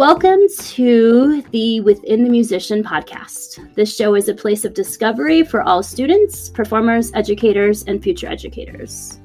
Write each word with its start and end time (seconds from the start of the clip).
Welcome 0.00 0.40
to 0.60 1.42
the 1.50 1.80
Within 1.80 2.24
the 2.24 2.30
Musician 2.30 2.82
podcast. 2.82 3.74
This 3.74 3.94
show 3.94 4.14
is 4.14 4.30
a 4.30 4.34
place 4.34 4.64
of 4.64 4.72
discovery 4.72 5.42
for 5.42 5.60
all 5.60 5.82
students, 5.82 6.48
performers, 6.48 7.12
educators, 7.12 7.82
and 7.82 8.02
future 8.02 8.26
educators. 8.26 9.20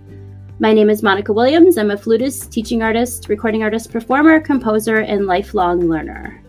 My 0.60 0.74
name 0.74 0.90
is 0.90 1.02
Monica 1.02 1.32
Williams. 1.32 1.78
I'm 1.78 1.92
a 1.92 1.98
flutist, 1.98 2.52
teaching 2.52 2.84
artist, 2.84 3.30
recording 3.30 3.64
artist, 3.64 3.90
performer, 3.90 4.42
composer, 4.42 4.98
and 4.98 5.28
lifelong 5.28 5.88
learner. 5.88 6.44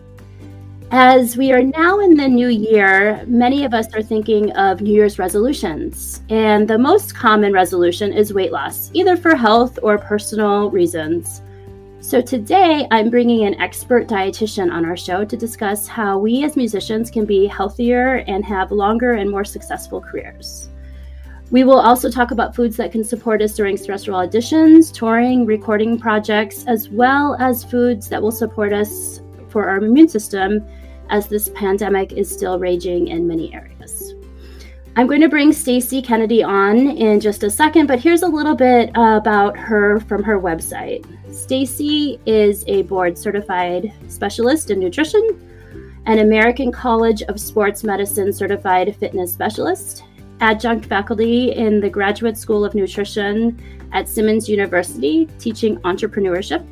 As 0.91 1.37
we 1.37 1.53
are 1.53 1.63
now 1.63 2.01
in 2.01 2.17
the 2.17 2.27
new 2.27 2.49
year, 2.49 3.23
many 3.27 3.63
of 3.63 3.73
us 3.73 3.87
are 3.95 4.03
thinking 4.03 4.51
of 4.57 4.81
New 4.81 4.93
Year's 4.93 5.19
resolutions. 5.19 6.21
And 6.27 6.67
the 6.67 6.77
most 6.77 7.15
common 7.15 7.53
resolution 7.53 8.11
is 8.11 8.33
weight 8.33 8.51
loss, 8.51 8.91
either 8.93 9.15
for 9.15 9.35
health 9.35 9.79
or 9.81 9.97
personal 9.97 10.69
reasons. 10.69 11.41
So 11.99 12.21
today 12.21 12.87
I'm 12.91 13.09
bringing 13.09 13.45
an 13.45 13.59
expert 13.59 14.07
dietitian 14.07 14.71
on 14.71 14.85
our 14.85 14.95
show 14.95 15.25
to 15.25 15.35
discuss 15.35 15.87
how 15.87 16.19
we 16.19 16.43
as 16.43 16.55
musicians 16.55 17.09
can 17.09 17.25
be 17.25 17.47
healthier 17.47 18.23
and 18.27 18.45
have 18.45 18.71
longer 18.71 19.13
and 19.13 19.29
more 19.29 19.43
successful 19.43 19.99
careers. 19.99 20.69
We 21.49 21.63
will 21.63 21.79
also 21.79 22.11
talk 22.11 22.29
about 22.31 22.55
foods 22.55 22.77
that 22.77 22.91
can 22.91 23.03
support 23.03 23.41
us 23.41 23.55
during 23.55 23.77
stressful 23.77 24.13
auditions, 24.13 24.93
touring, 24.93 25.45
recording 25.45 25.99
projects, 25.99 26.65
as 26.67 26.87
well 26.87 27.35
as 27.39 27.63
foods 27.63 28.07
that 28.09 28.21
will 28.21 28.31
support 28.31 28.73
us 28.73 29.21
for 29.49 29.67
our 29.67 29.77
immune 29.77 30.07
system 30.07 30.65
as 31.09 31.27
this 31.27 31.49
pandemic 31.55 32.11
is 32.13 32.31
still 32.31 32.59
raging 32.59 33.07
in 33.07 33.27
many 33.27 33.53
areas. 33.53 33.96
I'm 34.97 35.05
going 35.05 35.21
to 35.21 35.29
bring 35.29 35.53
Stacy 35.53 36.01
Kennedy 36.01 36.41
on 36.41 36.87
in 36.89 37.19
just 37.19 37.43
a 37.43 37.51
second, 37.51 37.85
but 37.85 37.99
here's 37.99 38.23
a 38.23 38.27
little 38.27 38.55
bit 38.55 38.89
uh, 38.97 39.19
about 39.21 39.55
her 39.55 39.99
from 39.99 40.23
her 40.23 40.41
website. 40.41 41.05
Stacy 41.31 42.19
is 42.25 42.63
a 42.65 42.81
board 42.81 43.15
certified 43.15 43.93
specialist 44.07 44.71
in 44.71 44.79
nutrition, 44.79 46.01
an 46.07 46.17
American 46.17 46.71
College 46.71 47.21
of 47.21 47.39
Sports 47.39 47.83
Medicine 47.83 48.33
certified 48.33 48.95
fitness 48.95 49.31
specialist, 49.31 50.03
adjunct 50.39 50.87
faculty 50.87 51.51
in 51.51 51.79
the 51.79 51.91
Graduate 51.91 52.35
School 52.35 52.65
of 52.65 52.73
Nutrition 52.73 53.61
at 53.93 54.09
Simmons 54.09 54.49
University, 54.49 55.27
teaching 55.37 55.77
entrepreneurship. 55.81 56.65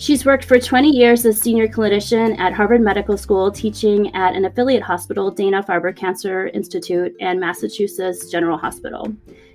She's 0.00 0.24
worked 0.24 0.44
for 0.44 0.60
20 0.60 0.90
years 0.90 1.26
as 1.26 1.36
a 1.36 1.40
senior 1.40 1.66
clinician 1.66 2.38
at 2.38 2.52
Harvard 2.52 2.80
Medical 2.80 3.18
School, 3.18 3.50
teaching 3.50 4.14
at 4.14 4.36
an 4.36 4.44
affiliate 4.44 4.82
hospital, 4.82 5.28
Dana 5.28 5.60
Farber 5.60 5.94
Cancer 5.94 6.46
Institute, 6.54 7.12
and 7.20 7.40
Massachusetts 7.40 8.30
General 8.30 8.56
Hospital, 8.56 9.12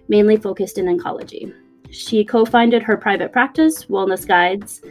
mainly 0.09 0.35
focused 0.35 0.77
in 0.77 0.85
oncology. 0.85 1.53
She 1.91 2.25
co 2.25 2.43
founded 2.43 2.83
her 2.83 2.97
private 2.97 3.31
practice, 3.31 3.85
Wellness 3.85 4.27
Guides. 4.27 4.81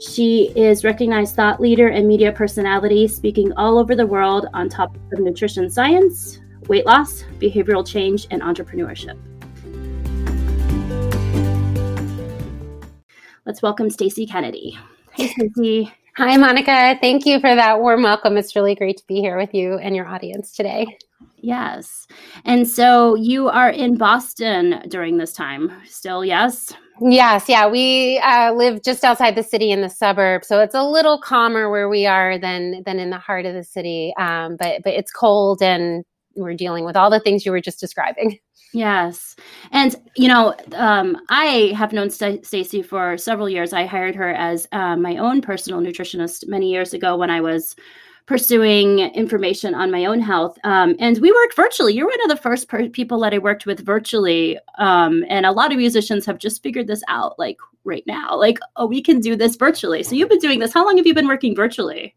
She 0.00 0.52
is 0.54 0.84
recognized 0.84 1.34
thought 1.34 1.60
leader 1.60 1.88
and 1.88 2.06
media 2.06 2.30
personality, 2.30 3.08
speaking 3.08 3.52
all 3.54 3.78
over 3.78 3.96
the 3.96 4.06
world 4.06 4.46
on 4.54 4.68
topics 4.68 5.04
of 5.12 5.18
nutrition 5.18 5.68
science, 5.68 6.38
weight 6.68 6.86
loss, 6.86 7.24
behavioral 7.40 7.84
change, 7.84 8.28
and 8.30 8.40
entrepreneurship. 8.40 9.18
Let's 13.44 13.62
welcome 13.62 13.90
Stacy 13.90 14.26
Kennedy. 14.26 14.78
Hey, 15.14 15.28
Stacy. 15.28 15.92
Hi, 16.16 16.36
Monica. 16.36 16.96
Thank 17.00 17.26
you 17.26 17.38
for 17.40 17.54
that 17.54 17.80
warm 17.80 18.02
welcome. 18.02 18.36
It's 18.36 18.56
really 18.56 18.74
great 18.74 18.96
to 18.96 19.06
be 19.06 19.20
here 19.20 19.36
with 19.36 19.52
you 19.52 19.78
and 19.78 19.94
your 19.94 20.06
audience 20.06 20.52
today. 20.52 20.98
Yes. 21.36 22.06
And 22.44 22.66
so 22.66 23.14
you 23.14 23.48
are 23.48 23.68
in 23.70 23.98
Boston 23.98 24.82
during 24.88 25.18
this 25.18 25.32
time 25.32 25.72
still, 25.84 26.24
yes? 26.24 26.72
Yes, 27.00 27.48
yeah. 27.48 27.68
We 27.68 28.18
uh, 28.24 28.52
live 28.52 28.82
just 28.82 29.04
outside 29.04 29.34
the 29.34 29.42
city 29.42 29.70
in 29.70 29.80
the 29.80 29.88
suburbs, 29.90 30.48
so 30.48 30.60
it's 30.60 30.74
a 30.74 30.84
little 30.84 31.20
calmer 31.20 31.70
where 31.70 31.88
we 31.88 32.06
are 32.06 32.38
than 32.38 32.82
than 32.84 32.98
in 32.98 33.10
the 33.10 33.18
heart 33.18 33.44
of 33.44 33.54
the 33.54 33.64
city. 33.64 34.14
Um, 34.18 34.56
but 34.56 34.82
but 34.84 34.92
it's 34.92 35.10
cold, 35.10 35.62
and 35.62 36.04
we're 36.36 36.54
dealing 36.54 36.84
with 36.84 36.96
all 36.96 37.10
the 37.10 37.18
things 37.18 37.44
you 37.44 37.52
were 37.52 37.60
just 37.60 37.80
describing. 37.80 38.38
Yes, 38.74 39.36
and 39.70 39.94
you 40.16 40.28
know, 40.28 40.54
um, 40.74 41.18
I 41.28 41.74
have 41.76 41.92
known 41.92 42.08
St- 42.08 42.46
Stacy 42.46 42.80
for 42.82 43.18
several 43.18 43.48
years. 43.48 43.74
I 43.74 43.84
hired 43.84 44.14
her 44.14 44.30
as 44.32 44.66
uh, 44.72 44.96
my 44.96 45.18
own 45.18 45.42
personal 45.42 45.80
nutritionist 45.80 46.48
many 46.48 46.70
years 46.70 46.94
ago 46.94 47.16
when 47.16 47.28
I 47.28 47.42
was 47.42 47.76
pursuing 48.26 49.00
information 49.00 49.74
on 49.74 49.90
my 49.90 50.06
own 50.06 50.20
health. 50.20 50.56
Um, 50.64 50.96
and 51.00 51.18
we 51.18 51.32
work 51.32 51.54
virtually. 51.54 51.92
You're 51.94 52.06
one 52.06 52.22
of 52.22 52.30
the 52.30 52.42
first 52.42 52.68
per- 52.68 52.88
people 52.88 53.20
that 53.20 53.34
I 53.34 53.38
worked 53.38 53.66
with 53.66 53.84
virtually. 53.84 54.58
Um, 54.78 55.24
and 55.28 55.44
a 55.44 55.52
lot 55.52 55.72
of 55.72 55.78
musicians 55.78 56.24
have 56.26 56.38
just 56.38 56.62
figured 56.62 56.86
this 56.86 57.02
out 57.08 57.38
like 57.38 57.58
right 57.84 58.04
now. 58.06 58.36
Like, 58.38 58.58
oh, 58.76 58.86
we 58.86 59.02
can 59.02 59.20
do 59.20 59.36
this 59.36 59.56
virtually. 59.56 60.02
So 60.02 60.14
you've 60.14 60.28
been 60.30 60.38
doing 60.38 60.60
this. 60.60 60.72
How 60.72 60.84
long 60.84 60.96
have 60.96 61.06
you 61.06 61.14
been 61.14 61.28
working 61.28 61.54
virtually? 61.56 62.14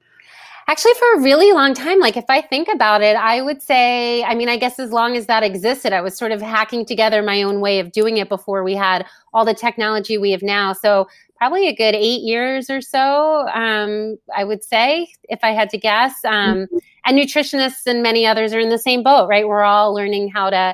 Actually, 0.68 0.94
for 0.96 1.14
a 1.14 1.22
really 1.22 1.52
long 1.52 1.76
time, 1.76 2.00
like 2.00 2.18
if 2.18 2.26
I 2.28 2.42
think 2.42 2.68
about 2.74 3.03
it, 3.03 3.16
I 3.16 3.40
would 3.40 3.62
say, 3.62 4.24
I 4.24 4.34
mean, 4.34 4.50
I 4.50 4.58
guess 4.58 4.80
as 4.80 4.92
long 4.92 5.16
as 5.16 5.28
that 5.28 5.44
existed, 5.44 5.94
I 5.94 6.02
was 6.02 6.18
sort 6.18 6.31
of 6.31 6.42
hacking 6.42 6.86
together 6.86 7.22
my 7.22 7.44
own 7.44 7.62
way 7.62 7.80
of 7.80 7.92
doing 7.92 8.18
it 8.18 8.30
before 8.30 8.64
we 8.64 8.74
had 8.74 9.06
all 9.31 9.46
the 9.46 9.53
technology 9.53 10.18
we 10.18 10.31
have 10.31 10.42
now. 10.42 10.74
So 10.74 11.08
probably 11.38 11.68
a 11.68 11.76
good 11.76 11.94
eight 11.94 12.22
years 12.22 12.72
or 12.72 12.81
so, 12.81 13.48
um, 13.53 14.18
I 14.36 14.44
would 14.44 14.64
say, 14.64 15.08
if 15.26 15.40
I 15.44 15.52
had 15.52 15.70
to 15.70 15.78
guess. 15.78 16.26
Um, 16.26 16.66
mm-hmm. 16.66 16.78
And 17.06 17.20
nutritionists 17.20 17.86
and 17.86 18.02
many 18.02 18.26
others 18.26 18.52
are 18.52 18.59
in 18.59 18.70
the 18.70 18.80
same 18.80 19.03
boat, 19.03 19.28
right? 19.28 19.47
We're 19.47 19.62
all 19.62 19.94
learning 19.94 20.30
how 20.30 20.50
to 20.50 20.74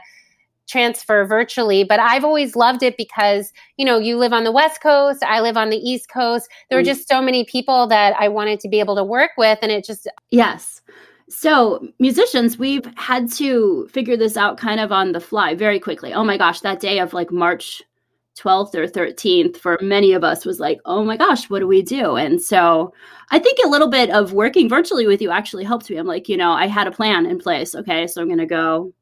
transfer 0.72 1.26
virtually 1.26 1.84
but 1.84 2.00
i've 2.00 2.24
always 2.24 2.56
loved 2.56 2.82
it 2.82 2.96
because 2.96 3.52
you 3.78 3.86
know 3.86 4.00
you 4.00 4.18
live 4.18 4.32
on 4.32 4.44
the 4.44 4.52
west 4.52 4.82
coast 4.82 5.22
i 5.24 5.42
live 5.42 5.58
on 5.58 5.70
the 5.70 5.78
east 5.78 6.09
coast 6.09 6.48
there 6.70 6.78
were 6.78 6.84
mm. 6.84 6.88
just 6.88 7.08
so 7.08 7.22
many 7.22 7.44
people 7.44 7.88
that 7.88 8.16
i 8.20 8.28
wanted 8.28 8.59
to 8.59 8.70
be 8.70 8.80
able 8.80 8.96
to 8.96 9.04
work 9.04 9.32
with 9.38 9.59
and 9.62 9.72
it 9.72 9.84
just 9.84 10.08
yes 10.30 10.82
so 11.28 11.86
musicians 12.00 12.58
we've 12.58 12.88
had 12.96 13.30
to 13.32 13.88
figure 13.92 14.16
this 14.16 14.38
out 14.38 14.58
kind 14.58 14.80
of 14.80 14.92
on 14.92 15.12
the 15.12 15.20
fly 15.20 15.54
very 15.54 15.80
quickly 15.80 16.14
oh 16.14 16.24
my 16.24 16.38
gosh 16.38 16.62
that 16.62 16.80
day 16.80 17.00
of 17.00 17.14
like 17.14 17.32
march 17.32 17.82
12th 18.38 18.76
or 18.76 18.88
13th 18.88 19.58
for 19.58 19.78
many 19.82 20.14
of 20.14 20.24
us 20.24 20.46
was 20.46 20.59
like, 20.59 20.80
oh 20.86 21.03
my 21.03 21.18
gosh, 21.18 21.50
what 21.50 21.59
do 21.59 21.68
we 21.68 21.82
do? 21.82 22.16
And 22.16 22.42
so 22.42 22.94
I 23.30 23.40
think 23.40 23.59
a 23.64 23.68
little 23.68 23.90
bit 23.90 24.09
of 24.09 24.34
working 24.34 24.70
virtually 24.70 25.06
with 25.06 25.22
you 25.22 25.32
actually 25.32 25.66
helped 25.66 25.90
me. 25.90 25.98
I'm 25.98 26.08
like, 26.08 26.30
you 26.30 26.38
know, 26.38 26.52
I 26.52 26.68
had 26.68 26.88
a 26.88 26.92
plan 26.92 27.26
in 27.26 27.40
place. 27.40 27.76
Okay, 27.76 28.08
so 28.08 28.22
I'm 28.22 28.28
going 28.28 28.40
to 28.40 28.46
go 28.46 28.94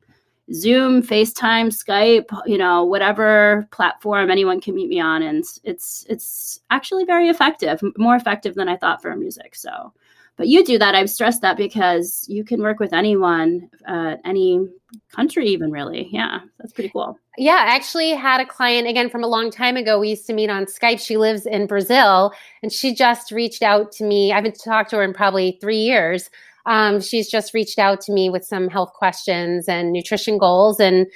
Zoom, 0.54 1.02
FaceTime, 1.04 1.68
Skype, 1.68 2.30
you 2.46 2.58
know, 2.58 2.84
whatever 2.84 3.68
platform 3.72 4.32
anyone 4.32 4.60
can 4.60 4.76
meet 4.76 4.90
me 4.90 5.00
on. 5.00 5.22
And 5.22 5.44
it's, 5.64 6.06
it's 6.10 6.60
actually 6.70 7.06
very 7.06 7.30
effective, 7.30 7.82
more 7.98 8.16
effective 8.16 8.56
than 8.56 8.70
I 8.70 8.78
thought 8.78 9.02
for 9.02 9.16
music. 9.16 9.56
So 9.56 9.94
but 10.40 10.48
you 10.48 10.64
do 10.64 10.80
that 10.80 10.96
i've 10.96 11.10
stressed 11.10 11.42
that 11.42 11.58
because 11.58 12.26
you 12.28 12.44
can 12.44 12.62
work 12.64 12.80
with 12.80 12.94
anyone 12.94 13.70
uh, 13.88 14.16
any 14.26 14.66
country 15.14 15.48
even 15.48 15.70
really 15.70 16.08
yeah 16.12 16.40
that's 16.58 16.74
pretty 16.74 16.90
cool 16.90 17.20
yeah 17.38 17.66
i 17.68 17.76
actually 17.76 18.12
had 18.12 18.42
a 18.42 18.46
client 18.46 18.88
again 18.88 19.10
from 19.10 19.24
a 19.24 19.28
long 19.28 19.52
time 19.52 19.78
ago 19.78 20.00
we 20.00 20.10
used 20.10 20.26
to 20.26 20.34
meet 20.34 20.50
on 20.50 20.66
skype 20.66 21.00
she 21.00 21.18
lives 21.18 21.46
in 21.46 21.68
brazil 21.68 22.34
and 22.64 22.72
she 22.72 22.96
just 22.96 23.32
reached 23.32 23.62
out 23.62 23.92
to 23.92 24.04
me 24.04 24.32
i 24.32 24.36
haven't 24.36 24.60
talked 24.64 24.90
to 24.90 24.96
her 24.96 25.04
in 25.04 25.14
probably 25.14 25.58
three 25.62 25.78
years 25.78 26.32
um, 26.66 27.02
she's 27.02 27.30
just 27.30 27.54
reached 27.54 27.80
out 27.80 28.02
to 28.02 28.12
me 28.12 28.30
with 28.30 28.44
some 28.44 28.68
health 28.68 28.94
questions 28.94 29.68
and 29.68 29.92
nutrition 29.92 30.38
goals 30.38 30.80
and 30.80 31.08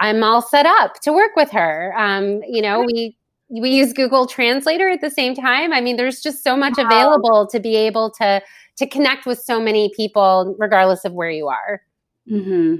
i'm 0.00 0.22
all 0.22 0.42
set 0.42 0.66
up 0.66 1.00
to 1.00 1.12
work 1.12 1.34
with 1.36 1.50
her 1.50 1.94
um, 1.96 2.40
you 2.48 2.62
know 2.62 2.80
we 2.80 3.16
we 3.48 3.70
use 3.70 3.92
google 3.92 4.26
translator 4.26 4.88
at 4.88 5.00
the 5.00 5.10
same 5.10 5.34
time 5.34 5.72
i 5.72 5.80
mean 5.80 5.96
there's 5.96 6.20
just 6.20 6.44
so 6.44 6.56
much 6.56 6.74
wow. 6.76 6.84
available 6.86 7.46
to 7.46 7.58
be 7.58 7.76
able 7.76 8.10
to 8.10 8.40
to 8.80 8.86
connect 8.86 9.26
with 9.26 9.38
so 9.38 9.60
many 9.60 9.92
people, 9.94 10.56
regardless 10.58 11.04
of 11.04 11.12
where 11.12 11.30
you 11.30 11.48
are. 11.48 11.82
Mm-hmm. 12.30 12.76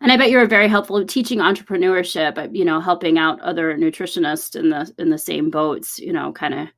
And 0.00 0.12
I 0.12 0.16
bet 0.16 0.30
you're 0.30 0.46
very 0.46 0.68
helpful 0.68 1.04
teaching 1.06 1.38
entrepreneurship. 1.38 2.54
You 2.54 2.64
know, 2.64 2.80
helping 2.80 3.18
out 3.18 3.40
other 3.40 3.76
nutritionists 3.76 4.54
in 4.54 4.68
the 4.68 4.92
in 4.98 5.10
the 5.10 5.18
same 5.18 5.50
boats. 5.50 5.98
You 5.98 6.12
know, 6.12 6.32
kind 6.32 6.54
of 6.54 6.68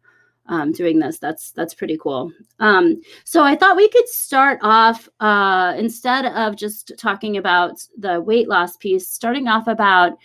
um, 0.50 0.72
doing 0.72 0.98
this. 0.98 1.18
That's 1.18 1.52
that's 1.52 1.74
pretty 1.74 1.96
cool. 1.96 2.32
Um, 2.58 3.00
so 3.24 3.42
I 3.42 3.56
thought 3.56 3.76
we 3.76 3.88
could 3.88 4.08
start 4.08 4.58
off 4.62 5.08
uh, 5.20 5.74
instead 5.78 6.26
of 6.26 6.56
just 6.56 6.92
talking 6.98 7.36
about 7.38 7.86
the 7.96 8.20
weight 8.20 8.48
loss 8.48 8.76
piece, 8.76 9.08
starting 9.08 9.48
off 9.48 9.68
about 9.68 10.18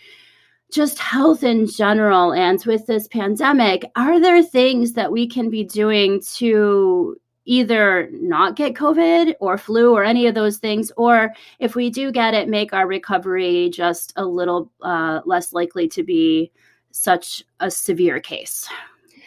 just 0.70 0.98
health 0.98 1.44
in 1.44 1.66
general. 1.68 2.32
And 2.32 2.62
with 2.66 2.86
this 2.86 3.06
pandemic, 3.06 3.90
are 3.94 4.20
there 4.20 4.42
things 4.42 4.94
that 4.94 5.12
we 5.12 5.28
can 5.28 5.48
be 5.48 5.62
doing 5.62 6.20
to 6.34 7.16
either 7.44 8.08
not 8.10 8.56
get 8.56 8.74
COVID 8.74 9.34
or 9.38 9.56
flu 9.56 9.94
or 9.94 10.02
any 10.02 10.26
of 10.26 10.34
those 10.34 10.56
things, 10.56 10.90
or 10.96 11.32
if 11.60 11.76
we 11.76 11.88
do 11.88 12.10
get 12.10 12.34
it, 12.34 12.48
make 12.48 12.72
our 12.72 12.88
recovery 12.88 13.70
just 13.72 14.12
a 14.16 14.24
little 14.24 14.72
uh, 14.82 15.20
less 15.24 15.52
likely 15.52 15.86
to 15.86 16.02
be 16.02 16.50
such 16.90 17.44
a 17.60 17.70
severe 17.70 18.18
case. 18.18 18.68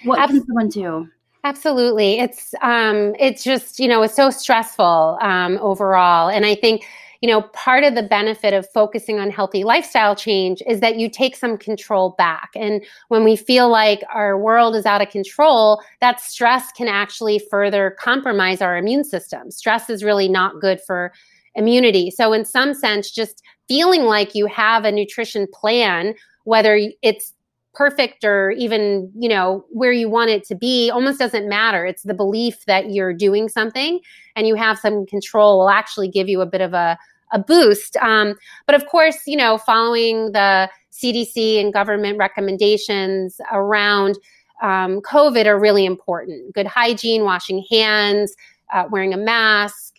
What 0.04 0.20
Absolutely. 0.20 0.40
can 0.40 0.48
someone 0.48 0.70
do? 0.70 1.10
Absolutely, 1.44 2.20
it's 2.20 2.54
um, 2.62 3.16
it's 3.20 3.44
just 3.44 3.80
you 3.80 3.88
know 3.88 4.02
it's 4.04 4.16
so 4.16 4.30
stressful 4.30 5.18
um, 5.22 5.58
overall, 5.62 6.30
and 6.30 6.46
I 6.46 6.56
think 6.56 6.86
you 7.22 7.30
know, 7.30 7.42
part 7.42 7.84
of 7.84 7.96
the 7.96 8.04
benefit 8.04 8.54
of 8.54 8.70
focusing 8.70 9.20
on 9.20 9.30
healthy 9.30 9.64
lifestyle 9.64 10.16
change 10.16 10.64
is 10.66 10.80
that 10.80 10.98
you 10.98 11.10
take 11.10 11.36
some 11.36 11.58
control 11.58 12.12
back. 12.18 12.50
And 12.56 12.84
when 13.10 13.26
we 13.26 13.36
feel 13.36 13.70
like 13.70 14.02
our 14.14 14.38
world 14.38 14.76
is 14.76 14.86
out 14.86 15.02
of 15.02 15.10
control, 15.10 15.82
that 16.00 16.22
stress 16.22 16.72
can 16.72 16.88
actually 16.88 17.40
further 17.52 17.96
compromise 18.00 18.62
our 18.62 18.78
immune 18.78 19.04
system. 19.04 19.52
Stress 19.52 19.90
is 19.90 20.04
really 20.04 20.30
not 20.30 20.62
good 20.62 20.80
for 20.82 21.12
immunity. 21.56 22.10
So, 22.10 22.32
in 22.32 22.46
some 22.46 22.74
sense, 22.74 23.12
just 23.12 23.44
feeling 23.68 24.04
like 24.04 24.34
you 24.34 24.46
have 24.46 24.86
a 24.86 24.92
nutrition 24.92 25.46
plan, 25.52 26.16
whether 26.46 26.80
it's 27.02 27.34
perfect 27.74 28.24
or 28.24 28.52
even 28.52 29.12
you 29.18 29.30
know 29.30 29.66
where 29.70 29.92
you 29.92 30.10
want 30.10 30.30
it 30.30 30.44
to 30.46 30.56
be 30.56 30.90
almost 30.90 31.20
doesn't 31.20 31.48
matter. 31.48 31.86
It's 31.86 32.04
the 32.04 32.14
belief 32.14 32.66
that 32.66 32.92
you're 32.92 33.14
doing 33.14 33.48
something 33.50 34.00
and 34.36 34.48
you 34.48 34.56
have 34.56 34.80
some 34.80 35.06
control 35.06 35.60
will 35.60 35.70
actually 35.70 36.10
give 36.10 36.28
you 36.28 36.42
a 36.42 36.46
bit 36.46 36.62
of 36.62 36.74
a, 36.74 36.98
a 37.32 37.40
boost. 37.40 37.96
Um, 37.98 38.36
but 38.66 38.76
of 38.76 38.88
course 38.88 39.18
you 39.26 39.38
know 39.38 39.58
following 39.58 40.32
the 40.32 40.70
cdc 40.92 41.62
and 41.62 41.72
government 41.72 42.18
recommendations 42.18 43.40
around 43.52 44.18
um, 44.62 45.00
covid 45.02 45.46
are 45.46 45.60
really 45.60 45.86
important. 45.86 46.54
Good 46.54 46.68
hygiene 46.68 47.24
washing 47.24 47.64
hands 47.70 48.36
uh, 48.74 48.86
wearing 48.90 49.14
a 49.14 49.18
mask 49.18 49.96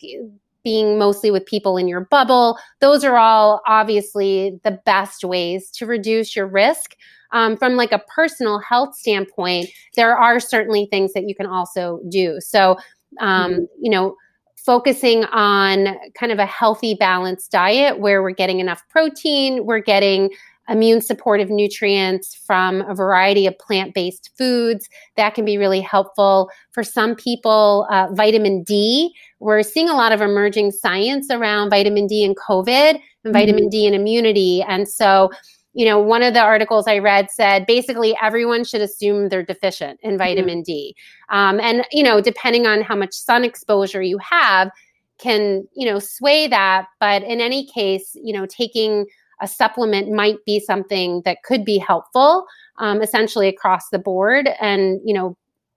being 0.63 0.99
mostly 0.99 1.31
with 1.31 1.47
people 1.47 1.77
in 1.77 1.89
your 1.89 2.03
bubble. 2.03 2.59
Those 2.81 3.05
are 3.05 3.17
all 3.17 3.63
obviously 3.67 4.61
the 4.63 4.73
best 4.85 5.25
ways 5.25 5.71
to 5.73 5.87
reduce 5.87 6.37
your 6.37 6.47
risk 6.47 6.97
um, 7.33 7.57
from 7.57 7.77
like 7.77 7.93
a 7.93 8.01
personal 8.15 8.59
health 8.59 8.95
standpoint, 8.97 9.69
there 9.97 10.17
are 10.17 10.41
certainly 10.41 10.87
things 10.91 11.13
that 11.13 11.29
you 11.29 11.35
can 11.35 11.47
also 11.47 12.01
do. 12.09 12.39
So, 12.41 12.77
um, 13.21 13.53
mm-hmm. 13.53 13.65
you 13.81 13.91
know, 13.91 14.17
focusing 14.57 15.25
on 15.25 15.97
kind 16.15 16.33
of 16.33 16.39
a 16.39 16.47
healthy, 16.47 16.95
balanced 16.95 17.51
diet 17.51 17.99
where 17.99 18.23
we're 18.23 18.31
getting 18.31 18.61
enough 18.61 18.83
protein, 18.91 19.65
we're 19.65 19.81
getting 19.81 20.31
immune 20.69 21.01
supportive 21.01 21.51
nutrients 21.51 22.35
from 22.35 22.83
a 22.83 22.95
variety 22.95 23.47
of 23.47 23.59
plant 23.59 23.93
based 23.93 24.31
foods. 24.39 24.89
That 25.17 25.35
can 25.35 25.45
be 25.45 25.59
really 25.59 25.81
helpful. 25.81 26.49
For 26.73 26.85
some 26.85 27.17
people, 27.17 27.89
uh, 27.91 28.09
vitamin 28.13 28.63
D, 28.63 29.13
we're 29.41 29.63
seeing 29.63 29.89
a 29.89 29.97
lot 29.97 30.13
of 30.13 30.21
emerging 30.21 30.71
science 30.71 31.29
around 31.31 31.71
vitamin 31.71 32.07
D 32.07 32.25
and 32.25 32.37
COVID 32.37 32.91
and 32.91 32.99
mm-hmm. 32.99 33.33
vitamin 33.33 33.69
D 33.69 33.87
and 33.87 33.97
immunity. 33.97 34.63
And 34.63 34.89
so, 34.89 35.31
you 35.73 35.87
know, 35.87 36.01
one 36.01 36.23
of 36.23 36.35
the 36.35 36.41
articles 36.41 36.87
I 36.87 36.99
read 36.99 37.31
said 37.31 37.67
basically 37.67 38.17
everyone 38.21 38.65
should 38.65 38.81
assume 38.81 39.29
they're 39.29 39.43
deficient 39.43 40.01
in 40.03 40.11
mm-hmm. 40.11 40.19
vitamin 40.19 40.59
mm-hmm. 40.59 40.63
D. 40.63 40.97
Um, 41.29 41.61
and, 41.61 41.87
you 41.93 42.03
know, 42.03 42.21
depending 42.21 42.67
on 42.67 42.83
how 42.83 42.97
much 42.97 43.13
sun 43.13 43.45
exposure 43.45 44.03
you 44.03 44.19
have, 44.19 44.71
can, 45.19 45.69
you 45.75 45.87
know, 45.87 45.99
sway 45.99 46.49
that. 46.49 46.87
But 46.99 47.23
in 47.23 47.41
any 47.41 47.67
case, 47.67 48.13
you 48.15 48.33
know, 48.33 48.47
taking 48.47 49.07
a 49.41 49.47
supplement 49.47 50.11
might 50.11 50.45
be 50.45 50.61
something 50.61 51.23
that 51.25 51.43
could 51.45 51.65
be 51.65 51.79
helpful 51.79 52.47
um, 52.79 53.03
essentially 53.03 53.49
across 53.49 53.89
the 53.91 53.99
board. 53.99 54.49
And, 54.61 55.01
you 55.05 55.15
know, 55.15 55.37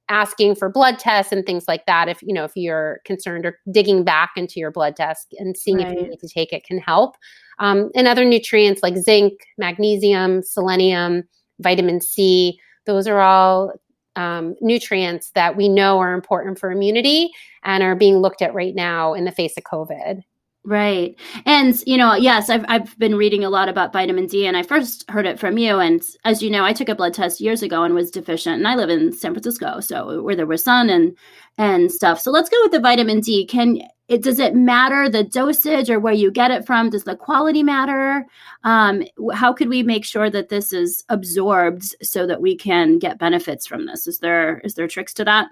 asking 0.09 0.55
for 0.55 0.69
blood 0.69 0.99
tests 0.99 1.31
and 1.31 1.45
things 1.45 1.65
like 1.67 1.85
that 1.85 2.09
if 2.09 2.21
you 2.21 2.33
know 2.33 2.43
if 2.43 2.51
you're 2.55 2.99
concerned 3.05 3.45
or 3.45 3.57
digging 3.71 4.03
back 4.03 4.31
into 4.35 4.59
your 4.59 4.69
blood 4.69 4.95
test 4.95 5.33
and 5.39 5.55
seeing 5.55 5.77
right. 5.77 5.87
if 5.87 6.01
you 6.01 6.09
need 6.09 6.19
to 6.19 6.27
take 6.27 6.51
it 6.51 6.65
can 6.65 6.77
help 6.77 7.15
um, 7.59 7.89
and 7.95 8.07
other 8.07 8.25
nutrients 8.25 8.83
like 8.83 8.97
zinc, 8.97 9.33
magnesium, 9.57 10.41
selenium, 10.43 11.23
vitamin 11.59 12.01
C. 12.01 12.59
Those 12.85 13.07
are 13.07 13.19
all 13.19 13.73
um, 14.15 14.55
nutrients 14.61 15.31
that 15.31 15.55
we 15.55 15.69
know 15.69 15.99
are 15.99 16.13
important 16.13 16.59
for 16.59 16.71
immunity 16.71 17.31
and 17.63 17.83
are 17.83 17.95
being 17.95 18.17
looked 18.17 18.41
at 18.41 18.53
right 18.53 18.75
now 18.75 19.13
in 19.13 19.25
the 19.25 19.31
face 19.31 19.57
of 19.57 19.63
COVID. 19.63 20.21
Right. 20.65 21.19
And, 21.45 21.75
you 21.85 21.97
know, 21.97 22.15
yes, 22.15 22.49
I've, 22.49 22.63
I've 22.69 22.97
been 22.97 23.15
reading 23.15 23.43
a 23.43 23.49
lot 23.49 23.67
about 23.67 23.91
vitamin 23.91 24.27
D, 24.27 24.47
and 24.47 24.55
I 24.55 24.63
first 24.63 25.09
heard 25.09 25.25
it 25.25 25.37
from 25.37 25.57
you. 25.57 25.79
And 25.79 26.01
as 26.23 26.41
you 26.41 26.49
know, 26.49 26.63
I 26.63 26.71
took 26.71 26.87
a 26.87 26.95
blood 26.95 27.13
test 27.13 27.41
years 27.41 27.61
ago 27.61 27.83
and 27.83 27.93
was 27.93 28.09
deficient. 28.09 28.55
And 28.55 28.67
I 28.67 28.75
live 28.75 28.89
in 28.89 29.11
San 29.11 29.33
Francisco, 29.33 29.81
so 29.81 30.21
where 30.21 30.37
there 30.37 30.45
was 30.45 30.63
sun 30.63 30.89
and 30.89 31.17
and 31.57 31.91
stuff. 31.91 32.21
So 32.21 32.31
let's 32.31 32.49
go 32.49 32.57
with 32.61 32.71
the 32.71 32.79
vitamin 32.79 33.19
D. 33.19 33.45
Can 33.45 33.81
it 34.07 34.21
does 34.21 34.39
it 34.39 34.55
matter 34.55 35.07
the 35.07 35.23
dosage 35.23 35.89
or 35.89 35.99
where 35.99 36.13
you 36.13 36.31
get 36.31 36.51
it 36.51 36.65
from? 36.65 36.89
Does 36.89 37.05
the 37.05 37.15
quality 37.15 37.63
matter? 37.63 38.25
Um, 38.63 39.03
how 39.33 39.53
could 39.53 39.69
we 39.69 39.81
make 39.83 40.05
sure 40.05 40.29
that 40.29 40.49
this 40.49 40.73
is 40.73 41.03
absorbed 41.09 41.95
so 42.03 42.27
that 42.27 42.41
we 42.41 42.55
can 42.55 42.99
get 42.99 43.17
benefits 43.17 43.65
from 43.65 43.85
this? 43.85 44.07
Is 44.07 44.19
there 44.19 44.59
is 44.59 44.75
there 44.75 44.87
tricks 44.87 45.13
to 45.15 45.25
that? 45.25 45.47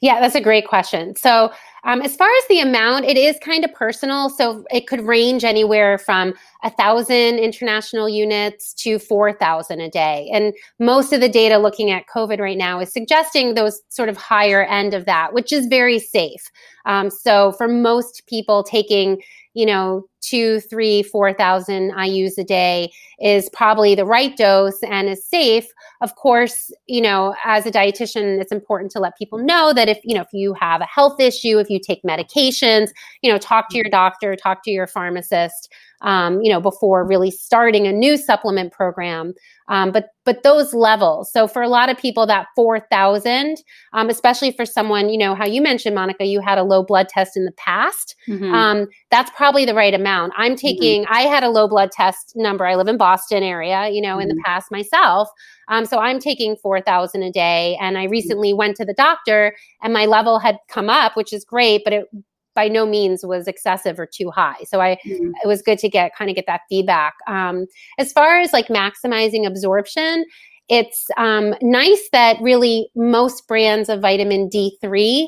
Yeah, 0.00 0.20
that's 0.20 0.34
a 0.34 0.40
great 0.40 0.66
question. 0.66 1.16
So, 1.16 1.52
um, 1.84 2.02
as 2.02 2.16
far 2.16 2.28
as 2.28 2.48
the 2.48 2.60
amount, 2.60 3.04
it 3.04 3.16
is 3.16 3.36
kind 3.42 3.64
of 3.64 3.72
personal. 3.72 4.28
So, 4.28 4.64
it 4.70 4.86
could 4.86 5.00
range 5.00 5.44
anywhere 5.44 5.98
from 5.98 6.34
a 6.62 6.70
thousand 6.70 7.38
international 7.38 8.08
units 8.08 8.74
to 8.74 8.98
4,000 8.98 9.80
a 9.80 9.88
day. 9.88 10.28
And 10.32 10.52
most 10.78 11.12
of 11.12 11.20
the 11.20 11.28
data 11.28 11.58
looking 11.58 11.90
at 11.90 12.04
COVID 12.14 12.38
right 12.38 12.58
now 12.58 12.80
is 12.80 12.92
suggesting 12.92 13.54
those 13.54 13.80
sort 13.88 14.08
of 14.08 14.16
higher 14.16 14.64
end 14.64 14.94
of 14.94 15.06
that, 15.06 15.32
which 15.32 15.52
is 15.52 15.66
very 15.66 15.98
safe. 15.98 16.50
Um, 16.86 17.10
so, 17.10 17.52
for 17.52 17.68
most 17.68 18.26
people 18.26 18.62
taking 18.62 19.22
you 19.54 19.66
know, 19.66 20.04
two, 20.20 20.60
three, 20.60 21.02
four 21.02 21.32
thousand 21.32 21.92
IU's 21.98 22.38
a 22.38 22.44
day 22.44 22.90
is 23.20 23.48
probably 23.52 23.94
the 23.94 24.04
right 24.04 24.36
dose 24.36 24.82
and 24.82 25.08
is 25.08 25.26
safe. 25.26 25.66
Of 26.00 26.14
course, 26.16 26.70
you 26.86 27.00
know, 27.00 27.34
as 27.44 27.66
a 27.66 27.70
dietitian, 27.70 28.40
it's 28.40 28.52
important 28.52 28.92
to 28.92 29.00
let 29.00 29.16
people 29.18 29.38
know 29.38 29.72
that 29.72 29.88
if, 29.88 29.98
you 30.04 30.14
know, 30.14 30.22
if 30.22 30.32
you 30.32 30.54
have 30.54 30.80
a 30.80 30.86
health 30.86 31.20
issue, 31.20 31.58
if 31.58 31.68
you 31.68 31.80
take 31.80 32.02
medications, 32.02 32.90
you 33.22 33.30
know, 33.30 33.38
talk 33.38 33.68
to 33.70 33.76
your 33.76 33.90
doctor, 33.90 34.36
talk 34.36 34.62
to 34.64 34.70
your 34.70 34.86
pharmacist 34.86 35.72
um, 36.02 36.40
you 36.40 36.50
know, 36.50 36.60
before 36.60 37.06
really 37.06 37.30
starting 37.30 37.86
a 37.86 37.92
new 37.92 38.16
supplement 38.16 38.72
program. 38.72 39.34
Um, 39.68 39.92
but 39.92 40.08
but 40.24 40.42
those 40.42 40.74
levels. 40.74 41.30
So 41.32 41.46
for 41.46 41.62
a 41.62 41.68
lot 41.68 41.88
of 41.88 41.98
people, 41.98 42.26
that 42.26 42.46
four 42.56 42.80
thousand, 42.80 43.58
um, 43.92 44.08
especially 44.08 44.52
for 44.52 44.66
someone, 44.66 45.10
you 45.10 45.18
know, 45.18 45.34
how 45.34 45.46
you 45.46 45.62
mentioned, 45.62 45.94
Monica, 45.94 46.24
you 46.24 46.40
had 46.40 46.58
a 46.58 46.64
low 46.64 46.82
blood 46.82 47.08
test 47.08 47.36
in 47.36 47.44
the 47.44 47.52
past. 47.52 48.16
Mm-hmm. 48.28 48.52
Um, 48.52 48.86
that's 49.10 49.30
probably 49.36 49.64
the 49.64 49.74
right 49.74 49.94
amount. 49.94 50.32
I'm 50.36 50.52
mm-hmm. 50.52 50.56
taking. 50.56 51.02
Mm-hmm. 51.02 51.14
I 51.14 51.20
had 51.22 51.44
a 51.44 51.50
low 51.50 51.68
blood 51.68 51.92
test 51.92 52.32
number. 52.34 52.66
I 52.66 52.74
live 52.74 52.88
in 52.88 52.96
Boston 52.96 53.42
area, 53.42 53.88
you 53.88 54.00
know, 54.00 54.18
in 54.18 54.28
the 54.28 54.34
mm-hmm. 54.34 54.44
past 54.44 54.70
myself. 54.70 55.28
Um, 55.68 55.86
so 55.86 55.98
I'm 55.98 56.18
taking 56.18 56.56
4,000 56.56 57.22
a 57.22 57.30
day. 57.30 57.78
And 57.80 57.96
I 57.96 58.02
mm-hmm. 58.02 58.10
recently 58.10 58.52
went 58.52 58.76
to 58.76 58.84
the 58.84 58.92
doctor 58.92 59.54
and 59.82 59.92
my 59.92 60.04
level 60.04 60.40
had 60.40 60.58
come 60.68 60.90
up, 60.90 61.16
which 61.16 61.32
is 61.32 61.44
great, 61.44 61.82
but 61.84 61.92
it 61.92 62.08
by 62.54 62.68
no 62.68 62.86
means 62.86 63.24
was 63.24 63.46
excessive 63.46 63.98
or 63.98 64.06
too 64.06 64.30
high. 64.30 64.56
So 64.66 64.80
I 64.80 64.98
mm-hmm. 65.06 65.30
it 65.42 65.46
was 65.46 65.62
good 65.62 65.78
to 65.80 65.88
get 65.88 66.14
kind 66.16 66.30
of 66.30 66.36
get 66.36 66.46
that 66.46 66.62
feedback. 66.68 67.14
Um, 67.26 67.66
as 67.98 68.12
far 68.12 68.40
as 68.40 68.52
like 68.52 68.68
maximizing 68.68 69.46
absorption, 69.46 70.24
it's 70.68 71.06
um, 71.16 71.54
nice 71.62 72.08
that 72.12 72.40
really 72.40 72.90
most 72.94 73.46
brands 73.48 73.88
of 73.88 74.00
vitamin 74.00 74.48
D3 74.48 75.26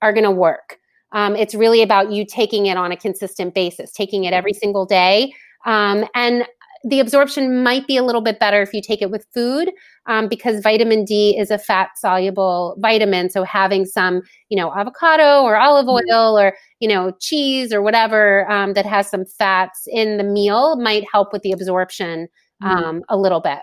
are 0.00 0.12
going 0.12 0.24
to 0.24 0.30
work. 0.30 0.78
Um, 1.12 1.36
it's 1.36 1.54
really 1.54 1.82
about 1.82 2.10
you 2.10 2.24
taking 2.24 2.66
it 2.66 2.76
on 2.76 2.90
a 2.90 2.96
consistent 2.96 3.54
basis, 3.54 3.92
taking 3.92 4.24
it 4.24 4.32
every 4.32 4.54
single 4.54 4.86
day. 4.86 5.32
Um, 5.66 6.06
and 6.14 6.46
the 6.84 7.00
absorption 7.00 7.62
might 7.62 7.86
be 7.86 7.96
a 7.96 8.02
little 8.02 8.20
bit 8.20 8.38
better 8.38 8.60
if 8.62 8.72
you 8.72 8.82
take 8.82 9.02
it 9.02 9.10
with 9.10 9.26
food 9.32 9.70
um, 10.06 10.28
because 10.28 10.62
vitamin 10.62 11.04
D 11.04 11.36
is 11.38 11.50
a 11.50 11.58
fat 11.58 11.90
soluble 11.96 12.76
vitamin. 12.78 13.30
So 13.30 13.44
having 13.44 13.84
some, 13.84 14.22
you 14.48 14.56
know, 14.56 14.72
avocado 14.74 15.42
or 15.42 15.56
olive 15.56 15.86
mm-hmm. 15.86 16.12
oil 16.12 16.38
or, 16.38 16.54
you 16.80 16.88
know, 16.88 17.12
cheese 17.20 17.72
or 17.72 17.82
whatever 17.82 18.50
um, 18.50 18.74
that 18.74 18.86
has 18.86 19.08
some 19.08 19.24
fats 19.24 19.86
in 19.86 20.16
the 20.16 20.24
meal 20.24 20.76
might 20.76 21.04
help 21.10 21.32
with 21.32 21.42
the 21.42 21.52
absorption 21.52 22.28
mm-hmm. 22.62 22.66
um, 22.66 22.84
mm-hmm. 22.84 22.98
a 23.08 23.16
little 23.16 23.40
bit. 23.40 23.58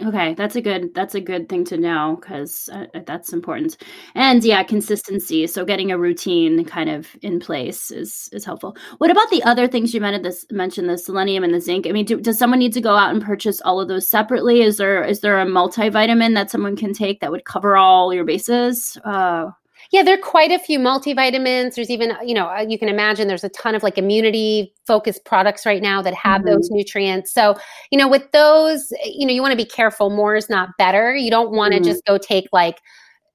Okay, 0.00 0.32
that's 0.32 0.56
a 0.56 0.62
good 0.62 0.94
that's 0.94 1.14
a 1.14 1.20
good 1.20 1.50
thing 1.50 1.66
to 1.66 1.76
know 1.76 2.16
because 2.18 2.70
uh, 2.72 2.86
uh, 2.94 3.00
that's 3.04 3.30
important. 3.34 3.76
And 4.14 4.42
yeah, 4.42 4.62
consistency. 4.62 5.46
So 5.46 5.66
getting 5.66 5.92
a 5.92 5.98
routine 5.98 6.64
kind 6.64 6.88
of 6.88 7.14
in 7.20 7.38
place 7.38 7.90
is 7.90 8.30
is 8.32 8.42
helpful. 8.42 8.74
What 8.98 9.10
about 9.10 9.28
the 9.28 9.42
other 9.42 9.68
things 9.68 9.92
you 9.92 10.00
mentioned? 10.00 10.24
This 10.24 10.46
mentioned 10.50 10.88
the 10.88 10.96
selenium 10.96 11.44
and 11.44 11.52
the 11.52 11.60
zinc. 11.60 11.86
I 11.86 11.92
mean, 11.92 12.06
do, 12.06 12.18
does 12.18 12.38
someone 12.38 12.58
need 12.58 12.72
to 12.72 12.80
go 12.80 12.96
out 12.96 13.12
and 13.12 13.22
purchase 13.22 13.60
all 13.60 13.80
of 13.82 13.88
those 13.88 14.08
separately? 14.08 14.62
Is 14.62 14.78
there 14.78 15.04
is 15.04 15.20
there 15.20 15.38
a 15.38 15.44
multivitamin 15.44 16.34
that 16.36 16.50
someone 16.50 16.74
can 16.74 16.94
take 16.94 17.20
that 17.20 17.30
would 17.30 17.44
cover 17.44 17.76
all 17.76 18.14
your 18.14 18.24
bases? 18.24 18.96
Uh, 19.04 19.50
yeah, 19.92 20.02
there 20.02 20.14
are 20.14 20.22
quite 20.22 20.50
a 20.50 20.58
few 20.58 20.78
multivitamins. 20.78 21.74
There's 21.74 21.90
even, 21.90 22.14
you 22.24 22.34
know, 22.34 22.50
you 22.66 22.78
can 22.78 22.88
imagine 22.88 23.28
there's 23.28 23.44
a 23.44 23.50
ton 23.50 23.74
of 23.74 23.82
like 23.82 23.98
immunity 23.98 24.72
focused 24.86 25.26
products 25.26 25.66
right 25.66 25.82
now 25.82 26.00
that 26.00 26.14
have 26.14 26.40
mm-hmm. 26.40 26.50
those 26.50 26.70
nutrients. 26.70 27.30
So, 27.30 27.56
you 27.90 27.98
know, 27.98 28.08
with 28.08 28.30
those, 28.32 28.90
you 29.04 29.26
know, 29.26 29.34
you 29.34 29.42
want 29.42 29.52
to 29.52 29.56
be 29.56 29.66
careful. 29.66 30.08
More 30.08 30.34
is 30.34 30.48
not 30.48 30.70
better. 30.78 31.14
You 31.14 31.30
don't 31.30 31.50
want 31.50 31.74
to 31.74 31.78
mm-hmm. 31.78 31.84
just 31.84 32.06
go 32.06 32.16
take 32.16 32.48
like 32.52 32.80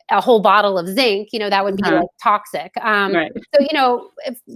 a 0.09 0.21
whole 0.21 0.39
bottle 0.39 0.77
of 0.77 0.87
zinc, 0.87 1.29
you 1.33 1.39
know, 1.39 1.49
that 1.49 1.65
would 1.65 1.75
be 1.75 1.83
uh-huh. 1.83 1.97
like 1.97 2.07
toxic. 2.23 2.71
Um, 2.81 3.13
right. 3.13 3.31
So, 3.53 3.61
you 3.61 3.73
know, 3.73 4.09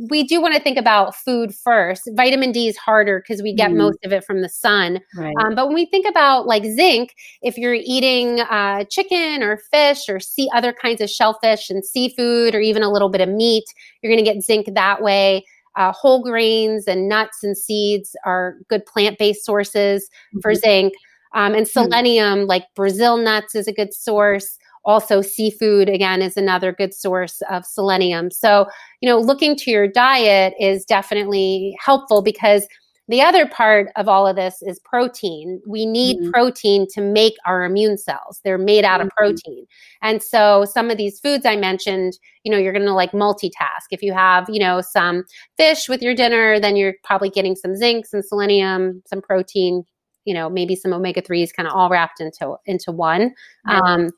we 0.10 0.24
do 0.24 0.42
want 0.42 0.56
to 0.56 0.62
think 0.62 0.78
about 0.78 1.14
food 1.16 1.54
first. 1.54 2.10
Vitamin 2.14 2.54
D 2.54 2.68
is 2.70 2.78
harder 2.78 3.20
because 3.20 3.42
we 3.42 3.54
get 3.54 3.72
mm. 3.72 3.76
most 3.76 3.98
of 4.06 4.14
it 4.14 4.24
from 4.24 4.42
the 4.42 4.48
sun. 4.48 5.02
Right. 5.16 5.34
Um, 5.42 5.54
but 5.56 5.68
when 5.68 5.76
we 5.76 5.88
think 5.88 6.08
about 6.08 6.48
like 6.48 6.64
zinc, 6.64 7.16
if 7.42 7.58
you're 7.58 7.74
eating 7.74 8.40
uh, 8.40 8.86
chicken 8.86 9.44
or 9.44 9.58
fish 9.72 10.08
or 10.08 10.22
see 10.22 10.50
other 10.54 10.72
kinds 10.72 11.02
of 11.02 11.10
shellfish 11.10 11.70
and 11.70 11.84
seafood 11.84 12.56
or 12.56 12.62
even 12.62 12.82
a 12.82 12.90
little 12.90 13.10
bit 13.10 13.20
of 13.20 13.28
meat, 13.28 13.66
you're 14.02 14.12
going 14.12 14.24
to 14.24 14.32
get 14.34 14.42
zinc 14.42 14.74
that 14.74 15.02
way. 15.02 15.44
uh, 15.76 15.92
whole 15.92 16.22
grains 16.22 16.88
and 16.88 17.08
nuts 17.08 17.44
and 17.44 17.58
seeds 17.58 18.16
are 18.26 18.58
good 18.70 18.86
plant 18.86 19.18
based 19.18 19.46
sources 19.46 20.10
mm-hmm. 20.30 20.40
for 20.40 20.56
zinc. 20.56 20.94
Um, 21.34 21.54
and 21.54 21.66
hmm. 21.66 21.72
selenium, 21.72 22.40
mm-hmm. 22.40 22.50
like 22.50 22.66
Brazil 22.76 23.18
nuts, 23.18 23.56
is 23.56 23.68
a 23.68 23.74
good 23.74 23.94
source. 23.94 24.58
Also, 24.84 25.22
seafood, 25.22 25.90
again, 25.90 26.22
is 26.22 26.38
another 26.38 26.72
good 26.72 26.94
source 26.94 27.42
of 27.50 27.66
selenium. 27.66 28.32
So, 28.32 28.68
you 29.02 29.10
know, 29.10 29.20
looking 29.20 29.56
to 29.58 29.72
your 29.72 29.88
diet 29.88 30.54
is 30.60 30.86
definitely 30.86 31.76
helpful 31.84 32.22
because 32.22 32.68
the 33.12 33.22
other 33.22 33.46
part 33.46 33.90
of 33.98 34.08
all 34.08 34.26
of 34.26 34.38
this 34.38 34.62
is 34.62 34.80
protein. 34.80 35.62
We 35.68 35.86
need 35.86 36.18
mm-hmm. 36.18 36.32
protein 36.32 36.88
to 36.94 37.02
make 37.02 37.34
our 37.46 37.66
immune 37.66 37.98
cells. 37.98 38.40
They're 38.44 38.58
made 38.58 38.86
out 38.86 39.00
mm-hmm. 39.00 39.08
of 39.08 39.18
protein. 39.18 39.66
And 40.02 40.24
so 40.24 40.66
some 40.66 40.90
of 40.90 40.98
these 40.98 41.20
foods 41.20 41.46
I 41.46 41.58
mentioned, 41.58 42.18
you 42.44 42.52
know, 42.52 42.58
you're 42.58 42.72
going 42.72 42.86
to 42.86 42.94
like 42.94 43.12
multitask. 43.12 43.88
If 43.92 44.02
you 44.02 44.14
have, 44.14 44.46
you 44.50 44.60
know, 44.60 44.80
some 44.80 45.26
fish 45.58 45.90
with 45.90 46.02
your 46.02 46.16
dinner, 46.16 46.58
then 46.60 46.78
you're 46.78 46.94
probably 47.04 47.30
getting 47.30 47.56
some 47.56 47.76
zinc, 47.76 48.06
some 48.06 48.22
selenium, 48.22 49.04
some 49.06 49.22
protein, 49.22 49.84
you 50.24 50.34
know, 50.34 50.50
maybe 50.50 50.78
some 50.78 50.94
omega 50.94 51.22
3s 51.22 51.50
kind 51.54 51.68
of 51.68 51.76
all 51.76 51.90
wrapped 51.90 52.22
into 52.22 52.56
into 52.66 52.94
one. 52.94 53.34
Um, 53.68 54.12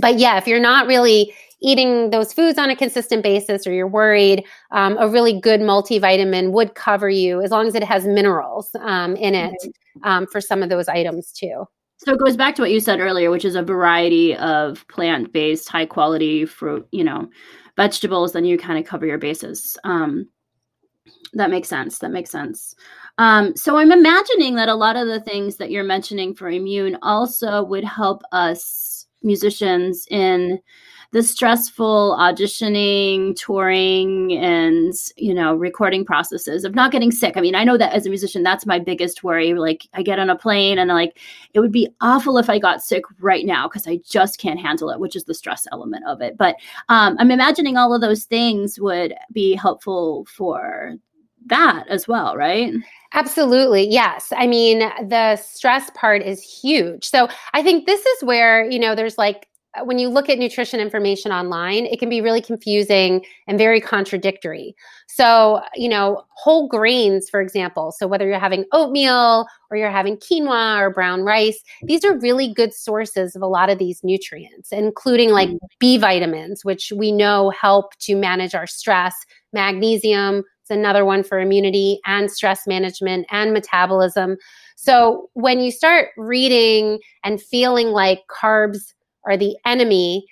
but 0.00 0.18
yeah, 0.18 0.38
if 0.38 0.46
you're 0.46 0.60
not 0.60 0.86
really 0.86 1.34
eating 1.60 2.10
those 2.10 2.32
foods 2.32 2.58
on 2.58 2.70
a 2.70 2.76
consistent 2.76 3.22
basis 3.22 3.66
or 3.66 3.72
you're 3.72 3.88
worried, 3.88 4.44
um, 4.70 4.96
a 4.98 5.08
really 5.08 5.40
good 5.40 5.60
multivitamin 5.60 6.52
would 6.52 6.74
cover 6.74 7.08
you 7.10 7.42
as 7.42 7.50
long 7.50 7.66
as 7.66 7.74
it 7.74 7.82
has 7.82 8.06
minerals 8.06 8.70
um, 8.80 9.16
in 9.16 9.34
it 9.34 9.56
um, 10.04 10.26
for 10.26 10.40
some 10.40 10.62
of 10.62 10.68
those 10.68 10.88
items 10.88 11.32
too. 11.32 11.64
So 11.96 12.12
it 12.12 12.20
goes 12.20 12.36
back 12.36 12.54
to 12.56 12.62
what 12.62 12.70
you 12.70 12.78
said 12.78 13.00
earlier, 13.00 13.30
which 13.30 13.44
is 13.44 13.56
a 13.56 13.62
variety 13.62 14.36
of 14.36 14.86
plant 14.86 15.32
based, 15.32 15.68
high 15.68 15.86
quality 15.86 16.44
fruit, 16.44 16.86
you 16.92 17.02
know, 17.02 17.28
vegetables, 17.76 18.32
then 18.32 18.44
you 18.44 18.56
kind 18.56 18.78
of 18.78 18.86
cover 18.86 19.04
your 19.04 19.18
bases. 19.18 19.76
Um, 19.82 20.28
that 21.32 21.50
makes 21.50 21.68
sense. 21.68 21.98
That 21.98 22.12
makes 22.12 22.30
sense. 22.30 22.74
Um, 23.18 23.56
so 23.56 23.76
I'm 23.76 23.90
imagining 23.90 24.54
that 24.54 24.68
a 24.68 24.74
lot 24.74 24.96
of 24.96 25.08
the 25.08 25.20
things 25.20 25.56
that 25.56 25.72
you're 25.72 25.82
mentioning 25.82 26.34
for 26.34 26.48
immune 26.48 26.96
also 27.02 27.64
would 27.64 27.84
help 27.84 28.22
us 28.30 28.97
musicians 29.22 30.06
in 30.10 30.60
the 31.10 31.22
stressful 31.22 32.16
auditioning, 32.20 33.34
touring, 33.34 34.36
and 34.36 34.92
you 35.16 35.32
know, 35.32 35.54
recording 35.54 36.04
processes 36.04 36.64
of 36.64 36.74
not 36.74 36.92
getting 36.92 37.10
sick. 37.10 37.36
I 37.36 37.40
mean, 37.40 37.54
I 37.54 37.64
know 37.64 37.78
that 37.78 37.94
as 37.94 38.04
a 38.04 38.10
musician, 38.10 38.42
that's 38.42 38.66
my 38.66 38.78
biggest 38.78 39.24
worry. 39.24 39.54
Like, 39.54 39.88
I 39.94 40.02
get 40.02 40.18
on 40.18 40.28
a 40.28 40.36
plane 40.36 40.78
and 40.78 40.90
like, 40.90 41.18
it 41.54 41.60
would 41.60 41.72
be 41.72 41.88
awful 42.02 42.36
if 42.36 42.50
I 42.50 42.58
got 42.58 42.82
sick 42.82 43.04
right 43.20 43.46
now 43.46 43.66
because 43.68 43.86
I 43.88 44.00
just 44.06 44.38
can't 44.38 44.60
handle 44.60 44.90
it, 44.90 45.00
which 45.00 45.16
is 45.16 45.24
the 45.24 45.34
stress 45.34 45.66
element 45.72 46.04
of 46.06 46.20
it. 46.20 46.36
But 46.36 46.56
um, 46.90 47.16
I'm 47.18 47.30
imagining 47.30 47.78
all 47.78 47.94
of 47.94 48.02
those 48.02 48.24
things 48.24 48.78
would 48.78 49.14
be 49.32 49.54
helpful 49.54 50.26
for 50.26 50.94
that 51.46 51.88
as 51.88 52.06
well, 52.06 52.36
right? 52.36 52.74
Absolutely. 53.14 53.88
Yes. 53.88 54.32
I 54.36 54.46
mean, 54.46 54.80
the 55.08 55.36
stress 55.36 55.90
part 55.94 56.22
is 56.22 56.42
huge. 56.42 57.08
So 57.08 57.28
I 57.54 57.62
think 57.62 57.86
this 57.86 58.04
is 58.04 58.22
where, 58.22 58.68
you 58.70 58.78
know, 58.78 58.94
there's 58.94 59.16
like, 59.16 59.46
uh, 59.78 59.84
when 59.84 59.98
you 59.98 60.08
look 60.08 60.28
at 60.28 60.38
nutrition 60.38 60.80
information 60.80 61.30
online, 61.32 61.86
it 61.86 61.98
can 61.98 62.08
be 62.08 62.20
really 62.20 62.40
confusing 62.40 63.24
and 63.46 63.58
very 63.58 63.80
contradictory. 63.80 64.74
So, 65.08 65.60
you 65.74 65.88
know, 65.88 66.22
whole 66.30 66.68
grains, 66.68 67.28
for 67.28 67.40
example, 67.40 67.92
so 67.92 68.06
whether 68.06 68.26
you're 68.26 68.38
having 68.38 68.64
oatmeal 68.72 69.46
or 69.70 69.76
you're 69.76 69.90
having 69.90 70.16
quinoa 70.16 70.78
or 70.78 70.90
brown 70.90 71.22
rice, 71.22 71.62
these 71.82 72.04
are 72.04 72.18
really 72.18 72.52
good 72.52 72.72
sources 72.74 73.36
of 73.36 73.42
a 73.42 73.46
lot 73.46 73.68
of 73.68 73.78
these 73.78 74.00
nutrients, 74.02 74.70
including 74.72 75.30
like 75.30 75.50
mm. 75.50 75.58
B 75.78 75.98
vitamins, 75.98 76.64
which 76.64 76.92
we 76.94 77.12
know 77.12 77.50
help 77.50 77.94
to 78.00 78.16
manage 78.16 78.54
our 78.54 78.66
stress, 78.66 79.14
magnesium, 79.52 80.44
it's 80.68 80.76
another 80.76 81.04
one 81.04 81.22
for 81.22 81.40
immunity 81.40 82.00
and 82.06 82.30
stress 82.30 82.66
management 82.66 83.26
and 83.30 83.52
metabolism. 83.52 84.36
So 84.76 85.30
when 85.32 85.60
you 85.60 85.70
start 85.70 86.10
reading 86.16 87.00
and 87.24 87.40
feeling 87.40 87.88
like 87.88 88.20
carbs 88.30 88.92
are 89.26 89.36
the 89.36 89.56
enemy, 89.64 90.26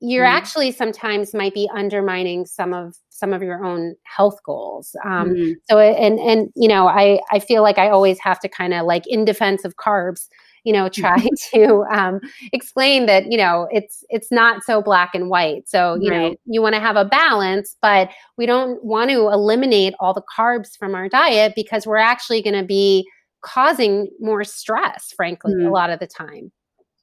you're 0.00 0.26
mm. 0.26 0.30
actually 0.30 0.72
sometimes 0.72 1.34
might 1.34 1.54
be 1.54 1.70
undermining 1.74 2.46
some 2.46 2.74
of 2.74 2.96
some 3.10 3.32
of 3.32 3.42
your 3.42 3.64
own 3.64 3.94
health 4.02 4.38
goals 4.44 4.94
um, 5.06 5.30
mm. 5.30 5.54
so 5.70 5.78
and 5.78 6.18
and 6.18 6.50
you 6.54 6.68
know 6.68 6.86
i 6.86 7.18
i 7.32 7.38
feel 7.38 7.62
like 7.62 7.78
i 7.78 7.88
always 7.88 8.18
have 8.18 8.38
to 8.38 8.46
kind 8.46 8.74
of 8.74 8.84
like 8.84 9.06
in 9.06 9.24
defense 9.24 9.64
of 9.64 9.76
carbs 9.76 10.28
you 10.66 10.72
know 10.72 10.88
try 10.90 11.26
to 11.54 11.84
um, 11.90 12.20
explain 12.52 13.06
that 13.06 13.30
you 13.30 13.38
know 13.38 13.66
it's 13.70 14.04
it's 14.10 14.30
not 14.30 14.62
so 14.64 14.82
black 14.82 15.14
and 15.14 15.30
white 15.30 15.66
so 15.66 15.96
you 16.00 16.10
right. 16.10 16.32
know 16.32 16.36
you 16.44 16.60
want 16.60 16.74
to 16.74 16.80
have 16.80 16.96
a 16.96 17.04
balance 17.04 17.76
but 17.80 18.10
we 18.36 18.44
don't 18.44 18.84
want 18.84 19.08
to 19.08 19.28
eliminate 19.28 19.94
all 20.00 20.12
the 20.12 20.22
carbs 20.36 20.76
from 20.76 20.94
our 20.94 21.08
diet 21.08 21.52
because 21.56 21.86
we're 21.86 21.96
actually 21.96 22.42
going 22.42 22.60
to 22.60 22.66
be 22.66 23.06
causing 23.40 24.10
more 24.20 24.44
stress 24.44 25.12
frankly 25.16 25.54
mm-hmm. 25.54 25.68
a 25.68 25.70
lot 25.70 25.88
of 25.88 26.00
the 26.00 26.06
time 26.06 26.50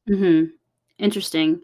mm-hmm. 0.08 0.46
interesting 1.00 1.60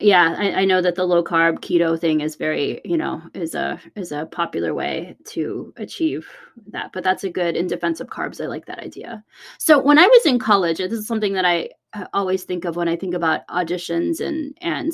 yeah 0.00 0.34
I, 0.38 0.62
I, 0.62 0.64
know 0.64 0.80
that 0.82 0.94
the 0.94 1.04
low 1.04 1.22
carb 1.22 1.60
keto 1.60 1.98
thing 1.98 2.20
is 2.20 2.36
very 2.36 2.80
you 2.84 2.96
know 2.96 3.22
is 3.34 3.54
a 3.54 3.80
is 3.96 4.12
a 4.12 4.26
popular 4.26 4.74
way 4.74 5.16
to 5.26 5.72
achieve 5.76 6.26
that 6.68 6.90
but 6.92 7.04
that's 7.04 7.24
a 7.24 7.30
good 7.30 7.56
in 7.56 7.66
defense 7.66 8.00
of 8.00 8.08
carbs 8.08 8.42
i 8.42 8.46
like 8.46 8.66
that 8.66 8.78
idea. 8.78 9.22
So 9.58 9.78
when 9.78 9.98
i 9.98 10.06
was 10.06 10.26
in 10.26 10.38
college 10.38 10.78
this 10.78 10.92
is 10.92 11.06
something 11.06 11.32
that 11.34 11.44
i 11.44 11.70
always 12.12 12.44
think 12.44 12.64
of 12.64 12.76
when 12.76 12.88
I 12.88 12.96
think 12.96 13.14
about 13.14 13.46
auditions 13.48 14.20
and 14.20 14.56
and 14.60 14.92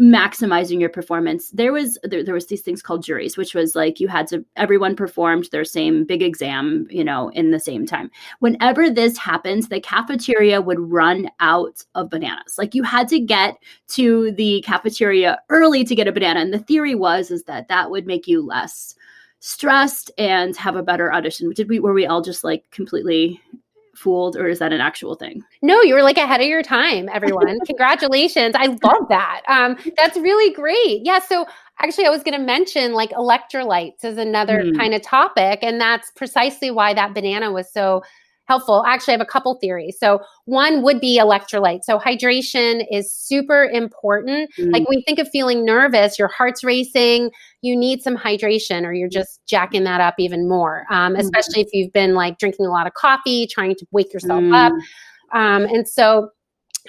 maximizing 0.00 0.80
your 0.80 0.88
performance. 0.88 1.50
There 1.50 1.72
was 1.72 1.98
there, 2.02 2.24
there 2.24 2.34
was 2.34 2.46
these 2.46 2.62
things 2.62 2.82
called 2.82 3.04
juries, 3.04 3.36
which 3.36 3.54
was 3.54 3.74
like 3.74 4.00
you 4.00 4.08
had 4.08 4.26
to 4.28 4.44
everyone 4.56 4.96
performed 4.96 5.48
their 5.52 5.64
same 5.64 6.04
big 6.04 6.22
exam, 6.22 6.86
you 6.90 7.04
know, 7.04 7.28
in 7.30 7.50
the 7.50 7.60
same 7.60 7.86
time. 7.86 8.10
Whenever 8.40 8.90
this 8.90 9.18
happens, 9.18 9.68
the 9.68 9.80
cafeteria 9.80 10.60
would 10.60 10.80
run 10.80 11.28
out 11.40 11.84
of 11.94 12.10
bananas. 12.10 12.56
Like 12.56 12.74
you 12.74 12.82
had 12.82 13.08
to 13.08 13.20
get 13.20 13.56
to 13.88 14.32
the 14.32 14.62
cafeteria 14.66 15.38
early 15.50 15.84
to 15.84 15.94
get 15.94 16.08
a 16.08 16.12
banana, 16.12 16.40
and 16.40 16.52
the 16.52 16.58
theory 16.58 16.94
was 16.94 17.30
is 17.30 17.44
that 17.44 17.68
that 17.68 17.90
would 17.90 18.06
make 18.06 18.26
you 18.26 18.44
less 18.44 18.94
stressed 19.40 20.10
and 20.18 20.56
have 20.56 20.76
a 20.76 20.82
better 20.82 21.12
audition. 21.12 21.50
Did 21.50 21.68
we 21.68 21.78
were 21.78 21.92
we 21.92 22.06
all 22.06 22.22
just 22.22 22.42
like 22.42 22.64
completely 22.70 23.40
fooled 23.98 24.36
or 24.36 24.48
is 24.48 24.58
that 24.60 24.72
an 24.72 24.80
actual 24.80 25.14
thing? 25.14 25.42
No, 25.62 25.82
you 25.82 25.94
were 25.94 26.02
like 26.02 26.16
ahead 26.16 26.40
of 26.40 26.46
your 26.46 26.62
time, 26.62 27.08
everyone. 27.12 27.58
Congratulations. 27.66 28.54
I 28.56 28.66
love 28.66 29.08
that. 29.08 29.42
Um, 29.48 29.76
that's 29.96 30.16
really 30.16 30.54
great. 30.54 31.04
Yeah. 31.04 31.18
So 31.18 31.46
actually 31.80 32.06
I 32.06 32.10
was 32.10 32.22
going 32.22 32.38
to 32.38 32.44
mention 32.44 32.92
like 32.92 33.10
electrolytes 33.10 34.04
is 34.04 34.18
another 34.18 34.62
mm. 34.62 34.76
kind 34.76 34.94
of 34.94 35.02
topic. 35.02 35.58
And 35.62 35.80
that's 35.80 36.10
precisely 36.12 36.70
why 36.70 36.94
that 36.94 37.14
banana 37.14 37.52
was 37.52 37.70
so 37.70 38.02
helpful. 38.48 38.82
Actually, 38.86 39.12
I 39.12 39.16
have 39.18 39.26
a 39.26 39.30
couple 39.30 39.54
theories. 39.56 39.96
So, 39.98 40.20
one 40.46 40.82
would 40.82 41.00
be 41.00 41.20
electrolyte. 41.20 41.84
So, 41.84 41.98
hydration 41.98 42.84
is 42.90 43.12
super 43.12 43.64
important. 43.64 44.50
Mm. 44.58 44.72
Like 44.72 44.88
when 44.88 44.98
you 44.98 45.04
think 45.06 45.18
of 45.18 45.28
feeling 45.28 45.64
nervous, 45.64 46.18
your 46.18 46.28
heart's 46.28 46.64
racing, 46.64 47.30
you 47.62 47.76
need 47.76 48.02
some 48.02 48.16
hydration, 48.16 48.84
or 48.84 48.92
you're 48.92 49.08
just 49.08 49.40
jacking 49.46 49.84
that 49.84 50.00
up 50.00 50.14
even 50.18 50.48
more, 50.48 50.84
um, 50.90 51.14
mm. 51.14 51.20
especially 51.20 51.60
if 51.60 51.68
you've 51.72 51.92
been 51.92 52.14
like 52.14 52.38
drinking 52.38 52.66
a 52.66 52.70
lot 52.70 52.86
of 52.86 52.94
coffee, 52.94 53.46
trying 53.46 53.74
to 53.76 53.86
wake 53.92 54.12
yourself 54.12 54.42
mm. 54.42 54.54
up. 54.54 54.72
Um, 55.32 55.64
and 55.64 55.86
so, 55.86 56.30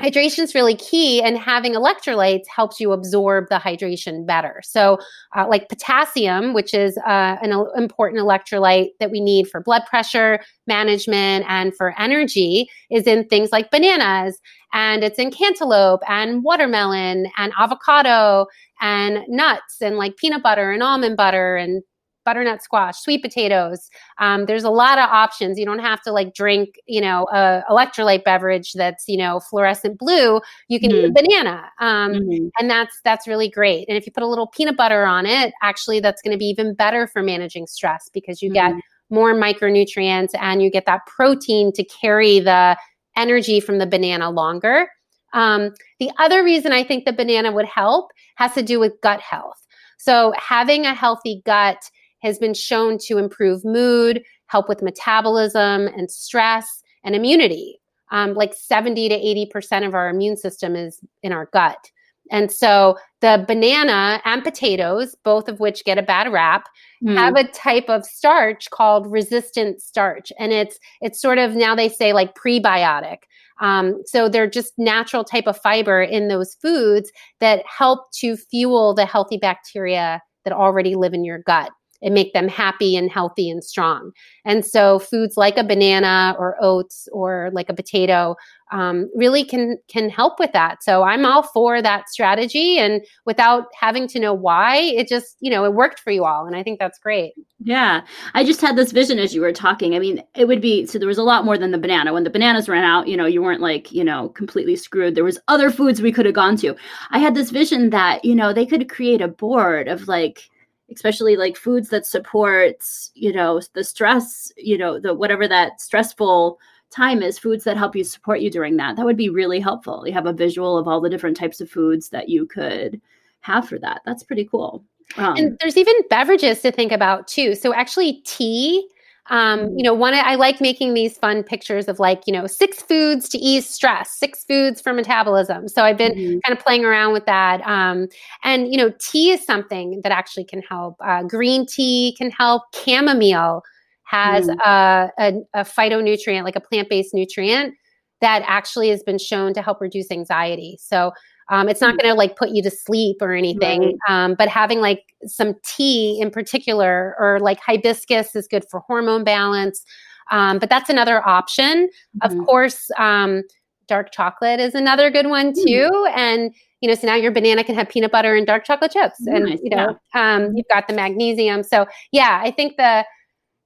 hydration 0.02 0.40
is 0.40 0.56
really 0.56 0.76
key 0.76 1.22
and 1.22 1.38
having 1.38 1.74
electrolytes 1.74 2.48
helps 2.54 2.80
you 2.80 2.92
absorb 2.92 3.46
the 3.50 3.56
hydration 3.56 4.26
better. 4.26 4.62
So 4.64 4.98
uh, 5.36 5.48
like 5.48 5.70
potassium 5.70 6.54
which 6.54 6.74
is 6.74 6.98
uh, 7.00 7.38
an 7.42 7.52
important 7.76 8.22
electrolyte 8.22 8.90
that 9.00 9.12
we 9.12 9.20
need 9.20 9.48
for 9.50 9.62
blood 9.62 9.84
pressure 9.86 10.40
management 10.68 11.46
and 11.48 11.76
for 11.76 11.94
energy 12.00 12.70
is 12.90 13.08
in 13.08 13.26
things 13.26 13.52
like 13.52 13.72
bananas 13.72 14.40
and 14.74 15.04
it's 15.04 15.20
in 15.20 15.32
cantaloupe 15.32 16.02
and 16.08 16.44
watermelon 16.44 17.28
and 17.38 17.54
avocado 17.60 18.46
and 18.82 19.20
nuts 19.28 19.82
and 19.82 19.98
like 19.98 20.16
peanut 20.18 20.44
butter 20.44 20.72
and 20.72 20.84
almond 20.84 21.18
butter 21.18 21.56
and 21.56 21.84
butternut 22.26 22.62
squash, 22.62 22.98
sweet 22.98 23.22
potatoes. 23.22 23.90
Um, 24.20 24.46
there's 24.46 24.64
a 24.64 24.70
lot 24.70 24.98
of 24.98 25.10
options. 25.10 25.58
You 25.58 25.66
don't 25.66 25.80
have 25.80 26.02
to 26.04 26.12
like 26.12 26.34
drink, 26.34 26.76
you 26.88 27.02
know, 27.02 27.28
a 27.32 27.64
electrolyte 27.70 28.24
beverage 28.24 28.74
that's 28.74 29.06
you 29.08 29.18
know 29.18 29.40
fluorescent 29.40 29.98
blue. 29.98 30.42
You 30.68 30.80
can 30.80 30.92
mm-hmm. 30.92 31.06
eat 31.06 31.10
a 31.10 31.12
banana, 31.12 31.70
um, 31.80 32.14
mm-hmm. 32.14 32.48
and 32.60 32.70
that's 32.70 33.00
that's 33.04 33.28
really 33.28 33.50
great. 33.50 33.88
And 33.88 33.98
if 33.98 34.06
you 34.06 34.12
put 34.12 34.24
a 34.24 34.28
little 34.28 34.48
peanut 34.48 34.78
butter 34.78 35.06
on 35.06 35.26
it, 35.26 35.54
actually, 35.62 36.00
that's 36.00 36.22
going 36.22 36.34
to 36.34 36.38
be 36.38 36.46
even 36.46 36.74
better 36.74 37.08
for 37.08 37.24
managing 37.24 37.68
stress 37.68 38.10
because 38.14 38.42
you 38.42 38.52
mm-hmm. 38.52 38.76
get 38.76 38.84
more 39.10 39.34
micronutrients 39.34 40.32
and 40.40 40.62
you 40.62 40.70
get 40.70 40.86
that 40.86 41.06
protein 41.08 41.72
to 41.74 41.84
carry 41.84 42.40
the 42.40 42.78
energy 43.16 43.60
from 43.60 43.80
the 43.80 43.88
banana 43.88 44.30
longer. 44.30 44.88
Um, 45.34 45.74
the 46.00 46.12
other 46.18 46.44
reason 46.44 46.72
I 46.72 46.84
think 46.84 47.06
the 47.06 47.14
banana 47.14 47.52
would 47.52 47.66
help 47.66 48.12
has 48.36 48.54
to 48.54 48.64
do 48.64 48.80
with 48.80 48.94
gut 49.02 49.20
health. 49.20 49.66
So 49.98 50.34
having 50.38 50.86
a 50.86 50.94
healthy 50.94 51.42
gut 51.46 51.78
has 52.22 52.40
been 52.40 52.54
shown 52.54 52.98
to 53.00 53.18
improve 53.18 53.64
mood, 53.66 54.24
help 54.48 54.68
with 54.68 54.82
metabolism 54.82 55.88
and 55.88 56.10
stress 56.12 56.84
and 57.04 57.16
immunity. 57.16 57.80
Um, 58.12 58.34
like 58.34 58.54
70 58.56 59.10
to 59.10 59.20
80% 59.54 59.86
of 59.86 59.94
our 59.94 60.10
immune 60.10 60.36
system 60.36 60.76
is 60.76 61.00
in 61.22 61.32
our 61.32 61.48
gut. 61.54 61.92
And 62.32 62.52
so 62.52 62.98
the 63.22 63.44
banana 63.48 64.22
and 64.26 64.44
potatoes, 64.44 65.16
both 65.24 65.48
of 65.48 65.60
which 65.60 65.84
get 65.84 65.98
a 65.98 66.04
bad 66.04 66.32
rap, 66.32 66.68
mm. 67.04 67.16
have 67.16 67.36
a 67.36 67.48
type 67.48 67.90
of 67.90 68.06
starch 68.06 68.70
called 68.70 69.12
resistant 69.12 69.82
starch. 69.82 70.32
And 70.38 70.52
it's 70.52 70.80
it's 71.02 71.22
sort 71.22 71.38
of 71.38 71.56
now 71.56 71.76
they 71.76 71.90
say 71.90 72.14
like 72.14 72.36
prebiotic. 72.36 73.18
Um, 73.62 74.02
so 74.06 74.30
they're 74.30 74.50
just 74.50 74.74
natural 74.78 75.24
type 75.24 75.48
of 75.48 75.58
fiber 75.58 76.02
in 76.02 76.30
those 76.30 76.56
foods 76.56 77.12
that 77.40 77.64
help 77.66 78.12
to 78.14 78.38
fuel 78.38 78.94
the 78.94 79.06
healthy 79.06 79.38
bacteria 79.38 80.22
that 80.46 80.54
already 80.54 80.96
live 80.96 81.14
in 81.14 81.26
your 81.26 81.40
gut 81.40 81.72
and 82.02 82.14
make 82.14 82.34
them 82.34 82.48
happy 82.48 82.96
and 82.96 83.12
healthy 83.12 83.50
and 83.50 83.64
strong. 83.64 84.12
And 84.46 84.66
so 84.66 85.00
foods 85.00 85.38
like 85.38 85.58
a 85.58 85.64
banana 85.64 86.36
or 86.38 86.56
oats 86.62 87.08
or 87.12 87.50
like 87.54 87.70
a 87.70 87.74
potato 87.74 88.36
um, 88.72 89.10
really 89.16 89.44
can 89.44 89.78
can 89.88 90.10
help 90.10 90.40
with 90.40 90.52
that. 90.54 90.84
So 90.84 91.04
I'm 91.04 91.26
all 91.26 91.44
for 91.44 91.82
that 91.82 92.10
strategy, 92.10 92.78
and 92.78 93.02
without 93.26 93.66
having 93.80 94.08
to 94.10 94.20
know 94.20 94.34
why, 94.34 94.78
it 94.78 95.08
just 95.08 95.38
you 95.40 95.50
know 95.50 95.66
it 95.66 95.74
worked 95.74 96.00
for 96.00 96.12
you 96.12 96.24
all, 96.26 96.46
and 96.46 96.56
I 96.56 96.62
think 96.62 96.80
that's 96.80 97.00
great. 97.00 97.34
Yeah, 97.64 98.02
I 98.36 98.44
just 98.44 98.62
had 98.62 98.76
this 98.76 98.92
vision 98.92 99.18
as 99.18 99.34
you 99.34 99.42
were 99.42 99.52
talking. 99.52 99.96
I 99.96 100.00
mean, 100.00 100.24
it 100.36 100.48
would 100.48 100.62
be 100.62 100.86
so 100.86 101.00
there 101.00 101.08
was 101.08 101.18
a 101.18 101.24
lot 101.24 101.46
more 101.46 101.58
than 101.58 101.72
the 101.72 101.80
banana. 101.80 102.14
When 102.14 102.24
the 102.24 102.30
bananas 102.30 102.70
ran 102.70 102.84
out, 102.84 103.08
you 103.08 103.18
know, 103.18 103.26
you 103.26 103.42
weren't 103.42 103.62
like 103.62 103.92
you 103.92 104.04
know 104.04 104.30
completely 104.30 104.76
screwed. 104.76 105.16
There 105.16 105.24
was 105.24 105.40
other 105.48 105.72
foods 105.72 106.02
we 106.02 106.12
could 106.12 106.26
have 106.26 106.36
gone 106.36 106.56
to. 106.58 106.76
I 107.10 107.20
had 107.20 107.36
this 107.36 107.50
vision 107.50 107.90
that 107.90 108.24
you 108.24 108.36
know 108.36 108.54
they 108.54 108.68
could 108.68 108.90
create 108.90 109.22
a 109.22 109.28
board 109.28 109.88
of 109.88 110.08
like 110.08 110.48
especially 110.94 111.36
like 111.36 111.56
foods 111.58 111.90
that 111.90 112.06
supports 112.06 113.12
you 113.16 113.32
know 113.32 113.62
the 113.74 113.84
stress 113.84 114.52
you 114.58 114.78
know 114.78 115.00
the 115.00 115.14
whatever 115.14 115.48
that 115.48 115.80
stressful 115.82 116.60
time 116.90 117.22
is 117.22 117.38
foods 117.38 117.64
that 117.64 117.78
help 117.78 117.96
you 117.96 118.04
support 118.04 118.42
you 118.42 118.50
during 118.50 118.78
that. 118.78 118.96
That 118.96 119.06
would 119.06 119.18
be 119.18 119.30
really 119.30 119.60
helpful. 119.60 120.04
You 120.06 120.14
have 120.14 120.26
a 120.26 120.34
visual 120.34 120.78
of 120.78 120.88
all 120.88 121.02
the 121.02 121.10
different 121.10 121.38
types 121.38 121.62
of 121.62 121.70
foods 121.70 122.10
that 122.10 122.30
you 122.30 122.46
could 122.46 123.00
have 123.42 123.68
for 123.68 123.80
that. 123.80 124.02
That's 124.06 124.24
pretty 124.24 124.46
cool. 124.46 124.84
Um, 125.18 125.36
and 125.38 125.58
there's 125.60 125.78
even 125.78 125.96
beverages 126.10 126.62
to 126.62 126.72
think 126.72 126.92
about 126.92 127.28
too. 127.28 127.56
So 127.56 127.74
actually 127.74 128.22
tea 128.26 128.88
um, 129.30 129.72
you 129.78 129.84
know, 129.84 129.94
one 129.94 130.14
I 130.14 130.36
like 130.36 130.60
making 130.60 130.94
these 130.94 131.18
fun 131.18 131.44
pictures 131.44 131.88
of 131.88 132.00
like, 132.00 132.24
you 132.26 132.34
know, 132.34 132.48
six 132.48 132.82
foods 132.82 133.30
to 133.30 133.38
ease 133.38 133.70
stress, 133.70 134.12
six 134.12 134.44
foods 134.44 134.82
for 134.82 134.94
metabolism. 134.94 135.68
So 135.68 135.84
I've 135.84 135.98
been 135.98 136.14
mm-hmm. 136.14 136.40
kind 136.46 136.58
of 136.58 136.64
playing 136.64 136.84
around 136.84 137.14
with 137.14 137.26
that. 137.26 137.62
Um, 137.62 138.08
and 138.44 138.72
you 138.72 138.78
know, 138.78 138.92
tea 139.00 139.32
is 139.32 139.46
something 139.46 140.02
that 140.04 140.12
actually 140.12 140.46
can 140.46 140.62
help. 140.62 140.96
Uh, 141.00 141.24
green 141.24 141.66
tea 141.66 142.16
can 142.18 142.32
help. 142.32 142.64
Chamomile 142.74 143.62
has 144.04 144.48
mm. 144.48 144.58
a, 144.66 145.12
a, 145.20 145.34
a 145.54 145.64
phytonutrient, 145.64 146.44
like 146.44 146.56
a 146.56 146.62
plant-based 146.62 147.14
nutrient 147.14 147.76
that 148.22 148.44
actually 148.46 148.90
has 148.90 149.04
been 149.04 149.20
shown 149.20 149.54
to 149.54 149.62
help 149.62 149.80
reduce 149.80 150.12
anxiety. 150.12 150.78
So 150.82 151.12
um, 151.50 151.68
it's 151.68 151.82
not 151.82 151.96
mm. 151.96 152.02
going 152.02 152.14
to 152.14 152.18
like 152.18 152.36
put 152.36 152.50
you 152.50 152.62
to 152.64 152.72
sleep 152.72 153.18
or 153.22 153.34
anything, 153.34 153.98
right. 154.08 154.26
um, 154.26 154.36
but 154.36 154.48
having 154.48 154.80
like 154.80 155.14
some 155.26 155.56
tea 155.66 156.20
in 156.22 156.32
particular, 156.32 157.16
or 157.20 157.40
like 157.40 157.60
hibiscus 157.60 158.36
is 158.36 158.48
good 158.48 158.66
for 158.70 158.82
hormone 158.82 159.24
balance. 159.24 159.84
Um, 160.32 160.60
but 160.60 160.70
that's 160.70 160.90
another 160.90 161.28
option. 161.28 161.90
Mm-hmm. 162.22 162.40
Of 162.40 162.46
course, 162.46 162.92
um, 162.98 163.44
dark 163.88 164.12
chocolate 164.12 164.60
is 164.60 164.76
another 164.76 165.10
good 165.10 165.28
one 165.28 165.52
mm. 165.52 165.66
too. 165.66 165.90
Mm. 165.92 166.18
And 166.18 166.56
you 166.82 166.88
know, 166.88 166.96
so 166.96 167.08
now 167.08 167.16
your 167.16 167.32
banana 167.32 167.64
can 167.64 167.76
have 167.76 167.90
peanut 167.90 168.12
butter 168.12 168.36
and 168.36 168.48
dark 168.48 168.64
chocolate 168.64 168.92
chips, 168.92 169.26
and 169.28 169.50
you 169.50 169.70
know, 169.70 170.00
yeah. 170.16 170.36
Um, 170.36 170.56
you've 170.56 170.68
got 170.72 170.88
the 170.88 170.94
magnesium. 170.94 171.64
So 171.64 171.88
yeah, 172.12 172.40
I 172.44 172.52
think 172.52 172.78
the 172.78 173.06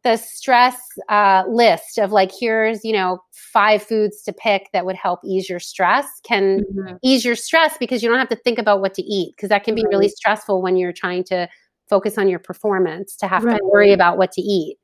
the 0.04 0.18
stress 0.18 0.78
uh, 1.10 1.44
list 1.48 1.98
of 1.98 2.12
like 2.12 2.32
here's 2.38 2.84
you 2.84 2.94
know 2.94 3.20
five 3.32 3.82
foods 3.82 4.22
to 4.24 4.34
pick 4.34 4.70
that 4.74 4.86
would 4.86 4.96
help 4.96 5.20
ease 5.24 5.50
your 5.50 5.60
stress 5.60 6.06
can 6.24 6.60
mm-hmm. 6.60 6.96
ease 7.04 7.24
your 7.24 7.36
stress 7.36 7.78
because 7.78 8.04
you 8.04 8.10
don't 8.10 8.20
have 8.20 8.30
to 8.30 8.36
think 8.36 8.60
about 8.60 8.82
what 8.82 8.94
to 8.94 9.02
eat 9.02 9.34
because 9.36 9.50
that 9.50 9.64
can 9.64 9.76
be 9.76 9.84
right. 9.84 9.90
really 9.90 10.10
stressful 10.10 10.62
when 10.62 10.76
you're 10.76 10.94
trying 10.94 11.24
to 11.24 11.48
focus 11.90 12.18
on 12.18 12.28
your 12.28 12.40
performance 12.40 13.16
to 13.16 13.28
have 13.28 13.44
right. 13.44 13.58
to 13.58 13.66
worry 13.66 13.94
about 13.94 14.18
what 14.18 14.32
to 14.32 14.42
eat 14.42 14.78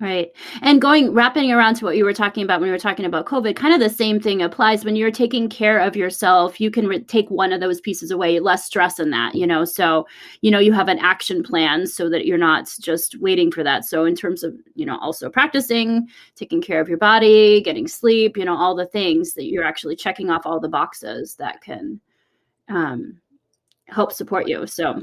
Right. 0.00 0.30
And 0.62 0.80
going 0.80 1.12
wrapping 1.12 1.50
around 1.50 1.74
to 1.76 1.84
what 1.84 1.96
you 1.96 2.04
were 2.04 2.14
talking 2.14 2.44
about 2.44 2.60
when 2.60 2.68
we 2.68 2.72
were 2.72 2.78
talking 2.78 3.04
about 3.04 3.26
COVID, 3.26 3.56
kind 3.56 3.74
of 3.74 3.80
the 3.80 3.92
same 3.92 4.20
thing 4.20 4.40
applies 4.40 4.84
when 4.84 4.94
you're 4.94 5.10
taking 5.10 5.48
care 5.48 5.80
of 5.80 5.96
yourself. 5.96 6.60
You 6.60 6.70
can 6.70 6.86
re- 6.86 7.02
take 7.02 7.28
one 7.32 7.52
of 7.52 7.58
those 7.58 7.80
pieces 7.80 8.12
away, 8.12 8.38
less 8.38 8.64
stress 8.64 9.00
in 9.00 9.10
that, 9.10 9.34
you 9.34 9.44
know. 9.44 9.64
So, 9.64 10.06
you 10.40 10.52
know, 10.52 10.60
you 10.60 10.72
have 10.72 10.86
an 10.86 11.00
action 11.00 11.42
plan 11.42 11.84
so 11.84 12.08
that 12.10 12.26
you're 12.26 12.38
not 12.38 12.72
just 12.80 13.18
waiting 13.20 13.50
for 13.50 13.64
that. 13.64 13.86
So, 13.86 14.04
in 14.04 14.14
terms 14.14 14.44
of, 14.44 14.54
you 14.76 14.86
know, 14.86 14.98
also 14.98 15.28
practicing, 15.28 16.06
taking 16.36 16.62
care 16.62 16.80
of 16.80 16.88
your 16.88 16.98
body, 16.98 17.60
getting 17.60 17.88
sleep, 17.88 18.36
you 18.36 18.44
know, 18.44 18.56
all 18.56 18.76
the 18.76 18.86
things 18.86 19.34
that 19.34 19.46
you're 19.46 19.64
actually 19.64 19.96
checking 19.96 20.30
off 20.30 20.46
all 20.46 20.60
the 20.60 20.68
boxes 20.68 21.34
that 21.40 21.60
can 21.60 22.00
um, 22.68 23.20
help 23.88 24.12
support 24.12 24.46
you. 24.46 24.64
So, 24.64 25.02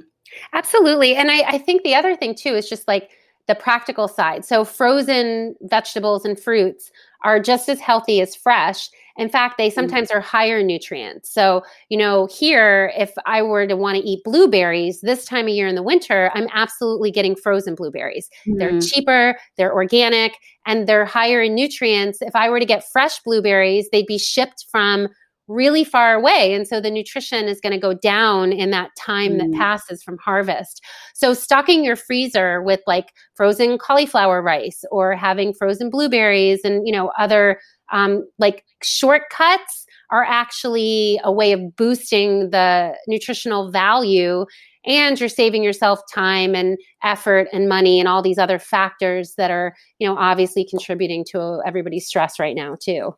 absolutely. 0.54 1.18
And 1.18 1.30
I, 1.30 1.42
I 1.42 1.58
think 1.58 1.84
the 1.84 1.96
other 1.96 2.16
thing 2.16 2.34
too 2.34 2.56
is 2.56 2.70
just 2.70 2.88
like, 2.88 3.12
the 3.48 3.56
practical 3.56 4.08
side. 4.08 4.46
So, 4.46 4.64
frozen 4.66 5.56
vegetables 5.62 6.26
and 6.26 6.40
fruits 6.40 6.92
are 7.24 7.40
just 7.40 7.68
as 7.70 7.80
healthy 7.80 8.22
as 8.22 8.36
fresh. 8.36 8.90
In 9.18 9.30
fact, 9.30 9.58
they 9.58 9.70
mm. 9.70 9.74
sometimes 9.74 10.12
are 10.12 10.20
higher 10.20 10.60
in 10.60 10.68
nutrients. 10.68 11.34
So, 11.34 11.64
you 11.90 11.98
know, 11.98 12.28
here, 12.28 12.92
if 12.96 13.12
I 13.26 13.42
were 13.42 13.66
to 13.66 13.76
want 13.76 13.98
to 13.98 14.04
eat 14.04 14.24
blueberries 14.24 15.02
this 15.02 15.26
time 15.26 15.46
of 15.46 15.54
year 15.54 15.68
in 15.68 15.76
the 15.76 15.84
winter, 15.84 16.32
I'm 16.36 16.48
absolutely 16.54 17.12
getting 17.12 17.36
frozen 17.36 17.76
blueberries. 17.76 18.30
Mm-hmm. 18.48 18.60
They're 18.60 18.80
cheaper, 18.80 19.38
they're 19.58 19.74
organic, 19.74 20.38
and 20.66 20.88
they're 20.88 21.06
higher 21.06 21.42
in 21.42 21.56
nutrients. 21.56 22.22
If 22.22 22.36
I 22.36 22.50
were 22.50 22.60
to 22.60 22.66
get 22.66 22.84
fresh 22.92 23.20
blueberries, 23.22 23.90
they'd 23.92 24.06
be 24.06 24.20
shipped 24.20 24.66
from 24.70 25.08
really 25.48 25.84
far 25.84 26.16
away. 26.16 26.54
And 26.54 26.68
so 26.68 26.82
the 26.82 26.90
nutrition 26.90 27.46
is 27.46 27.62
going 27.62 27.74
to 27.74 27.80
go 27.80 27.94
down 27.94 28.52
in 28.52 28.72
that 28.72 28.92
time 28.98 29.34
mm. 29.34 29.38
that 29.40 29.58
passes 29.58 30.02
from 30.04 30.18
harvest. 30.18 30.84
So 31.14 31.34
stocking 31.34 31.84
your 31.84 31.96
freezer 31.96 32.62
with 32.62 32.82
like 32.88 33.12
frozen 33.36 33.78
cauliflower 33.78 34.42
rice 34.42 34.84
or 34.92 35.16
having 35.16 35.54
frozen 35.54 35.90
blueberries 35.90 36.62
and, 36.64 36.88
you 36.88 36.94
know, 36.94 37.12
other 37.18 37.60
um, 37.92 38.28
like 38.40 38.64
shortcuts 38.82 39.86
are 40.12 40.24
actually 40.24 41.20
a 41.24 41.32
way 41.32 41.52
of 41.52 41.76
boosting 41.76 42.52
the 42.52 42.96
nutritional 43.08 43.72
value 43.72 44.46
and 44.86 45.20
you're 45.20 45.30
saving 45.30 45.64
yourself 45.64 46.00
time 46.14 46.56
and 46.56 46.78
effort 47.04 47.48
and 47.52 47.68
money 47.68 48.00
and 48.00 48.08
all 48.08 48.22
these 48.22 48.38
other 48.38 48.60
factors 48.60 49.34
that 49.38 49.50
are 49.50 49.76
you 50.00 50.08
know 50.08 50.16
obviously 50.16 50.66
contributing 50.70 51.26
to 51.28 51.60
everybody's 51.66 52.06
stress 52.06 52.40
right 52.40 52.56
now 52.56 52.76
too 52.80 53.16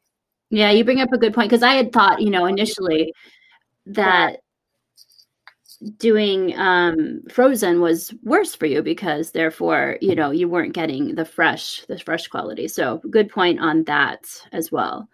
yeah, 0.49 0.71
you 0.71 0.83
bring 0.83 1.01
up 1.01 1.11
a 1.11 1.17
good 1.17 1.33
point 1.33 1.49
because 1.49 1.63
I 1.63 1.73
had 1.73 1.91
thought, 1.91 2.21
you 2.21 2.29
know, 2.29 2.45
initially 2.45 3.13
that 3.87 4.37
doing 5.97 6.57
um 6.57 7.21
frozen 7.29 7.81
was 7.81 8.11
worse 8.23 8.55
for 8.55 8.65
you 8.65 8.81
because 8.81 9.31
therefore, 9.31 9.97
you 10.01 10.15
know, 10.15 10.31
you 10.31 10.47
weren't 10.49 10.73
getting 10.73 11.15
the 11.15 11.25
fresh 11.25 11.85
the 11.87 11.99
fresh 11.99 12.27
quality. 12.27 12.67
So, 12.67 13.01
good 13.09 13.29
point 13.29 13.59
on 13.59 13.83
that 13.83 14.25
as 14.51 14.71
well. 14.71 15.07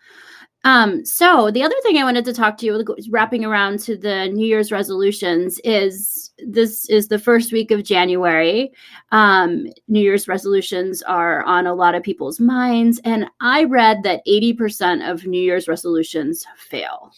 Um, 0.66 1.04
so 1.04 1.52
the 1.52 1.64
other 1.64 1.76
thing 1.84 1.98
I 1.98 2.06
wanted 2.06 2.24
to 2.26 2.34
talk 2.34 2.58
to 2.58 2.66
you, 2.66 2.86
wrapping 3.10 3.44
around 3.44 3.80
to 3.80 3.98
the 3.98 4.28
New 4.28 4.46
Year's 4.46 4.72
resolutions, 4.72 5.60
is 5.64 6.32
this 6.38 6.90
is 6.90 7.10
the 7.10 7.20
first 7.20 7.52
week 7.52 7.72
of 7.72 7.84
January. 7.84 8.72
Um, 9.12 9.68
New 9.90 10.00
Year's 10.00 10.28
resolutions 10.28 11.02
are 11.02 11.44
on 11.44 11.68
a 11.68 11.74
lot 11.74 11.96
of 11.96 12.04
people's 12.04 12.40
minds, 12.40 13.02
and 13.04 13.26
I 13.42 13.66
read 13.66 14.04
that 14.04 14.26
80% 14.26 15.10
of 15.10 15.26
New 15.26 15.42
Year's 15.42 15.68
resolutions 15.68 16.46
fail. 16.58 17.12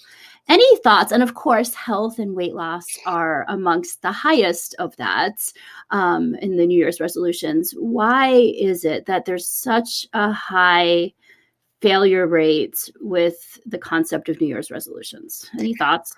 Any 0.48 0.78
thoughts? 0.78 1.12
And 1.12 1.24
of 1.24 1.34
course, 1.34 1.74
health 1.74 2.20
and 2.20 2.36
weight 2.36 2.54
loss 2.54 2.86
are 3.08 3.46
amongst 3.48 4.02
the 4.02 4.12
highest 4.12 4.76
of 4.78 4.96
that 4.98 5.52
um, 5.90 6.36
in 6.36 6.58
the 6.58 6.68
New 6.68 6.78
Year's 6.78 7.00
resolutions. 7.00 7.74
Why 7.78 8.30
is 8.30 8.86
it 8.86 9.08
that 9.08 9.26
there's 9.26 9.48
such 9.48 10.06
a 10.14 10.32
high 10.32 11.14
failure 11.86 12.26
rate 12.26 12.90
with 13.00 13.60
the 13.68 13.78
concept 13.78 14.28
of 14.28 14.42
New 14.42 14.48
Year's 14.48 14.72
resolutions. 14.72 15.48
Any 15.60 15.76
thoughts? 15.76 16.16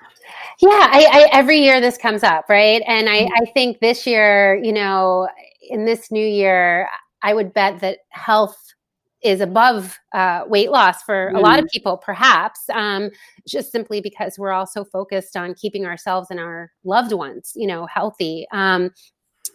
Yeah, 0.62 0.69
I, 0.69 1.06
I, 1.12 1.30
every 1.34 1.60
year 1.60 1.82
this 1.82 1.97
comes 1.97 2.23
up, 2.23 2.45
right? 2.47 2.82
And 2.88 3.10
I, 3.10 3.23
mm-hmm. 3.23 3.43
I 3.43 3.51
think 3.51 3.82
this 3.82 4.08
year, 4.08 4.56
you 4.63 4.71
know, 4.71 5.27
in 5.62 5.84
this 5.84 6.10
new 6.10 6.25
year, 6.25 6.88
I 7.21 7.34
would 7.34 7.53
bet 7.53 7.82
that 7.82 7.97
health 8.12 8.56
is 9.21 9.41
above 9.41 9.99
uh, 10.13 10.45
weight 10.47 10.71
loss 10.71 11.03
for 11.03 11.34
mm. 11.34 11.38
a 11.38 11.41
lot 11.41 11.60
of 11.60 11.65
mm. 11.65 11.71
people, 11.71 11.97
perhaps, 11.97 12.62
um, 12.73 13.10
just 13.45 13.69
simply 13.69 13.99
because 13.99 14.39
we're 14.39 14.53
all 14.53 14.67
so 14.67 14.86
focused 14.86 15.36
on 15.36 15.53
keeping 15.53 15.86
ourselves 15.86 16.30
and 16.32 16.39
our 16.39 16.71
loved 16.86 17.12
ones, 17.12 17.51
you 17.58 17.67
know, 17.67 17.86
healthy. 17.88 18.47
Um, 18.53 18.91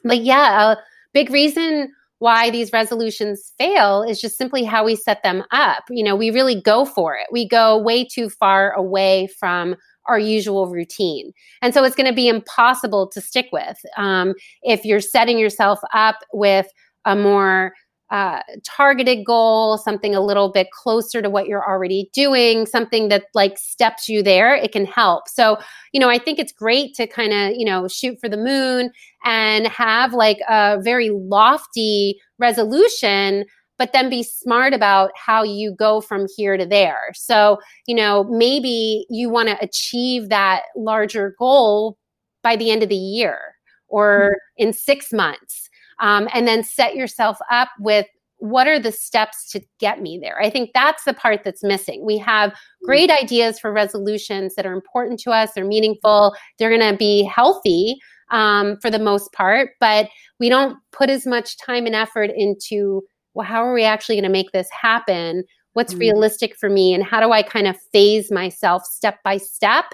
but 0.04 0.18
yeah, 0.18 0.72
a 0.72 0.76
big 1.14 1.30
reason 1.30 1.90
why 2.22 2.50
these 2.50 2.72
resolutions 2.72 3.52
fail 3.58 4.04
is 4.04 4.20
just 4.20 4.38
simply 4.38 4.62
how 4.62 4.84
we 4.84 4.94
set 4.94 5.24
them 5.24 5.42
up. 5.50 5.82
You 5.90 6.04
know, 6.04 6.14
we 6.14 6.30
really 6.30 6.60
go 6.60 6.84
for 6.84 7.16
it. 7.16 7.26
We 7.32 7.48
go 7.48 7.76
way 7.76 8.04
too 8.04 8.28
far 8.30 8.70
away 8.74 9.26
from 9.40 9.74
our 10.06 10.20
usual 10.20 10.68
routine. 10.68 11.32
And 11.62 11.74
so 11.74 11.82
it's 11.82 11.96
going 11.96 12.08
to 12.08 12.14
be 12.14 12.28
impossible 12.28 13.08
to 13.08 13.20
stick 13.20 13.48
with. 13.52 13.76
Um, 13.96 14.34
if 14.62 14.84
you're 14.84 15.00
setting 15.00 15.36
yourself 15.36 15.80
up 15.92 16.20
with 16.32 16.68
a 17.04 17.16
more 17.16 17.72
uh, 18.12 18.42
targeted 18.62 19.24
goal, 19.24 19.78
something 19.78 20.14
a 20.14 20.20
little 20.20 20.50
bit 20.52 20.70
closer 20.70 21.22
to 21.22 21.30
what 21.30 21.46
you're 21.46 21.66
already 21.66 22.10
doing, 22.12 22.66
something 22.66 23.08
that 23.08 23.24
like 23.32 23.56
steps 23.56 24.06
you 24.06 24.22
there, 24.22 24.54
it 24.54 24.70
can 24.70 24.84
help. 24.84 25.28
So, 25.28 25.56
you 25.92 25.98
know, 25.98 26.10
I 26.10 26.18
think 26.18 26.38
it's 26.38 26.52
great 26.52 26.94
to 26.96 27.06
kind 27.06 27.32
of, 27.32 27.56
you 27.56 27.64
know, 27.64 27.88
shoot 27.88 28.20
for 28.20 28.28
the 28.28 28.36
moon 28.36 28.90
and 29.24 29.66
have 29.66 30.12
like 30.12 30.38
a 30.46 30.78
very 30.82 31.10
lofty 31.10 32.20
resolution 32.38 33.44
but 33.78 33.92
then 33.92 34.08
be 34.08 34.22
smart 34.22 34.72
about 34.72 35.10
how 35.16 35.42
you 35.42 35.74
go 35.74 36.00
from 36.00 36.28
here 36.36 36.56
to 36.56 36.64
there. 36.64 37.10
So, 37.14 37.58
you 37.88 37.96
know, 37.96 38.22
maybe 38.24 39.06
you 39.10 39.28
want 39.28 39.48
to 39.48 39.58
achieve 39.60 40.28
that 40.28 40.64
larger 40.76 41.34
goal 41.36 41.98
by 42.44 42.54
the 42.54 42.70
end 42.70 42.84
of 42.84 42.90
the 42.90 42.94
year 42.94 43.56
or 43.88 44.36
mm-hmm. 44.36 44.68
in 44.68 44.72
six 44.72 45.12
months. 45.12 45.68
Um, 46.00 46.28
and 46.32 46.46
then 46.46 46.64
set 46.64 46.94
yourself 46.94 47.38
up 47.50 47.68
with 47.78 48.06
what 48.38 48.66
are 48.66 48.80
the 48.80 48.90
steps 48.90 49.48
to 49.52 49.60
get 49.78 50.02
me 50.02 50.18
there? 50.20 50.40
I 50.42 50.50
think 50.50 50.70
that's 50.74 51.04
the 51.04 51.14
part 51.14 51.44
that's 51.44 51.62
missing. 51.62 52.04
We 52.04 52.18
have 52.18 52.50
mm-hmm. 52.50 52.86
great 52.86 53.10
ideas 53.10 53.60
for 53.60 53.72
resolutions 53.72 54.56
that 54.56 54.66
are 54.66 54.72
important 54.72 55.20
to 55.20 55.30
us, 55.30 55.52
they're 55.54 55.64
meaningful, 55.64 56.34
they're 56.58 56.76
going 56.76 56.92
to 56.92 56.96
be 56.96 57.22
healthy 57.22 57.98
um, 58.32 58.78
for 58.82 58.90
the 58.90 58.98
most 58.98 59.32
part, 59.32 59.70
but 59.78 60.08
we 60.40 60.48
don't 60.48 60.76
put 60.90 61.08
as 61.08 61.24
much 61.24 61.56
time 61.58 61.86
and 61.86 61.94
effort 61.94 62.30
into 62.34 63.02
well, 63.34 63.46
how 63.46 63.64
are 63.64 63.72
we 63.72 63.84
actually 63.84 64.16
going 64.16 64.24
to 64.24 64.28
make 64.28 64.52
this 64.52 64.68
happen? 64.70 65.44
What's 65.74 65.92
mm-hmm. 65.92 66.00
realistic 66.00 66.56
for 66.56 66.68
me? 66.68 66.92
And 66.92 67.02
how 67.02 67.20
do 67.20 67.32
I 67.32 67.42
kind 67.42 67.66
of 67.66 67.80
phase 67.92 68.30
myself 68.30 68.84
step 68.84 69.22
by 69.24 69.38
step 69.38 69.86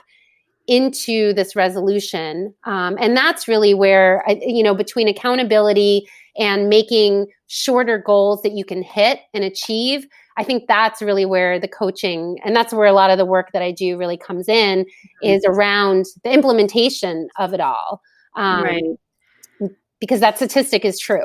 into 0.68 1.32
this 1.32 1.56
resolution? 1.56 2.54
Um, 2.64 2.96
and 3.00 3.16
that's 3.16 3.48
really 3.48 3.74
where, 3.74 4.22
I, 4.28 4.40
you 4.40 4.62
know, 4.62 4.74
between 4.74 5.08
accountability 5.08 6.06
and 6.38 6.68
making 6.68 7.26
shorter 7.48 7.98
goals 7.98 8.42
that 8.42 8.52
you 8.52 8.64
can 8.64 8.82
hit 8.82 9.20
and 9.34 9.42
achieve, 9.42 10.06
I 10.36 10.44
think 10.44 10.68
that's 10.68 11.02
really 11.02 11.24
where 11.24 11.58
the 11.58 11.66
coaching 11.66 12.38
and 12.44 12.54
that's 12.54 12.72
where 12.72 12.86
a 12.86 12.92
lot 12.92 13.10
of 13.10 13.18
the 13.18 13.24
work 13.24 13.50
that 13.52 13.62
I 13.62 13.72
do 13.72 13.98
really 13.98 14.16
comes 14.16 14.48
in 14.48 14.84
mm-hmm. 14.84 15.26
is 15.26 15.44
around 15.44 16.06
the 16.22 16.32
implementation 16.32 17.28
of 17.38 17.52
it 17.52 17.60
all. 17.60 18.00
Um, 18.36 18.62
right. 18.62 19.70
Because 19.98 20.20
that 20.20 20.36
statistic 20.36 20.84
is 20.84 21.00
true. 21.00 21.24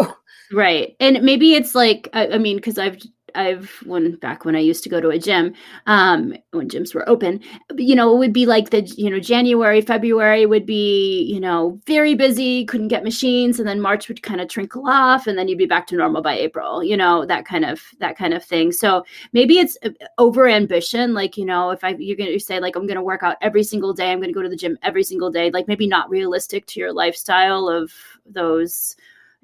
Right. 0.51 0.95
And 0.99 1.21
maybe 1.21 1.53
it's 1.53 1.75
like 1.75 2.09
I, 2.13 2.29
I 2.29 2.37
mean, 2.39 2.57
because 2.57 2.79
I've 2.79 2.97
I've 3.35 3.69
when 3.85 4.15
back 4.17 4.45
when 4.45 4.55
I 4.55 4.59
used 4.59 4.83
to 4.83 4.89
go 4.89 5.01
to 5.01 5.09
a 5.09 5.19
gym, 5.19 5.53
um, 5.87 6.35
when 6.51 6.69
gyms 6.69 6.93
were 6.93 7.07
open, 7.07 7.41
you 7.75 7.95
know, 7.95 8.13
it 8.13 8.17
would 8.17 8.33
be 8.33 8.45
like 8.45 8.69
the 8.69 8.81
you 8.81 9.09
know 9.09 9.19
January, 9.19 9.81
February 9.81 10.45
would 10.45 10.65
be 10.65 11.23
you 11.23 11.39
know 11.39 11.79
very 11.85 12.15
busy, 12.15 12.65
couldn't 12.65 12.87
get 12.89 13.03
machines, 13.03 13.59
and 13.59 13.67
then 13.67 13.81
March 13.81 14.07
would 14.07 14.21
kind 14.23 14.41
of 14.41 14.47
trickle 14.47 14.87
off, 14.87 15.27
and 15.27 15.37
then 15.37 15.47
you'd 15.47 15.57
be 15.57 15.65
back 15.65 15.87
to 15.87 15.95
normal 15.95 16.21
by 16.21 16.37
April, 16.37 16.83
you 16.83 16.97
know, 16.97 17.25
that 17.25 17.45
kind 17.45 17.65
of 17.65 17.81
that 17.99 18.17
kind 18.17 18.33
of 18.33 18.43
thing. 18.43 18.71
So 18.71 19.03
maybe 19.33 19.59
it's 19.59 19.77
uh, 19.83 19.89
over 20.17 20.47
ambition, 20.47 21.13
like 21.13 21.37
you 21.37 21.45
know, 21.45 21.71
if 21.71 21.83
I 21.83 21.95
you're 21.97 22.17
gonna 22.17 22.39
say 22.39 22.59
like 22.59 22.75
I'm 22.75 22.87
gonna 22.87 23.03
work 23.03 23.23
out 23.23 23.37
every 23.41 23.63
single 23.63 23.93
day, 23.93 24.11
I'm 24.11 24.19
gonna 24.19 24.33
go 24.33 24.41
to 24.41 24.49
the 24.49 24.55
gym 24.55 24.77
every 24.83 25.03
single 25.03 25.29
day, 25.31 25.51
like 25.51 25.67
maybe 25.67 25.87
not 25.87 26.09
realistic 26.09 26.65
to 26.67 26.79
your 26.79 26.93
lifestyle 26.93 27.69
of 27.69 27.91
those 28.25 28.95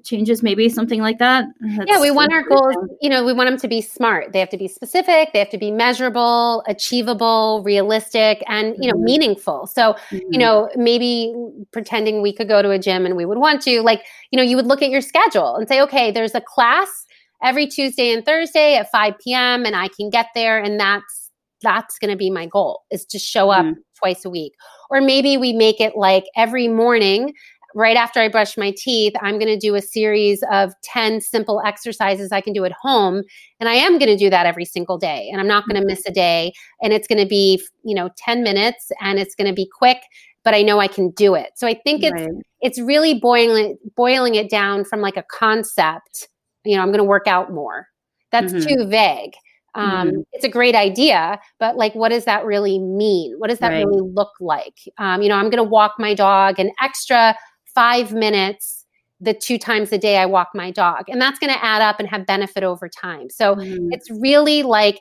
changes 0.04 0.42
maybe 0.42 0.68
something 0.68 1.00
like 1.00 1.18
that 1.18 1.44
That's 1.60 1.90
yeah 1.90 2.00
we 2.00 2.10
want 2.10 2.32
our 2.32 2.42
goals 2.42 2.76
you 3.00 3.08
know 3.08 3.24
we 3.24 3.32
want 3.32 3.48
them 3.48 3.58
to 3.58 3.68
be 3.68 3.80
smart 3.80 4.32
they 4.32 4.40
have 4.40 4.48
to 4.50 4.56
be 4.56 4.68
specific 4.68 5.30
they 5.32 5.38
have 5.38 5.50
to 5.50 5.58
be 5.58 5.70
measurable 5.70 6.62
achievable 6.66 7.62
realistic 7.64 8.42
and 8.46 8.74
you 8.78 8.88
know 8.88 8.94
mm-hmm. 8.94 9.04
meaningful 9.04 9.66
so 9.66 9.94
mm-hmm. 10.10 10.18
you 10.30 10.38
know 10.38 10.68
maybe 10.76 11.34
pretending 11.72 12.22
we 12.22 12.32
could 12.32 12.48
go 12.48 12.62
to 12.62 12.70
a 12.70 12.78
gym 12.78 13.04
and 13.06 13.16
we 13.16 13.24
would 13.24 13.38
want 13.38 13.62
to 13.62 13.82
like 13.82 14.04
you 14.30 14.36
know 14.36 14.42
you 14.42 14.56
would 14.56 14.66
look 14.66 14.82
at 14.82 14.90
your 14.90 15.00
schedule 15.00 15.56
and 15.56 15.68
say 15.68 15.80
okay 15.80 16.10
there's 16.10 16.34
a 16.34 16.40
class 16.40 17.06
every 17.42 17.66
tuesday 17.66 18.12
and 18.12 18.24
thursday 18.24 18.76
at 18.76 18.90
5 18.90 19.14
p.m 19.22 19.64
and 19.64 19.76
i 19.76 19.88
can 19.88 20.10
get 20.10 20.26
there 20.34 20.62
and 20.62 20.78
that's 20.78 21.30
that's 21.62 21.98
going 21.98 22.10
to 22.10 22.16
be 22.16 22.30
my 22.30 22.46
goal 22.46 22.82
is 22.90 23.04
to 23.06 23.18
show 23.18 23.50
up 23.50 23.64
mm-hmm. 23.64 23.80
twice 23.98 24.24
a 24.24 24.30
week 24.30 24.54
or 24.90 25.00
maybe 25.00 25.36
we 25.36 25.52
make 25.52 25.80
it 25.80 25.96
like 25.96 26.24
every 26.36 26.68
morning 26.68 27.32
right 27.74 27.96
after 27.96 28.20
I 28.20 28.28
brush 28.28 28.56
my 28.56 28.72
teeth, 28.76 29.12
I'm 29.20 29.38
going 29.38 29.46
to 29.46 29.58
do 29.58 29.74
a 29.74 29.82
series 29.82 30.42
of 30.50 30.72
10 30.82 31.20
simple 31.20 31.62
exercises 31.64 32.32
I 32.32 32.40
can 32.40 32.52
do 32.52 32.64
at 32.64 32.72
home. 32.72 33.22
And 33.58 33.68
I 33.68 33.74
am 33.74 33.98
going 33.98 34.08
to 34.08 34.16
do 34.16 34.30
that 34.30 34.46
every 34.46 34.64
single 34.64 34.98
day. 34.98 35.28
And 35.30 35.40
I'm 35.40 35.46
not 35.46 35.66
going 35.68 35.80
to 35.80 35.86
miss 35.86 36.04
a 36.06 36.10
day. 36.10 36.52
And 36.82 36.92
it's 36.92 37.06
going 37.06 37.20
to 37.20 37.28
be, 37.28 37.62
you 37.84 37.94
know, 37.94 38.10
10 38.16 38.42
minutes 38.42 38.90
and 39.00 39.18
it's 39.18 39.34
going 39.34 39.48
to 39.48 39.54
be 39.54 39.68
quick, 39.78 39.98
but 40.44 40.54
I 40.54 40.62
know 40.62 40.80
I 40.80 40.88
can 40.88 41.10
do 41.10 41.34
it. 41.34 41.50
So 41.56 41.66
I 41.66 41.74
think 41.74 42.02
it's, 42.02 42.12
right. 42.12 42.30
it's 42.60 42.80
really 42.80 43.18
boiling, 43.20 43.76
boiling 43.96 44.34
it 44.34 44.50
down 44.50 44.84
from 44.84 45.00
like 45.00 45.16
a 45.16 45.24
concept, 45.30 46.28
you 46.64 46.76
know, 46.76 46.82
I'm 46.82 46.88
going 46.88 46.98
to 46.98 47.04
work 47.04 47.26
out 47.26 47.52
more. 47.52 47.86
That's 48.32 48.52
mm-hmm. 48.52 48.68
too 48.68 48.86
vague. 48.86 49.32
Um, 49.74 50.08
mm-hmm. 50.08 50.20
It's 50.32 50.44
a 50.44 50.48
great 50.48 50.74
idea, 50.74 51.38
but 51.58 51.76
like, 51.76 51.94
what 51.94 52.08
does 52.08 52.24
that 52.24 52.44
really 52.44 52.78
mean? 52.78 53.34
What 53.38 53.50
does 53.50 53.60
that 53.60 53.68
right. 53.68 53.86
really 53.86 54.00
look 54.00 54.32
like? 54.40 54.74
Um, 54.98 55.22
you 55.22 55.28
know, 55.28 55.36
I'm 55.36 55.50
going 55.50 55.62
to 55.62 55.64
walk 55.64 55.94
my 55.98 56.14
dog 56.14 56.58
an 56.58 56.72
extra 56.82 57.36
five 57.74 58.12
minutes 58.12 58.86
the 59.20 59.34
two 59.34 59.58
times 59.58 59.92
a 59.92 59.98
day 59.98 60.16
I 60.16 60.26
walk 60.26 60.48
my 60.54 60.70
dog. 60.70 61.04
And 61.08 61.20
that's 61.20 61.38
going 61.38 61.52
to 61.52 61.64
add 61.64 61.82
up 61.82 62.00
and 62.00 62.08
have 62.08 62.26
benefit 62.26 62.62
over 62.62 62.88
time. 62.88 63.28
So 63.28 63.54
mm-hmm. 63.54 63.88
it's 63.90 64.10
really 64.10 64.62
like 64.62 65.00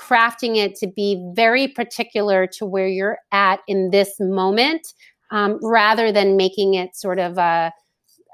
crafting 0.00 0.56
it 0.56 0.76
to 0.76 0.86
be 0.86 1.20
very 1.34 1.68
particular 1.68 2.46
to 2.46 2.66
where 2.66 2.86
you're 2.86 3.18
at 3.32 3.60
in 3.66 3.90
this 3.90 4.14
moment 4.20 4.86
um, 5.30 5.58
rather 5.62 6.12
than 6.12 6.36
making 6.36 6.74
it 6.74 6.94
sort 6.94 7.18
of 7.18 7.38
a, 7.38 7.72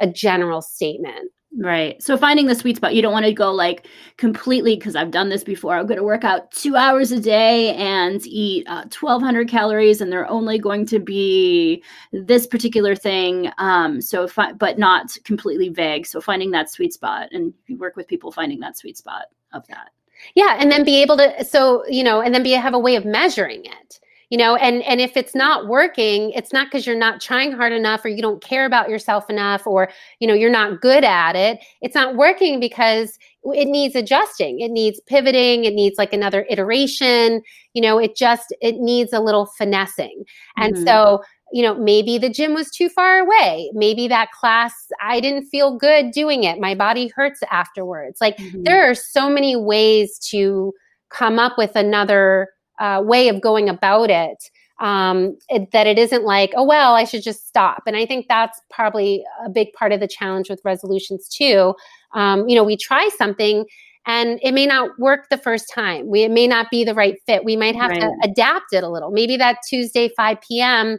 a 0.01 0.07
general 0.07 0.61
statement. 0.61 1.31
Right. 1.59 2.03
So 2.03 2.17
finding 2.17 2.47
the 2.47 2.55
sweet 2.55 2.77
spot, 2.77 2.95
you 2.95 3.03
don't 3.03 3.13
want 3.13 3.27
to 3.27 3.33
go 3.33 3.53
like 3.53 3.87
completely 4.17 4.75
because 4.75 4.97
I've 4.97 5.11
done 5.11 5.29
this 5.29 5.45
before. 5.45 5.77
I'm 5.77 5.87
going 5.87 5.99
to 5.99 6.05
work 6.05 6.25
out 6.25 6.51
two 6.51 6.77
hours 6.77 7.13
a 7.13 7.21
day 7.21 7.75
and 7.75 8.27
eat 8.27 8.67
uh, 8.69 8.85
1,200 8.99 9.51
calories, 9.51 10.01
and 10.01 10.11
they're 10.11 10.29
only 10.31 10.59
going 10.59 10.87
to 10.87 10.99
be 10.99 11.83
this 12.11 12.47
particular 12.47 12.97
thing. 12.97 13.51
Um, 13.59 14.01
so, 14.01 14.27
fi- 14.27 14.55
but 14.55 14.79
not 14.79 15.15
completely 15.25 15.69
vague. 15.69 16.07
So 16.07 16.23
finding 16.23 16.53
that 16.53 16.71
sweet 16.71 16.95
spot, 16.95 17.29
and 17.33 17.53
you 17.67 17.77
work 17.77 17.97
with 17.97 18.09
people 18.09 18.33
finding 18.33 18.61
that 18.61 18.79
sweet 18.79 18.97
spot 18.97 19.27
of 19.53 19.67
that. 19.67 19.91
Yeah, 20.35 20.57
and 20.59 20.73
then 20.73 20.85
be 20.85 21.03
able 21.03 21.19
to. 21.19 21.45
So 21.45 21.87
you 21.87 22.03
know, 22.03 22.23
and 22.23 22.35
then 22.35 22.43
be 22.43 22.53
have 22.53 22.75
a 22.75 22.79
way 22.79 22.97
of 22.97 23.05
measuring 23.05 23.67
it 23.67 24.01
you 24.33 24.39
know 24.39 24.57
and 24.57 24.83
and 24.85 24.99
if 24.99 25.15
it's 25.15 25.35
not 25.35 25.69
working 25.69 26.31
it's 26.31 26.55
not 26.55 26.67
because 26.67 26.87
you're 26.87 26.97
not 26.97 27.21
trying 27.21 27.53
hard 27.53 27.73
enough 27.73 28.03
or 28.03 28.09
you 28.09 28.23
don't 28.23 28.43
care 28.43 28.65
about 28.65 28.89
yourself 28.89 29.29
enough 29.29 29.67
or 29.67 29.91
you 30.21 30.27
know 30.27 30.33
you're 30.33 30.51
not 30.51 30.81
good 30.81 31.05
at 31.05 31.37
it 31.37 31.61
it's 31.83 31.95
not 31.95 32.17
working 32.17 32.59
because 32.59 33.19
it 33.45 33.67
needs 33.67 33.97
adjusting. 33.97 34.61
It 34.61 34.71
needs 34.71 35.01
pivoting. 35.01 35.65
It 35.65 35.75
needs 35.75 35.99
like 35.99 36.13
another 36.13 36.47
iteration. 36.49 37.43
You 37.75 37.83
know 37.83 37.99
it 37.99 38.17
just 38.17 38.55
it 38.61 38.77
needs 38.77 39.13
a 39.13 39.21
little 39.21 39.47
finessing. 39.47 40.25
And 40.57 40.75
mm-hmm. 40.75 40.87
so 40.87 41.23
you 41.53 41.63
know 41.63 41.75
maybe 41.75 42.19
the 42.19 42.31
gym 42.31 42.55
was 42.55 42.71
too 42.71 42.89
far 42.89 43.19
away. 43.19 43.71
Maybe 43.75 44.09
that 44.09 44.31
class 44.31 44.73
i 45.03 45.21
didn't 45.21 45.47
feel 45.47 45.77
good 45.77 46.13
doing 46.13 46.45
it. 46.45 46.61
My 46.61 46.75
body 46.75 47.09
hurts 47.09 47.41
afterwards. 47.51 48.21
Like 48.21 48.37
mm-hmm. 48.37 48.63
there 48.63 48.89
are 48.89 48.95
so 48.95 49.29
many 49.29 49.57
ways 49.57 50.19
to 50.31 50.73
come 51.11 51.39
up 51.39 51.59
with 51.59 51.75
another 51.77 52.49
uh, 52.83 53.01
way 53.01 53.29
of 53.29 53.41
going 53.41 53.69
about 53.69 54.11
it, 54.11 54.51
um, 54.81 55.39
it, 55.49 55.71
that 55.71 55.87
it 55.87 55.99
isn't 55.99 56.25
like, 56.25 56.53
oh, 56.57 56.65
well, 56.65 56.95
I 56.95 57.05
should 57.05 57.23
just 57.23 57.47
stop. 57.47 57.85
And 57.87 57.97
I 57.97 58.05
think 58.05 58.27
that's 58.29 58.61
probably 58.71 59.25
a 59.47 59.49
big 59.49 59.73
part 59.75 59.93
of 59.93 60.01
the 60.01 60.09
challenge 60.09 60.51
with 60.51 60.61
resolutions 60.65 61.29
too. 61.29 61.75
Um, 62.13 62.49
you 62.49 62.57
know, 62.57 62.65
we 62.65 62.77
try 62.77 63.09
something 63.17 63.65
and 64.05 64.41
it 64.43 64.53
may 64.53 64.67
not 64.67 64.99
work 64.99 65.29
the 65.31 65.39
first 65.39 65.73
time. 65.73 66.09
We, 66.09 66.25
it 66.25 66.33
may 66.33 66.49
not 66.49 66.71
be 66.73 66.83
the 66.83 66.95
right 66.95 67.15
fit. 67.25 67.45
We 67.45 67.55
might 67.55 67.77
have 67.77 67.91
right. 67.91 68.01
to 68.01 68.13
adapt 68.25 68.73
it 68.73 68.83
a 68.83 68.89
little. 68.89 69.13
Maybe 69.13 69.37
that 69.37 69.59
Tuesday, 69.69 70.11
5 70.17 70.39
p.m., 70.41 70.99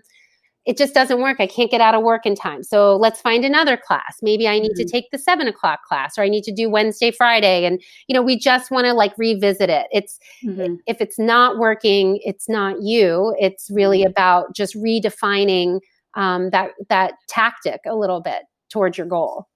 it 0.65 0.77
just 0.77 0.93
doesn't 0.93 1.19
work. 1.19 1.37
I 1.39 1.47
can't 1.47 1.69
get 1.69 1.81
out 1.81 1.93
of 1.93 2.03
work 2.03 2.25
in 2.25 2.35
time. 2.35 2.63
So 2.63 2.95
let's 2.95 3.19
find 3.19 3.43
another 3.43 3.75
class. 3.75 4.19
Maybe 4.21 4.47
I 4.47 4.59
need 4.59 4.71
mm-hmm. 4.71 4.85
to 4.85 4.91
take 4.91 5.11
the 5.11 5.17
seven 5.17 5.47
o'clock 5.47 5.83
class 5.83 6.17
or 6.17 6.23
I 6.23 6.29
need 6.29 6.43
to 6.45 6.53
do 6.53 6.69
Wednesday, 6.69 7.11
Friday. 7.11 7.65
And, 7.65 7.81
you 8.07 8.13
know, 8.13 8.21
we 8.21 8.37
just 8.37 8.71
want 8.71 8.85
to 8.85 8.93
like 8.93 9.13
revisit 9.17 9.69
it. 9.69 9.87
It's, 9.91 10.19
mm-hmm. 10.43 10.75
if 10.87 11.01
it's 11.01 11.19
not 11.19 11.57
working, 11.57 12.19
it's 12.23 12.47
not 12.47 12.81
you. 12.81 13.35
It's 13.39 13.69
really 13.69 13.99
mm-hmm. 13.99 14.11
about 14.11 14.55
just 14.55 14.75
redefining 14.75 15.81
um, 16.13 16.49
that, 16.51 16.71
that 16.89 17.15
tactic 17.27 17.81
a 17.85 17.95
little 17.95 18.21
bit 18.21 18.43
towards 18.69 18.97
your 18.97 19.07
goal. 19.07 19.49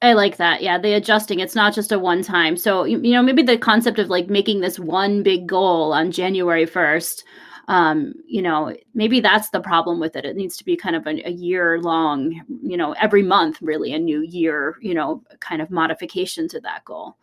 I 0.00 0.12
like 0.12 0.36
that. 0.36 0.62
Yeah, 0.62 0.78
the 0.78 0.94
adjusting. 0.94 1.40
It's 1.40 1.56
not 1.56 1.74
just 1.74 1.90
a 1.90 1.98
one 1.98 2.22
time. 2.22 2.56
So, 2.56 2.84
you, 2.84 3.00
you 3.00 3.12
know, 3.12 3.22
maybe 3.22 3.42
the 3.42 3.58
concept 3.58 3.98
of 3.98 4.08
like 4.08 4.28
making 4.28 4.60
this 4.60 4.78
one 4.78 5.24
big 5.24 5.46
goal 5.46 5.92
on 5.92 6.12
January 6.12 6.66
1st 6.66 7.22
um, 7.68 8.14
you 8.26 8.40
know, 8.40 8.74
maybe 8.94 9.20
that's 9.20 9.50
the 9.50 9.60
problem 9.60 10.00
with 10.00 10.16
it. 10.16 10.24
It 10.24 10.36
needs 10.36 10.56
to 10.56 10.64
be 10.64 10.74
kind 10.74 10.96
of 10.96 11.06
a, 11.06 11.28
a 11.28 11.30
year 11.30 11.80
long, 11.80 12.42
you 12.62 12.78
know, 12.78 12.92
every 12.92 13.22
month, 13.22 13.60
really 13.60 13.92
a 13.92 13.98
new 13.98 14.22
year, 14.22 14.76
you 14.80 14.94
know, 14.94 15.22
kind 15.40 15.60
of 15.60 15.70
modification 15.70 16.48
to 16.48 16.60
that 16.60 16.84
goal. 16.86 17.16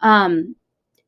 Um, 0.00 0.56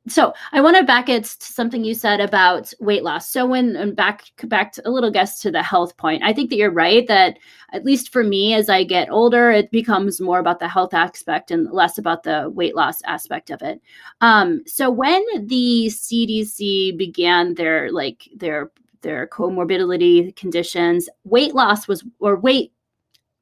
so 0.09 0.35
I 0.51 0.61
want 0.61 0.77
to 0.77 0.83
back 0.83 1.09
it 1.09 1.25
to 1.25 1.47
something 1.47 1.85
you 1.85 1.95
said 1.95 2.21
about 2.21 2.73
weight 2.81 3.05
loss. 3.05 3.31
So 3.31 3.47
when 3.47 3.77
and 3.77 3.95
back 3.95 4.25
back 4.45 4.73
to 4.73 4.87
a 4.87 4.91
little 4.91 5.13
guess 5.13 5.41
to 5.43 5.51
the 5.51 5.63
health 5.63 5.97
point, 5.97 6.25
I 6.25 6.33
think 6.33 6.51
that 6.51 6.57
you're 6.57 6.73
right 6.73 7.07
that 7.07 7.39
at 7.73 7.85
least 7.85 8.13
for 8.13 8.25
me, 8.25 8.53
as 8.53 8.69
I 8.69 8.83
get 8.83 9.11
older, 9.11 9.53
it 9.53 9.71
becomes 9.71 10.21
more 10.21 10.41
about 10.41 10.59
the 10.59 10.69
health 10.69 10.93
aspect 10.93 11.53
and 11.53 11.71
less 11.71 11.99
about 11.99 12.25
the 12.25 12.51
weight 12.53 12.75
loss 12.75 13.01
aspect 13.05 13.51
of 13.51 13.63
it. 13.63 13.81
Um, 14.21 14.63
so 14.67 14.91
when 14.91 15.25
the 15.47 15.87
CDC 15.87 16.99
began 16.99 17.55
their 17.55 17.91
like 17.93 18.29
their 18.35 18.73
their 19.03 19.27
comorbidity 19.27 20.35
conditions, 20.37 21.09
weight 21.25 21.55
loss 21.55 21.87
was 21.87 22.05
or 22.21 22.37
weight 22.37 22.73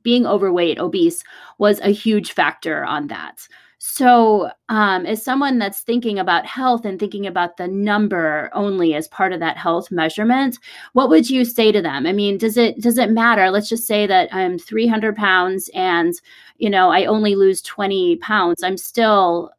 being 0.03 0.27
overweight, 0.27 0.79
obese 0.79 1.23
was 1.59 1.81
a 1.81 1.91
huge 1.91 2.33
factor 2.33 2.85
on 2.85 3.07
that. 3.09 3.47
So, 3.83 4.51
um, 4.69 5.07
as 5.07 5.25
someone 5.25 5.59
that's 5.59 5.81
thinking 5.81 6.19
about 6.19 6.45
health 6.45 6.85
and 6.85 7.01
thinking 7.01 7.27
about 7.27 7.57
the 7.57 7.67
number 7.67 8.51
only 8.53 8.95
as 8.95 9.09
part 9.09 9.33
of 9.33 9.41
that 9.41 9.57
health 9.57 9.91
measurement, 9.91 10.59
what 10.93 11.09
would 11.09 11.31
you 11.31 11.47
say 11.47 11.73
to 11.73 11.81
them? 11.81 12.07
I 12.07 12.13
mean, 12.13 12.37
does 12.37 12.59
it 12.59 12.81
does 12.83 12.99
it 12.99 13.11
matter? 13.11 13.51
Let's 13.51 13.71
just 13.71 13.87
say 13.87 14.07
that 14.07 14.29
I'm 14.35 14.59
300 14.59 15.17
pounds 15.17 15.71
and 15.75 16.13
you 16.59 16.69
know 16.69 16.91
I 16.91 17.07
only 17.07 17.35
lose 17.37 17.63
20 17.63 18.17
pounds. 18.17 18.63
I'm 18.63 18.77
still 18.77 19.51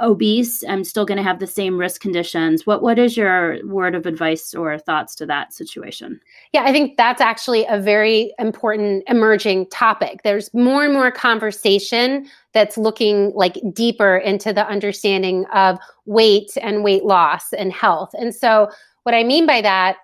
obese. 0.00 0.64
I'm 0.68 0.84
still 0.84 1.04
going 1.04 1.18
to 1.18 1.22
have 1.22 1.38
the 1.38 1.46
same 1.46 1.78
risk 1.78 2.00
conditions. 2.00 2.66
What 2.66 2.82
what 2.82 2.98
is 2.98 3.16
your 3.16 3.64
word 3.66 3.94
of 3.94 4.06
advice 4.06 4.54
or 4.54 4.78
thoughts 4.78 5.14
to 5.16 5.26
that 5.26 5.52
situation? 5.52 6.20
Yeah, 6.52 6.64
I 6.64 6.72
think 6.72 6.96
that's 6.96 7.20
actually 7.20 7.64
a 7.66 7.80
very 7.80 8.32
important 8.38 9.04
emerging 9.08 9.66
topic. 9.70 10.20
There's 10.22 10.52
more 10.54 10.84
and 10.84 10.92
more 10.92 11.10
conversation 11.10 12.26
that's 12.52 12.76
looking 12.76 13.32
like 13.34 13.58
deeper 13.72 14.16
into 14.18 14.52
the 14.52 14.66
understanding 14.66 15.44
of 15.54 15.78
weight 16.06 16.56
and 16.60 16.82
weight 16.82 17.04
loss 17.04 17.52
and 17.52 17.72
health. 17.72 18.10
And 18.14 18.34
so 18.34 18.70
what 19.04 19.14
I 19.14 19.22
mean 19.24 19.46
by 19.46 19.60
that 19.60 19.96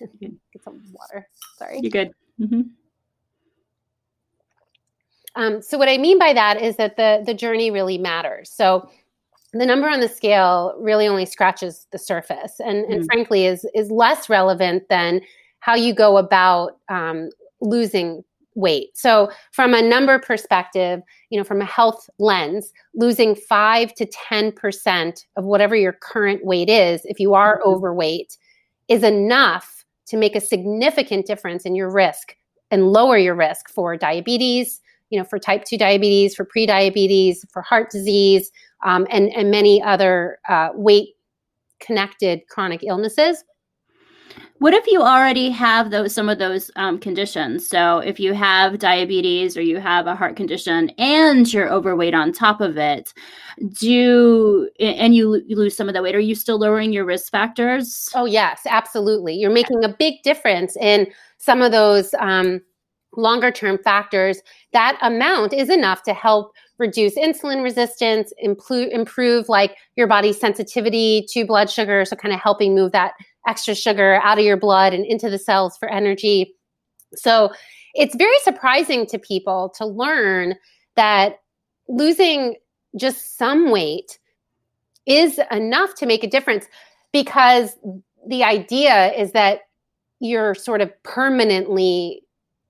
get 0.20 0.32
some 0.62 0.82
water. 0.92 1.28
Sorry. 1.56 1.80
You're 1.82 1.90
good. 1.90 2.12
Mm-hmm. 2.40 2.60
Um, 5.38 5.62
so 5.62 5.78
what 5.78 5.88
I 5.88 5.96
mean 5.96 6.18
by 6.18 6.32
that 6.34 6.60
is 6.60 6.76
that 6.76 6.96
the 6.96 7.22
the 7.24 7.32
journey 7.32 7.70
really 7.70 7.96
matters. 7.96 8.50
So 8.50 8.90
the 9.54 9.64
number 9.64 9.88
on 9.88 10.00
the 10.00 10.08
scale 10.08 10.74
really 10.78 11.06
only 11.06 11.24
scratches 11.24 11.86
the 11.92 11.98
surface, 11.98 12.60
and, 12.60 12.84
mm. 12.84 12.92
and 12.92 13.06
frankly 13.06 13.46
is 13.46 13.64
is 13.74 13.90
less 13.90 14.28
relevant 14.28 14.88
than 14.90 15.22
how 15.60 15.74
you 15.74 15.94
go 15.94 16.18
about 16.18 16.78
um, 16.88 17.30
losing 17.60 18.24
weight. 18.56 18.90
So 18.98 19.30
from 19.52 19.72
a 19.72 19.80
number 19.80 20.18
perspective, 20.18 21.00
you 21.30 21.38
know, 21.38 21.44
from 21.44 21.60
a 21.60 21.64
health 21.64 22.10
lens, 22.18 22.72
losing 22.94 23.36
5 23.36 23.94
to 23.94 24.06
10% 24.06 25.24
of 25.36 25.44
whatever 25.44 25.76
your 25.76 25.92
current 25.92 26.44
weight 26.44 26.68
is 26.68 27.02
if 27.04 27.20
you 27.20 27.34
are 27.34 27.58
mm-hmm. 27.58 27.70
overweight 27.70 28.36
is 28.88 29.04
enough 29.04 29.84
to 30.06 30.16
make 30.16 30.34
a 30.34 30.40
significant 30.40 31.26
difference 31.26 31.64
in 31.64 31.76
your 31.76 31.90
risk 31.90 32.34
and 32.70 32.92
lower 32.92 33.16
your 33.16 33.34
risk 33.34 33.68
for 33.68 33.96
diabetes, 33.96 34.80
you 35.10 35.18
know, 35.18 35.24
for 35.24 35.38
type 35.38 35.64
2 35.64 35.78
diabetes, 35.78 36.34
for 36.34 36.44
prediabetes, 36.44 37.38
for 37.50 37.62
heart 37.62 37.90
disease, 37.90 38.50
um, 38.84 39.06
and, 39.10 39.30
and 39.34 39.50
many 39.50 39.82
other 39.82 40.38
uh, 40.48 40.70
weight 40.74 41.14
connected 41.80 42.42
chronic 42.48 42.82
illnesses. 42.82 43.44
What 44.58 44.74
if 44.74 44.86
you 44.88 45.02
already 45.02 45.50
have 45.50 45.90
those 45.90 46.12
some 46.12 46.28
of 46.28 46.38
those 46.38 46.70
um, 46.74 46.98
conditions? 46.98 47.66
So 47.66 47.98
if 47.98 48.18
you 48.18 48.34
have 48.34 48.80
diabetes 48.80 49.56
or 49.56 49.62
you 49.62 49.78
have 49.78 50.08
a 50.08 50.16
heart 50.16 50.34
condition 50.34 50.90
and 50.98 51.50
you're 51.52 51.72
overweight 51.72 52.14
on 52.14 52.32
top 52.32 52.60
of 52.60 52.76
it, 52.76 53.14
do 53.78 54.68
and 54.80 55.14
you, 55.14 55.40
you 55.46 55.56
lose 55.56 55.76
some 55.76 55.88
of 55.88 55.94
the 55.94 56.02
weight, 56.02 56.16
are 56.16 56.20
you 56.20 56.34
still 56.34 56.58
lowering 56.58 56.92
your 56.92 57.04
risk 57.04 57.30
factors? 57.30 58.08
Oh 58.14 58.24
yes, 58.24 58.62
absolutely. 58.66 59.34
You're 59.34 59.52
making 59.52 59.84
a 59.84 59.94
big 59.96 60.22
difference 60.24 60.76
in 60.76 61.06
some 61.38 61.62
of 61.62 61.70
those 61.70 62.12
um, 62.18 62.60
longer 63.16 63.50
term 63.50 63.78
factors, 63.78 64.40
that 64.72 64.98
amount 65.02 65.52
is 65.52 65.70
enough 65.70 66.02
to 66.04 66.14
help 66.14 66.52
reduce 66.78 67.16
insulin 67.16 67.62
resistance, 67.62 68.32
improve, 68.38 68.88
improve 68.92 69.48
like 69.48 69.76
your 69.96 70.06
body's 70.06 70.38
sensitivity 70.38 71.26
to 71.30 71.44
blood 71.44 71.70
sugar. 71.70 72.04
So, 72.04 72.16
kind 72.16 72.34
of 72.34 72.40
helping 72.40 72.74
move 72.74 72.92
that 72.92 73.14
extra 73.46 73.74
sugar 73.74 74.20
out 74.22 74.38
of 74.38 74.44
your 74.44 74.56
blood 74.56 74.92
and 74.92 75.04
into 75.04 75.30
the 75.30 75.38
cells 75.38 75.76
for 75.76 75.88
energy. 75.88 76.54
So, 77.14 77.50
it's 77.94 78.14
very 78.14 78.38
surprising 78.42 79.06
to 79.06 79.18
people 79.18 79.72
to 79.76 79.86
learn 79.86 80.54
that 80.96 81.40
losing 81.88 82.56
just 82.96 83.36
some 83.36 83.70
weight 83.70 84.18
is 85.06 85.40
enough 85.50 85.94
to 85.94 86.06
make 86.06 86.22
a 86.22 86.28
difference 86.28 86.66
because 87.12 87.76
the 88.26 88.44
idea 88.44 89.12
is 89.14 89.32
that 89.32 89.60
you're 90.20 90.54
sort 90.54 90.80
of 90.80 90.92
permanently 91.02 92.22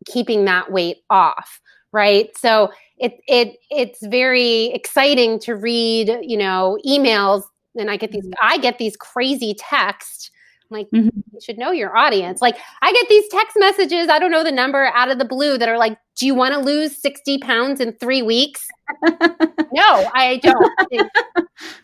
keeping 0.06 0.44
that 0.44 0.70
weight 0.70 0.98
off 1.11 1.61
right 1.92 2.37
so 2.37 2.70
it 2.98 3.20
it 3.26 3.56
it's 3.70 4.06
very 4.06 4.66
exciting 4.66 5.38
to 5.38 5.54
read 5.54 6.18
you 6.22 6.37
know 6.37 6.78
emails 6.87 7.42
and 7.76 7.90
i 7.90 7.96
get 7.96 8.12
these 8.12 8.24
mm-hmm. 8.24 8.46
i 8.46 8.58
get 8.58 8.78
these 8.78 8.96
crazy 8.96 9.54
texts 9.58 10.30
like 10.70 10.87
mm-hmm. 10.94 11.08
you 11.32 11.40
should 11.40 11.56
know 11.56 11.70
your 11.70 11.96
audience 11.96 12.42
like 12.42 12.58
i 12.82 12.92
get 12.92 13.08
these 13.08 13.26
text 13.30 13.56
messages 13.58 14.08
i 14.08 14.18
don't 14.18 14.30
know 14.30 14.44
the 14.44 14.52
number 14.52 14.87
out 14.94 15.11
of 15.11 15.18
the 15.18 15.24
blue 15.24 15.56
that 15.56 15.68
are 15.68 15.78
like 15.78 15.96
do 16.16 16.26
you 16.26 16.34
want 16.34 16.52
to 16.52 16.61
lose 16.61 17.00
60 17.00 17.38
pounds 17.38 17.80
in 17.80 17.92
three 17.94 18.22
weeks 18.22 18.66
no 19.08 20.11
i 20.14 20.40
don't 20.42 20.80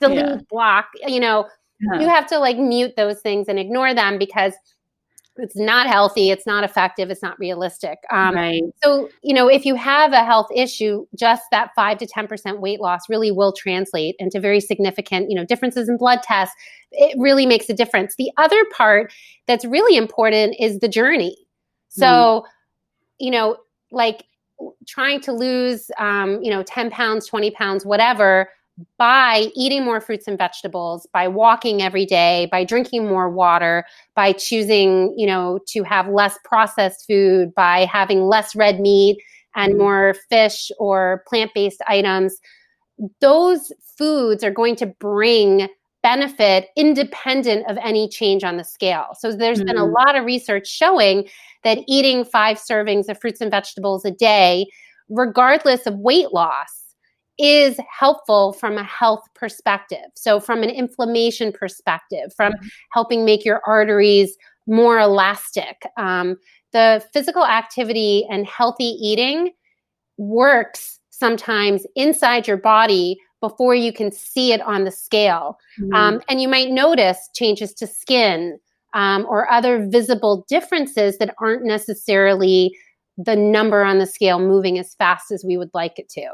delete 0.01 0.19
yeah. 0.19 0.37
block 0.51 0.87
you 1.07 1.21
know 1.21 1.49
yeah. 1.81 2.01
you 2.01 2.09
have 2.09 2.27
to 2.27 2.39
like 2.39 2.59
mute 2.59 2.95
those 2.97 3.21
things 3.21 3.49
and 3.49 3.59
ignore 3.59 3.95
them 3.95 4.19
because 4.19 4.53
it's 5.37 5.57
not 5.57 5.87
healthy 5.87 6.31
it's 6.31 6.47
not 6.47 6.63
effective 6.63 7.11
it's 7.11 7.23
not 7.23 7.39
realistic 7.39 7.99
um, 8.11 8.35
right. 8.35 8.63
so 8.83 9.09
you 9.23 9.35
know 9.35 9.49
if 9.49 9.65
you 9.65 9.75
have 9.75 10.13
a 10.13 10.25
health 10.25 10.47
issue 10.55 11.05
just 11.19 11.43
that 11.51 11.71
5 11.75 11.99
to 11.99 12.07
10% 12.07 12.61
weight 12.61 12.81
loss 12.81 13.09
really 13.09 13.31
will 13.31 13.53
translate 13.53 14.15
into 14.19 14.39
very 14.41 14.61
significant 14.61 15.31
you 15.31 15.37
know 15.37 15.45
differences 15.45 15.89
in 15.89 15.97
blood 15.97 16.23
tests 16.23 16.55
it 16.93 17.17
really 17.19 17.47
makes 17.47 17.69
a 17.69 17.75
difference 17.75 18.15
the 18.17 18.31
other 18.37 18.65
part 18.77 19.13
that's 19.47 19.65
really 19.65 19.97
important 19.97 20.55
is 20.59 20.79
the 20.79 20.89
journey 20.89 21.37
so 21.89 22.05
mm. 22.07 22.43
you 23.19 23.31
know 23.31 23.57
like 23.91 24.25
trying 24.87 25.21
to 25.21 25.33
lose 25.33 25.91
um, 25.99 26.41
you 26.43 26.51
know 26.51 26.63
10 26.63 26.91
pounds 26.91 27.27
20 27.27 27.51
pounds 27.51 27.85
whatever 27.85 28.49
by 28.99 29.49
eating 29.55 29.85
more 29.85 30.01
fruits 30.01 30.27
and 30.27 30.37
vegetables, 30.37 31.07
by 31.13 31.29
walking 31.29 31.83
every 31.83 32.05
day, 32.05 32.49
by 32.51 32.65
drinking 32.65 33.07
more 33.07 33.31
water, 33.31 33.85
by 34.17 34.33
choosing, 34.33 35.15
you 35.17 35.27
know, 35.27 35.61
to 35.69 35.83
have 35.85 36.09
less 36.09 36.39
processed 36.45 37.07
food, 37.07 37.55
by 37.55 37.85
having 37.85 38.23
less 38.23 38.57
red 38.57 38.81
meat 38.81 39.19
and 39.55 39.75
mm. 39.75 39.79
more 39.79 40.15
fish 40.29 40.73
or 40.79 41.23
plant-based 41.29 41.81
items, 41.87 42.41
those 43.21 43.73
foods 43.97 44.43
are 44.43 44.51
going 44.51 44.77
to 44.77 44.87
bring 44.87 45.69
benefit 46.03 46.69
independent 46.77 47.69
of 47.71 47.79
any 47.83 48.09
change 48.09 48.45
on 48.45 48.57
the 48.57 48.65
scale. 48.65 49.09
So 49.19 49.33
there's 49.33 49.59
mm-hmm. 49.59 49.69
been 49.69 49.79
a 49.79 49.87
mm. 49.87 49.95
lot 49.95 50.17
of 50.17 50.25
research 50.25 50.67
showing 50.67 51.29
that 51.63 51.79
eating 51.89 52.25
5 52.25 52.59
servings 52.59 53.09
of 53.09 53.21
fruits 53.21 53.41
and 53.41 53.51
vegetables 53.51 54.05
a 54.05 54.11
day 54.11 54.67
regardless 55.09 55.87
of 55.87 55.99
weight 55.99 56.33
loss 56.33 56.84
is 57.39 57.79
helpful 57.91 58.53
from 58.53 58.79
a 58.79 58.85
health 58.85 59.25
perspective. 59.35 60.07
So, 60.15 60.41
from 60.41 60.63
an 60.63 60.71
inflammation 60.71 61.53
perspective, 61.53 62.33
from 62.37 62.53
mm-hmm. 62.53 62.67
helping 62.93 63.25
make 63.25 63.45
your 63.45 63.61
arteries 63.67 64.37
more 64.67 64.99
elastic, 64.99 65.83
um, 65.97 66.37
the 66.73 67.05
physical 67.13 67.45
activity 67.45 68.27
and 68.31 68.47
healthy 68.47 68.97
eating 69.01 69.53
works 70.17 70.99
sometimes 71.11 71.87
inside 71.95 72.47
your 72.47 72.57
body 72.57 73.17
before 73.41 73.75
you 73.75 73.93
can 73.93 74.11
see 74.11 74.53
it 74.53 74.61
on 74.63 74.85
the 74.85 74.91
scale. 74.91 75.59
Mm-hmm. 75.81 75.95
Um, 75.95 76.21
and 76.29 76.41
you 76.41 76.49
might 76.49 76.71
notice 76.71 77.29
changes 77.35 77.75
to 77.75 77.87
skin 77.87 78.59
um, 78.95 79.27
or 79.29 79.51
other 79.51 79.87
visible 79.87 80.45
differences 80.49 81.19
that 81.19 81.35
aren't 81.41 81.65
necessarily 81.65 82.75
the 83.17 83.37
number 83.37 83.85
on 83.85 83.99
the 83.99 84.07
scale 84.07 84.39
moving 84.39 84.79
as 84.79 84.95
fast 84.95 85.31
as 85.31 85.45
we 85.47 85.57
would 85.57 85.71
like 85.75 85.99
it 85.99 86.09
to. 86.11 86.27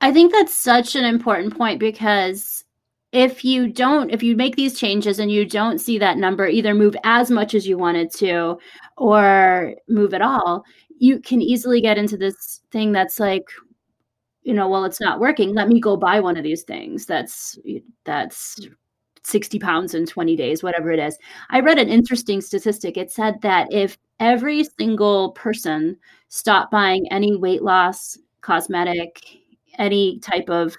I 0.00 0.12
think 0.12 0.32
that's 0.32 0.54
such 0.54 0.94
an 0.94 1.04
important 1.04 1.56
point 1.56 1.80
because 1.80 2.64
if 3.12 3.44
you 3.44 3.68
don't 3.68 4.10
if 4.10 4.22
you 4.22 4.36
make 4.36 4.56
these 4.56 4.78
changes 4.78 5.18
and 5.18 5.30
you 5.30 5.46
don't 5.46 5.78
see 5.78 5.98
that 5.98 6.18
number 6.18 6.46
either 6.46 6.74
move 6.74 6.94
as 7.04 7.30
much 7.30 7.54
as 7.54 7.66
you 7.66 7.78
wanted 7.78 8.12
to 8.12 8.58
or 8.98 9.74
move 9.88 10.12
at 10.12 10.20
all 10.20 10.62
you 10.98 11.18
can 11.20 11.40
easily 11.40 11.80
get 11.80 11.96
into 11.96 12.16
this 12.18 12.60
thing 12.70 12.92
that's 12.92 13.18
like 13.18 13.48
you 14.42 14.54
know 14.54 14.68
well 14.68 14.84
it's 14.84 15.00
not 15.00 15.20
working. 15.20 15.54
Let 15.54 15.68
me 15.68 15.80
go 15.80 15.96
buy 15.96 16.20
one 16.20 16.36
of 16.36 16.44
these 16.44 16.62
things 16.62 17.06
that's 17.06 17.58
that's 18.04 18.60
60 19.24 19.58
pounds 19.58 19.94
in 19.94 20.06
20 20.06 20.36
days 20.36 20.62
whatever 20.62 20.90
it 20.90 20.98
is. 20.98 21.18
I 21.50 21.60
read 21.60 21.78
an 21.78 21.88
interesting 21.88 22.40
statistic. 22.40 22.96
It 22.96 23.10
said 23.12 23.40
that 23.42 23.72
if 23.72 23.98
every 24.20 24.64
single 24.64 25.32
person 25.32 25.96
stopped 26.28 26.70
buying 26.70 27.06
any 27.10 27.36
weight 27.36 27.62
loss 27.62 28.18
cosmetic 28.40 29.22
any 29.78 30.18
type 30.20 30.48
of 30.48 30.76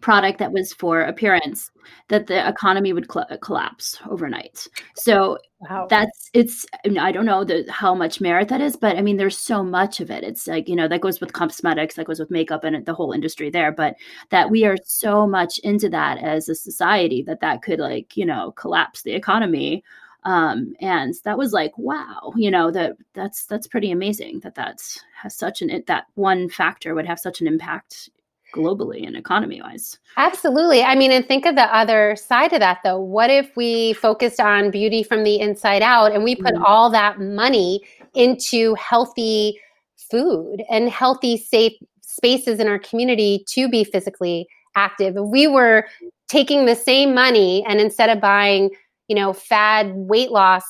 product 0.00 0.38
that 0.38 0.52
was 0.52 0.72
for 0.72 1.02
appearance 1.02 1.70
that 2.08 2.26
the 2.26 2.48
economy 2.48 2.92
would 2.92 3.10
cl- 3.10 3.26
collapse 3.42 3.98
overnight 4.08 4.66
so 4.94 5.38
wow. 5.60 5.86
that's 5.90 6.30
it's 6.32 6.64
i 6.98 7.12
don't 7.12 7.26
know 7.26 7.44
the, 7.44 7.64
how 7.70 7.94
much 7.94 8.20
merit 8.20 8.48
that 8.48 8.60
is 8.60 8.76
but 8.76 8.96
i 8.96 9.02
mean 9.02 9.16
there's 9.16 9.36
so 9.36 9.62
much 9.62 10.00
of 10.00 10.10
it 10.10 10.24
it's 10.24 10.46
like 10.46 10.68
you 10.68 10.76
know 10.76 10.88
that 10.88 11.00
goes 11.00 11.20
with 11.20 11.32
cosmetics 11.32 11.96
that 11.96 12.06
goes 12.06 12.18
with 12.18 12.30
makeup 12.30 12.64
and 12.64 12.86
the 12.86 12.94
whole 12.94 13.12
industry 13.12 13.50
there 13.50 13.72
but 13.72 13.94
that 14.30 14.50
we 14.50 14.64
are 14.64 14.76
so 14.84 15.26
much 15.26 15.58
into 15.58 15.88
that 15.88 16.18
as 16.18 16.48
a 16.48 16.54
society 16.54 17.22
that 17.22 17.40
that 17.40 17.62
could 17.62 17.78
like 17.78 18.16
you 18.16 18.24
know 18.24 18.52
collapse 18.52 19.02
the 19.02 19.12
economy 19.12 19.82
um 20.24 20.74
and 20.80 21.14
that 21.24 21.36
was 21.36 21.52
like 21.52 21.76
wow 21.76 22.32
you 22.36 22.50
know 22.50 22.70
that 22.70 22.96
that's 23.12 23.44
that's 23.46 23.66
pretty 23.66 23.90
amazing 23.90 24.38
that 24.40 24.54
that's 24.54 25.04
has 25.20 25.34
such 25.36 25.62
an 25.62 25.82
that 25.86 26.04
one 26.14 26.48
factor 26.48 26.94
would 26.94 27.06
have 27.06 27.18
such 27.18 27.40
an 27.40 27.46
impact 27.46 28.08
globally 28.52 29.06
and 29.06 29.16
economy 29.16 29.60
wise. 29.60 29.98
Absolutely. 30.16 30.82
I 30.82 30.94
mean, 30.94 31.10
and 31.10 31.26
think 31.26 31.46
of 31.46 31.56
the 31.56 31.74
other 31.74 32.14
side 32.16 32.52
of 32.52 32.60
that 32.60 32.78
though. 32.84 33.00
What 33.00 33.30
if 33.30 33.56
we 33.56 33.94
focused 33.94 34.38
on 34.38 34.70
beauty 34.70 35.02
from 35.02 35.24
the 35.24 35.40
inside 35.40 35.82
out 35.82 36.12
and 36.12 36.22
we 36.22 36.36
put 36.36 36.54
mm-hmm. 36.54 36.64
all 36.64 36.90
that 36.90 37.20
money 37.20 37.80
into 38.14 38.74
healthy 38.74 39.58
food 39.96 40.62
and 40.70 40.88
healthy, 40.88 41.36
safe 41.36 41.72
spaces 42.02 42.60
in 42.60 42.68
our 42.68 42.78
community 42.78 43.44
to 43.48 43.68
be 43.68 43.82
physically 43.82 44.46
active? 44.76 45.16
If 45.16 45.24
we 45.24 45.48
were 45.48 45.88
taking 46.28 46.66
the 46.66 46.76
same 46.76 47.14
money 47.14 47.64
and 47.66 47.80
instead 47.80 48.10
of 48.10 48.20
buying, 48.20 48.70
you 49.12 49.16
know, 49.16 49.34
fad 49.34 49.92
weight 49.94 50.30
loss 50.30 50.64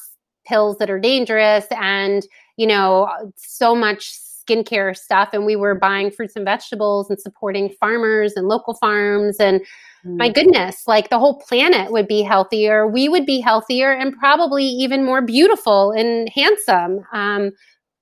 pills 0.44 0.76
that 0.78 0.90
are 0.90 0.98
dangerous 0.98 1.64
and, 1.70 2.26
you 2.56 2.66
know, 2.66 3.08
so 3.36 3.72
much 3.72 4.12
skincare 4.44 4.96
stuff 4.96 5.28
and 5.32 5.46
we 5.46 5.54
were 5.54 5.76
buying 5.76 6.10
fruits 6.10 6.34
and 6.34 6.44
vegetables 6.44 7.08
and 7.08 7.20
supporting 7.20 7.70
farmers 7.78 8.32
and 8.34 8.48
local 8.48 8.74
farms 8.74 9.36
and 9.38 9.60
mm. 10.04 10.16
my 10.16 10.28
goodness 10.28 10.82
like 10.88 11.08
the 11.10 11.18
whole 11.20 11.38
planet 11.38 11.92
would 11.92 12.08
be 12.08 12.22
healthier 12.22 12.88
we 12.88 13.08
would 13.08 13.24
be 13.24 13.38
healthier 13.38 13.92
and 13.92 14.18
probably 14.18 14.64
even 14.64 15.04
more 15.04 15.22
beautiful 15.22 15.92
and 15.92 16.28
handsome 16.34 16.98
um, 17.12 17.52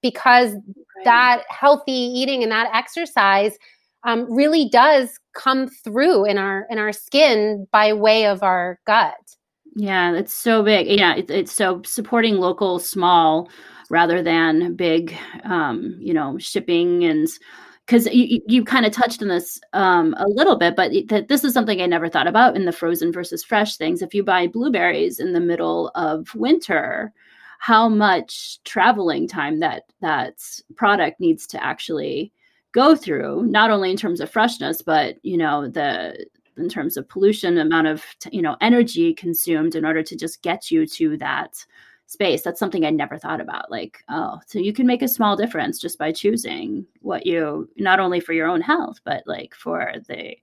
because 0.01 0.55
right. 0.55 1.05
that 1.05 1.43
healthy 1.51 1.93
eating 1.93 2.43
and 2.43 2.51
that 2.51 2.71
exercise 2.73 3.59
um, 4.05 4.27
really 4.35 4.67
does 4.71 5.11
come 5.35 5.69
through 5.69 6.25
in 6.25 6.39
our 6.39 6.67
in 6.71 6.79
our 6.79 6.91
skin 6.91 7.67
by 7.71 7.93
way 7.93 8.25
of 8.25 8.43
our 8.43 8.81
gut 8.87 9.37
yeah 9.77 10.13
it's 10.13 10.33
so 10.33 10.63
big 10.63 10.87
yeah 10.87 11.15
it, 11.15 11.31
it's 11.31 11.53
so 11.53 11.81
supporting 11.85 12.37
local 12.37 12.79
small 12.79 13.49
rather 13.91 14.23
than 14.23 14.75
big, 14.75 15.15
um, 15.45 15.97
you 16.01 16.15
know, 16.15 16.39
shipping 16.39 17.05
and 17.05 17.29
because 17.85 18.07
you, 18.15 18.41
you 18.47 18.65
kind 18.65 18.87
of 18.87 18.93
touched 18.93 19.21
on 19.21 19.27
this 19.27 19.61
um, 19.73 20.15
a 20.17 20.29
little 20.29 20.57
bit, 20.57 20.77
but 20.77 20.93
th- 20.93 21.27
this 21.27 21.43
is 21.43 21.53
something 21.53 21.83
I 21.83 21.87
never 21.87 22.09
thought 22.09 22.29
about 22.29 22.55
in 22.55 22.65
the 22.65 22.73
frozen 22.73 23.13
versus 23.13 23.43
fresh 23.43 23.77
things. 23.77 24.01
If 24.01 24.15
you 24.15 24.23
buy 24.23 24.47
blueberries 24.47 25.19
in 25.19 25.33
the 25.33 25.41
middle 25.41 25.91
of 25.97 26.33
winter, 26.37 27.13
how 27.59 27.89
much 27.89 28.63
traveling 28.63 29.27
time 29.27 29.59
that 29.59 29.85
that 30.01 30.35
product 30.77 31.19
needs 31.19 31.49
to 31.49 31.63
actually 31.63 32.33
go 32.71 32.95
through, 32.95 33.47
not 33.47 33.71
only 33.71 33.91
in 33.91 33.97
terms 33.97 34.21
of 34.21 34.31
freshness, 34.31 34.83
but 34.83 35.17
you 35.25 35.37
know 35.37 35.67
the 35.67 36.27
in 36.61 36.69
terms 36.69 36.97
of 36.97 37.09
pollution, 37.09 37.59
amount 37.59 37.87
of 37.87 38.05
you 38.31 38.43
know 38.43 38.57
energy 38.61 39.15
consumed 39.15 39.75
in 39.75 39.85
order 39.85 40.03
to 40.03 40.17
just 40.17 40.43
get 40.43 40.71
you 40.71 40.87
to 40.87 41.17
that 41.19 41.65
space. 42.11 42.43
That's 42.43 42.59
something 42.59 42.85
i 42.85 42.91
never 42.91 43.19
thought 43.19 43.41
about 43.41 43.71
like 43.71 44.03
oh 44.09 44.41
so 44.47 44.59
you 44.59 44.73
can 44.73 44.87
make 44.87 45.01
a 45.03 45.09
small 45.09 45.37
difference 45.37 45.79
just 45.79 45.97
by 45.97 46.11
choosing 46.11 46.85
what 47.03 47.25
you 47.25 47.69
not 47.77 48.01
only 48.01 48.19
for 48.19 48.33
your 48.33 48.49
own 48.49 48.61
health 48.61 49.01
but 49.05 49.23
like 49.27 49.55
for 49.55 49.93
the 50.09 50.37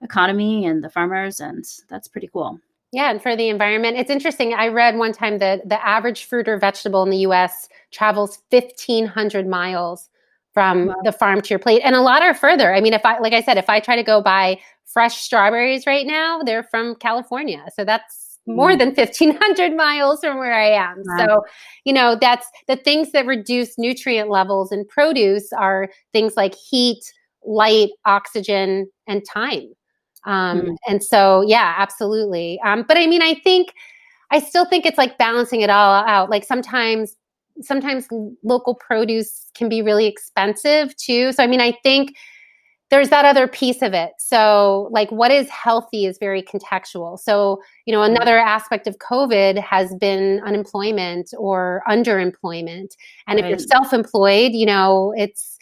economy 0.00 0.64
and 0.64 0.82
the 0.82 0.88
farmers 0.88 1.40
and 1.40 1.66
that's 1.88 2.08
pretty 2.08 2.28
cool. 2.32 2.58
Yeah 2.90 3.10
and 3.10 3.22
for 3.22 3.36
the 3.36 3.50
environment. 3.50 3.98
It's 3.98 4.10
interesting 4.10 4.54
i 4.54 4.68
read 4.68 4.96
one 4.96 5.12
time 5.12 5.38
that 5.38 5.68
the 5.68 5.86
average 5.86 6.24
fruit 6.24 6.48
or 6.48 6.56
vegetable 6.56 7.02
in 7.02 7.10
the 7.10 7.18
us 7.18 7.68
travels 7.90 8.38
1500 8.48 9.46
miles 9.46 10.08
from 10.54 10.86
wow. 10.86 10.94
the 11.04 11.12
farm 11.12 11.42
to 11.42 11.50
your 11.50 11.58
plate 11.58 11.82
and 11.84 11.94
a 11.94 12.00
lot 12.00 12.22
are 12.22 12.34
further. 12.34 12.74
I 12.74 12.80
mean 12.80 12.94
if 12.94 13.04
i 13.04 13.18
like 13.18 13.34
i 13.34 13.42
said 13.42 13.58
if 13.58 13.68
i 13.68 13.78
try 13.78 13.94
to 13.94 14.02
go 14.02 14.22
buy 14.22 14.58
fresh 14.92 15.20
strawberries 15.20 15.86
right 15.86 16.06
now 16.06 16.40
they're 16.42 16.64
from 16.64 16.94
california 16.96 17.64
so 17.74 17.84
that's 17.84 18.30
more 18.46 18.72
mm. 18.72 18.78
than 18.78 18.88
1500 18.88 19.76
miles 19.76 20.20
from 20.20 20.38
where 20.38 20.54
I 20.54 20.70
am. 20.70 21.02
Wow. 21.04 21.16
So, 21.18 21.44
you 21.84 21.92
know, 21.92 22.16
that's 22.20 22.46
the 22.66 22.76
things 22.76 23.12
that 23.12 23.26
reduce 23.26 23.78
nutrient 23.78 24.30
levels 24.30 24.72
in 24.72 24.86
produce 24.86 25.52
are 25.52 25.88
things 26.12 26.36
like 26.36 26.54
heat, 26.54 27.00
light, 27.44 27.90
oxygen, 28.04 28.90
and 29.06 29.22
time. 29.24 29.68
Um, 30.26 30.60
mm. 30.62 30.76
And 30.88 31.02
so, 31.02 31.42
yeah, 31.46 31.74
absolutely. 31.78 32.60
Um, 32.64 32.84
but 32.86 32.96
I 32.96 33.06
mean, 33.06 33.22
I 33.22 33.34
think, 33.34 33.72
I 34.30 34.38
still 34.38 34.64
think 34.64 34.86
it's 34.86 34.98
like 34.98 35.18
balancing 35.18 35.62
it 35.62 35.70
all 35.70 36.04
out. 36.04 36.30
Like 36.30 36.44
sometimes, 36.44 37.16
sometimes 37.62 38.08
local 38.42 38.74
produce 38.74 39.50
can 39.54 39.68
be 39.68 39.82
really 39.82 40.06
expensive 40.06 40.96
too. 40.96 41.32
So, 41.32 41.42
I 41.42 41.46
mean, 41.46 41.60
I 41.60 41.72
think 41.82 42.14
there's 42.90 43.08
that 43.10 43.24
other 43.24 43.46
piece 43.46 43.82
of 43.82 43.94
it. 43.94 44.12
So, 44.18 44.88
like, 44.90 45.10
what 45.10 45.30
is 45.30 45.48
healthy 45.48 46.06
is 46.06 46.18
very 46.18 46.42
contextual. 46.42 47.18
So, 47.18 47.62
you 47.86 47.92
know, 47.92 48.02
another 48.02 48.36
aspect 48.36 48.88
of 48.88 48.98
COVID 48.98 49.58
has 49.58 49.94
been 49.94 50.40
unemployment 50.44 51.32
or 51.38 51.82
underemployment. 51.88 52.96
And 53.28 53.36
right. 53.36 53.44
if 53.44 53.48
you're 53.48 53.58
self 53.58 53.92
employed, 53.92 54.52
you 54.52 54.66
know, 54.66 55.14
it's 55.16 55.56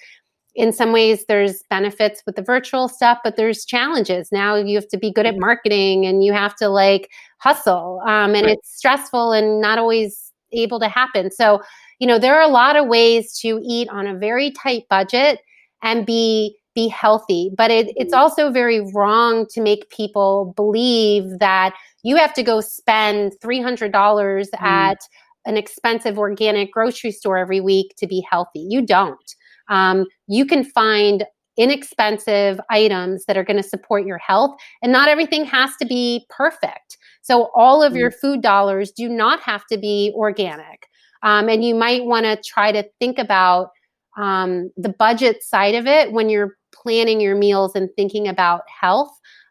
in 0.54 0.72
some 0.72 0.90
ways 0.90 1.24
there's 1.28 1.62
benefits 1.70 2.22
with 2.26 2.34
the 2.34 2.42
virtual 2.42 2.88
stuff, 2.88 3.18
but 3.22 3.36
there's 3.36 3.64
challenges. 3.64 4.32
Now 4.32 4.56
you 4.56 4.74
have 4.76 4.88
to 4.88 4.98
be 4.98 5.12
good 5.12 5.26
at 5.26 5.38
marketing 5.38 6.04
and 6.06 6.24
you 6.24 6.32
have 6.32 6.56
to 6.56 6.68
like 6.68 7.10
hustle. 7.38 8.02
Um, 8.06 8.34
and 8.34 8.46
right. 8.46 8.56
it's 8.58 8.76
stressful 8.76 9.32
and 9.32 9.60
not 9.60 9.78
always 9.78 10.32
able 10.52 10.80
to 10.80 10.88
happen. 10.88 11.30
So, 11.30 11.62
you 12.00 12.06
know, 12.06 12.18
there 12.18 12.34
are 12.34 12.42
a 12.42 12.48
lot 12.52 12.74
of 12.74 12.88
ways 12.88 13.38
to 13.40 13.60
eat 13.62 13.88
on 13.90 14.06
a 14.06 14.16
very 14.16 14.50
tight 14.50 14.84
budget 14.88 15.40
and 15.82 16.04
be 16.04 16.57
be 16.78 16.86
healthy. 16.86 17.50
But 17.56 17.72
it, 17.72 17.92
it's 17.96 18.12
mm-hmm. 18.12 18.20
also 18.20 18.50
very 18.50 18.80
wrong 18.94 19.46
to 19.50 19.60
make 19.60 19.90
people 19.90 20.52
believe 20.54 21.24
that 21.40 21.74
you 22.04 22.16
have 22.16 22.32
to 22.34 22.42
go 22.44 22.60
spend 22.60 23.32
$300 23.42 23.90
mm. 23.90 24.62
at 24.62 24.98
an 25.44 25.56
expensive 25.56 26.18
organic 26.18 26.70
grocery 26.72 27.10
store 27.10 27.36
every 27.36 27.60
week 27.60 27.94
to 27.98 28.06
be 28.06 28.24
healthy. 28.30 28.60
You 28.60 28.80
don't. 28.82 29.34
Um, 29.68 30.06
you 30.28 30.46
can 30.46 30.62
find 30.62 31.24
inexpensive 31.56 32.60
items 32.70 33.24
that 33.24 33.36
are 33.36 33.42
going 33.42 33.56
to 33.56 33.68
support 33.68 34.06
your 34.06 34.18
health, 34.18 34.52
and 34.80 34.92
not 34.92 35.08
everything 35.08 35.44
has 35.44 35.74
to 35.80 35.86
be 35.86 36.24
perfect. 36.30 36.96
So, 37.22 37.50
all 37.56 37.82
of 37.82 37.92
mm. 37.92 37.98
your 37.98 38.12
food 38.12 38.40
dollars 38.40 38.92
do 38.92 39.08
not 39.08 39.40
have 39.40 39.66
to 39.72 39.76
be 39.76 40.12
organic. 40.14 40.86
Um, 41.24 41.48
and 41.48 41.64
you 41.64 41.74
might 41.74 42.04
want 42.04 42.24
to 42.24 42.40
try 42.40 42.70
to 42.70 42.88
think 43.00 43.18
about 43.18 43.70
um, 44.18 44.70
the 44.76 44.88
budget 44.90 45.42
side 45.42 45.74
of 45.74 45.86
it 45.86 46.12
when 46.12 46.28
you're 46.28 46.56
planning 46.74 47.20
your 47.20 47.36
meals 47.36 47.74
and 47.74 47.88
thinking 47.96 48.28
about 48.28 48.62
health 48.68 49.10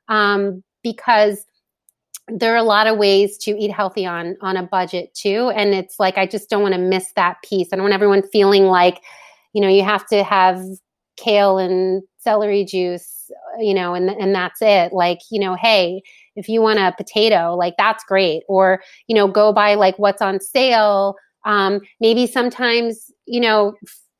um, 0.10 0.64
because 0.84 1.46
there 2.28 2.54
are 2.54 2.58
a 2.58 2.64
lot 2.64 2.88
of 2.88 2.98
ways 2.98 3.38
to 3.38 3.52
eat 3.52 3.72
healthy 3.72 4.06
on 4.06 4.36
on 4.42 4.58
a 4.58 4.64
budget 4.64 5.14
too. 5.14 5.50
And 5.56 5.74
it's 5.74 6.00
like 6.00 6.18
i 6.18 6.26
just 6.26 6.50
don't 6.50 6.62
want 6.62 6.74
to 6.76 6.80
miss 6.80 7.14
that 7.16 7.38
piece. 7.44 7.70
I 7.72 7.78
don't 7.78 7.84
want 7.84 7.94
everyone 7.94 8.24
feeling 8.30 8.66
like 8.66 9.02
you 9.54 9.62
know 9.62 9.70
you 9.70 9.84
have 9.84 10.06
to 10.08 10.24
have 10.24 10.62
kale 11.16 11.58
and 11.58 12.04
celery 12.20 12.66
juice 12.66 13.32
you 13.60 13.74
know 13.74 13.94
and 13.94 14.10
and 14.10 14.36
that's 14.36 14.62
it. 14.62 14.92
Like 14.92 15.20
you 15.32 15.40
know 15.40 15.56
hey 15.56 16.02
if 16.36 16.50
you 16.50 16.62
want 16.62 16.80
a 16.80 16.94
potato 16.98 17.56
like 17.56 17.76
that's 17.78 18.04
great. 18.04 18.44
Or 18.50 18.82
you 19.08 19.16
know 19.16 19.28
go 19.28 19.54
buy 19.54 19.76
like 19.76 19.98
what's 19.98 20.22
on 20.22 20.42
sale. 20.42 21.16
Um, 21.46 21.80
maybe 22.02 22.28
sometimes 22.28 23.10
you 23.26 23.40
know 23.40 23.74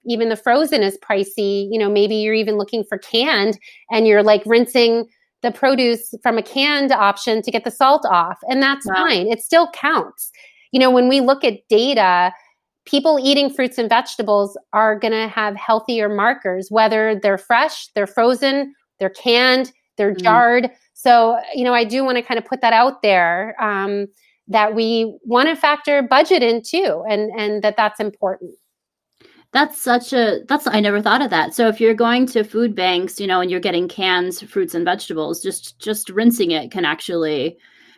even 0.08 0.30
the 0.30 0.36
frozen 0.36 0.84
is 0.84 0.98
pricey. 0.98 1.68
You 1.72 1.78
know, 1.78 1.90
maybe 1.90 2.16
you're 2.16 2.34
even 2.34 2.58
looking 2.58 2.84
for 2.84 2.98
canned 2.98 3.60
and 3.92 4.08
you're 4.08 4.24
like 4.24 4.44
rinsing 4.46 5.08
the 5.44 5.52
produce 5.52 6.14
from 6.24 6.38
a 6.38 6.42
canned 6.42 6.92
option 6.92 7.42
to 7.42 7.52
get 7.52 7.64
the 7.64 7.72
salt 7.72 8.06
off. 8.06 8.40
And 8.50 8.62
that's 8.62 8.86
wow. 8.88 8.96
fine. 8.96 9.28
It 9.28 9.42
still 9.42 9.70
counts. 9.72 10.32
You 10.72 10.80
know, 10.80 10.90
when 10.90 11.08
we 11.08 11.22
look 11.22 11.44
at 11.44 11.68
data, 11.70 12.34
people 12.86 13.20
eating 13.22 13.50
fruits 13.50 13.78
and 13.78 13.90
vegetables 13.90 14.58
are 14.74 14.98
going 14.98 15.12
to 15.12 15.28
have 15.28 15.56
healthier 15.56 16.10
markers, 16.10 16.70
whether 16.72 17.20
they're 17.22 17.38
fresh, 17.38 17.88
they're 17.94 18.08
frozen, 18.08 18.74
they're 19.00 19.10
canned, 19.10 19.72
they're 19.98 20.14
mm. 20.14 20.22
jarred. 20.22 20.72
So, 20.94 21.40
you 21.54 21.64
know, 21.64 21.74
I 21.74 21.84
do 21.84 22.04
want 22.04 22.18
to 22.18 22.24
kind 22.24 22.38
of 22.38 22.46
put 22.46 22.62
that 22.62 22.74
out 22.74 23.02
there 23.02 23.56
um, 23.62 24.08
that 24.48 24.74
we 24.74 25.18
want 25.24 25.50
to 25.50 25.56
factor 25.56 26.02
budget 26.02 26.42
in 26.42 26.64
too, 26.64 27.04
and 27.08 27.30
and 27.38 27.62
that 27.64 27.76
that's 27.78 28.00
important 28.00 28.52
that's 29.54 29.82
such 29.82 30.14
a 30.14 30.40
that's 30.48 30.68
i 30.68 30.80
never 30.80 31.02
thought 31.02 31.22
of 31.22 31.30
that 31.30 31.54
so 31.54 31.68
if 31.68 31.80
you're 31.80 31.94
going 31.94 32.26
to 32.26 32.44
food 32.44 32.76
banks 32.76 33.20
you 33.20 33.28
know 33.28 33.42
and 33.42 33.50
you're 33.50 33.60
getting 33.60 33.88
cans 33.88 34.42
fruits 34.42 34.76
and 34.76 34.86
vegetables 34.86 35.42
just 35.42 35.80
just 35.80 36.10
rinsing 36.10 36.52
it 36.52 36.72
can 36.72 36.86
actually 36.86 37.58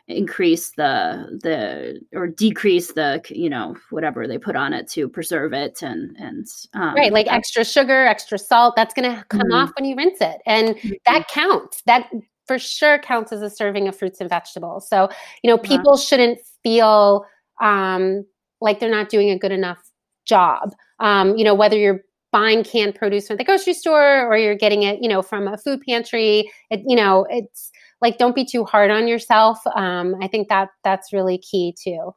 increase 0.10 0.72
the 0.72 1.40
the 1.44 2.02
or 2.18 2.28
decrease 2.28 2.94
the 2.94 3.22
you 3.30 3.50
know 3.50 3.76
whatever 3.92 4.28
they 4.28 4.40
put 4.40 4.56
on 4.56 4.74
it 4.74 4.90
to 4.90 5.08
preserve 5.08 5.54
it 5.54 5.82
and 5.84 6.16
and 6.18 6.48
um, 6.74 6.96
right 6.96 7.14
like 7.14 7.32
extra 7.32 7.64
sugar 7.64 8.08
extra 8.08 8.38
salt 8.38 8.76
that's 8.76 8.94
going 8.94 9.10
to 9.10 9.24
come 9.26 9.42
mm-hmm. 9.42 9.54
off 9.54 9.72
when 9.78 9.86
you 9.86 9.96
rinse 9.96 10.20
it 10.20 10.42
and 10.48 10.70
mm-hmm. 10.70 10.90
that 11.06 11.28
counts 11.28 11.84
that 11.86 12.10
for 12.48 12.58
sure 12.58 12.98
counts 12.98 13.32
as 13.32 13.44
a 13.44 13.50
serving 13.50 13.88
of 13.88 13.96
fruits 13.96 14.20
and 14.20 14.30
vegetables 14.30 14.90
so 14.90 15.08
you 15.44 15.50
know 15.50 15.58
people 15.60 15.94
uh-huh. 15.94 16.02
shouldn't 16.02 16.40
feel 16.64 17.24
um, 17.62 18.26
like 18.62 18.80
they're 18.80 18.90
not 18.90 19.10
doing 19.10 19.30
a 19.30 19.38
good 19.38 19.52
enough 19.52 19.89
job. 20.30 20.74
Um, 21.00 21.36
you 21.36 21.44
know 21.44 21.56
whether 21.56 21.78
you're 21.78 22.02
buying 22.32 22.64
canned 22.64 22.96
produce 22.96 23.28
from 23.28 23.38
the 23.38 23.44
grocery 23.44 23.74
store 23.74 24.28
or 24.28 24.38
you're 24.38 24.56
getting 24.56 24.84
it 24.84 25.02
you 25.02 25.10
know 25.10 25.24
from 25.24 25.48
a 25.48 25.58
food 25.58 25.82
pantry 25.88 26.50
it, 26.70 26.82
you 26.86 26.96
know 26.96 27.26
it's 27.30 27.72
like 28.02 28.20
don't 28.20 28.36
be 28.36 28.46
too 28.46 28.64
hard 28.64 28.92
on 28.92 29.08
yourself. 29.08 29.60
Um, 29.76 30.16
i 30.22 30.28
think 30.28 30.48
that 30.50 30.70
that's 30.84 31.12
really 31.12 31.38
key 31.40 31.76
too. 31.84 32.14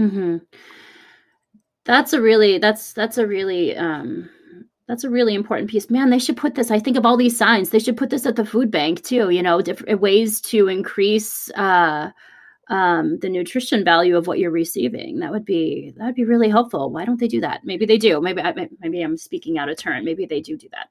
Mm-hmm. 0.00 0.36
that's 1.84 2.12
a 2.12 2.20
really 2.20 2.58
that's 2.58 2.92
that's 2.94 3.18
a 3.18 3.26
really 3.26 3.76
um 3.76 4.30
that's 4.88 5.04
a 5.04 5.10
really 5.10 5.34
important 5.34 5.70
piece. 5.70 5.90
Man 5.90 6.10
they 6.10 6.18
should 6.18 6.36
put 6.36 6.54
this 6.54 6.70
i 6.70 6.78
think 6.78 6.96
of 6.96 7.04
all 7.04 7.16
these 7.16 7.36
signs 7.36 7.70
they 7.70 7.78
should 7.78 7.96
put 7.96 8.10
this 8.10 8.26
at 8.26 8.36
the 8.36 8.46
food 8.46 8.70
bank 8.70 9.02
too 9.02 9.30
you 9.30 9.42
know 9.42 9.60
different 9.60 10.00
ways 10.00 10.40
to 10.52 10.68
increase 10.68 11.50
uh 11.56 12.10
um, 12.72 13.18
the 13.18 13.28
nutrition 13.28 13.84
value 13.84 14.16
of 14.16 14.26
what 14.26 14.38
you're 14.38 14.50
receiving. 14.50 15.18
That 15.18 15.30
would 15.30 15.44
be 15.44 15.92
that 15.98 16.06
would 16.06 16.14
be 16.14 16.24
really 16.24 16.48
helpful. 16.48 16.90
Why 16.90 17.04
don't 17.04 17.20
they 17.20 17.28
do 17.28 17.40
that? 17.42 17.60
Maybe 17.64 17.84
they 17.84 17.98
do. 17.98 18.18
Maybe 18.18 18.40
I, 18.40 18.54
maybe 18.80 19.02
I'm 19.02 19.18
speaking 19.18 19.58
out 19.58 19.68
of 19.68 19.76
turn. 19.76 20.06
Maybe 20.06 20.24
they 20.24 20.40
do 20.40 20.56
do 20.56 20.68
that. 20.72 20.88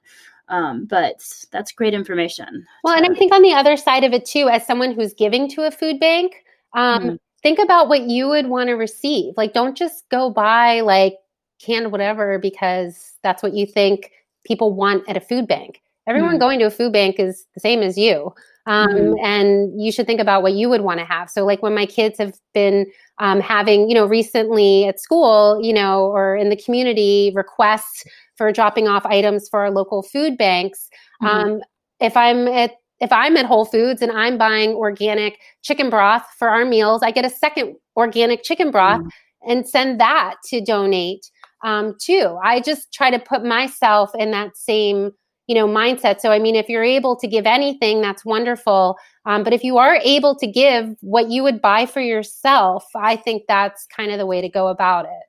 Um, 0.47 0.85
but 0.85 1.23
that's 1.51 1.71
great 1.71 1.95
information. 1.95 2.67
Well, 2.83 2.95
and 2.95 3.11
I 3.11 3.15
think 3.17 3.33
on 3.33 3.41
the 3.41 3.53
other 3.53 3.75
side 3.77 4.03
of 4.03 4.13
it 4.13 4.25
too, 4.25 4.47
as 4.47 4.65
someone 4.65 4.91
who's 4.91 5.13
giving 5.15 5.49
to 5.49 5.63
a 5.63 5.71
food 5.71 5.99
bank, 5.99 6.43
um, 6.73 7.03
mm-hmm. 7.03 7.15
think 7.41 7.57
about 7.57 7.89
what 7.89 8.01
you 8.01 8.27
would 8.29 8.47
want 8.47 8.67
to 8.67 8.73
receive. 8.73 9.33
Like, 9.35 9.53
don't 9.53 9.75
just 9.75 10.07
go 10.09 10.29
buy 10.29 10.81
like 10.81 11.15
canned 11.59 11.91
whatever 11.91 12.37
because 12.37 13.13
that's 13.23 13.41
what 13.41 13.55
you 13.55 13.65
think 13.65 14.11
people 14.45 14.71
want 14.71 15.09
at 15.09 15.17
a 15.17 15.21
food 15.21 15.47
bank. 15.47 15.81
Everyone 16.05 16.31
mm-hmm. 16.31 16.39
going 16.39 16.59
to 16.59 16.65
a 16.65 16.71
food 16.71 16.93
bank 16.93 17.15
is 17.17 17.47
the 17.55 17.59
same 17.59 17.81
as 17.81 17.97
you. 17.97 18.35
Um, 18.67 18.89
mm-hmm. 18.89 19.25
And 19.25 19.81
you 19.81 19.91
should 19.91 20.05
think 20.05 20.21
about 20.21 20.43
what 20.43 20.53
you 20.53 20.69
would 20.69 20.81
want 20.81 20.99
to 20.99 21.05
have. 21.05 21.29
So, 21.29 21.45
like 21.45 21.63
when 21.63 21.73
my 21.73 21.85
kids 21.85 22.19
have 22.19 22.33
been 22.53 22.85
um, 23.19 23.39
having, 23.39 23.89
you 23.89 23.95
know, 23.95 24.05
recently 24.05 24.85
at 24.85 24.99
school, 24.99 25.59
you 25.61 25.73
know, 25.73 26.05
or 26.05 26.35
in 26.35 26.49
the 26.49 26.55
community 26.55 27.31
requests 27.35 28.03
for 28.37 28.51
dropping 28.51 28.87
off 28.87 29.05
items 29.05 29.49
for 29.49 29.61
our 29.61 29.71
local 29.71 30.03
food 30.03 30.37
banks. 30.37 30.89
Mm-hmm. 31.21 31.27
Um, 31.27 31.61
if 31.99 32.15
I'm 32.15 32.47
at 32.47 32.71
if 32.99 33.11
I'm 33.11 33.35
at 33.35 33.45
Whole 33.45 33.65
Foods 33.65 34.01
and 34.01 34.11
I'm 34.11 34.37
buying 34.37 34.71
organic 34.73 35.39
chicken 35.63 35.89
broth 35.89 36.25
for 36.37 36.49
our 36.49 36.65
meals, 36.65 37.01
I 37.01 37.09
get 37.09 37.25
a 37.25 37.29
second 37.29 37.75
organic 37.95 38.43
chicken 38.43 38.69
broth 38.69 38.99
mm-hmm. 38.99 39.51
and 39.51 39.67
send 39.67 39.99
that 39.99 40.35
to 40.49 40.61
donate 40.61 41.29
um, 41.63 41.95
too. 41.99 42.37
I 42.43 42.59
just 42.59 42.93
try 42.93 43.09
to 43.09 43.19
put 43.19 43.43
myself 43.43 44.11
in 44.17 44.31
that 44.31 44.55
same 44.55 45.11
you 45.51 45.55
know 45.55 45.67
mindset 45.67 46.21
so 46.21 46.31
i 46.31 46.39
mean 46.39 46.55
if 46.55 46.69
you're 46.69 46.81
able 46.81 47.17
to 47.17 47.27
give 47.27 47.45
anything 47.45 47.99
that's 47.99 48.23
wonderful 48.23 48.97
um, 49.25 49.43
but 49.43 49.51
if 49.51 49.65
you 49.65 49.77
are 49.77 49.95
able 49.95 50.33
to 50.33 50.47
give 50.47 50.95
what 51.01 51.29
you 51.29 51.43
would 51.43 51.61
buy 51.61 51.85
for 51.85 51.99
yourself 51.99 52.85
i 52.95 53.17
think 53.17 53.43
that's 53.49 53.85
kind 53.87 54.13
of 54.13 54.17
the 54.17 54.25
way 54.25 54.39
to 54.39 54.47
go 54.47 54.69
about 54.69 55.03
it 55.03 55.23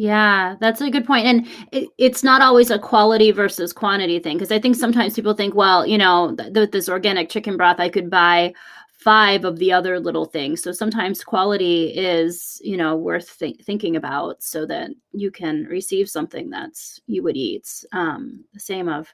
yeah, 0.00 0.54
that's 0.60 0.80
a 0.80 0.90
good 0.90 1.04
point. 1.04 1.26
And 1.26 1.48
it, 1.72 1.88
it's 1.98 2.22
not 2.22 2.40
always 2.40 2.70
a 2.70 2.78
quality 2.78 3.32
versus 3.32 3.72
quantity 3.72 4.20
thing 4.20 4.36
because 4.36 4.52
I 4.52 4.60
think 4.60 4.76
sometimes 4.76 5.14
people 5.14 5.34
think, 5.34 5.56
well, 5.56 5.84
you 5.84 5.98
know, 5.98 6.36
th- 6.36 6.70
this 6.70 6.88
organic 6.88 7.30
chicken 7.30 7.56
broth, 7.56 7.80
I 7.80 7.88
could 7.88 8.08
buy 8.08 8.54
five 8.98 9.44
of 9.44 9.58
the 9.58 9.72
other 9.72 9.98
little 9.98 10.24
things. 10.24 10.62
So 10.62 10.70
sometimes 10.70 11.24
quality 11.24 11.86
is, 11.96 12.60
you 12.62 12.76
know, 12.76 12.94
worth 12.94 13.40
th- 13.40 13.60
thinking 13.64 13.96
about 13.96 14.40
so 14.40 14.66
that 14.66 14.90
you 15.10 15.32
can 15.32 15.64
receive 15.64 16.08
something 16.08 16.48
that's 16.48 17.00
you 17.08 17.24
would 17.24 17.36
eat. 17.36 17.68
Um, 17.90 18.44
the 18.54 18.60
same 18.60 18.88
of 18.88 19.12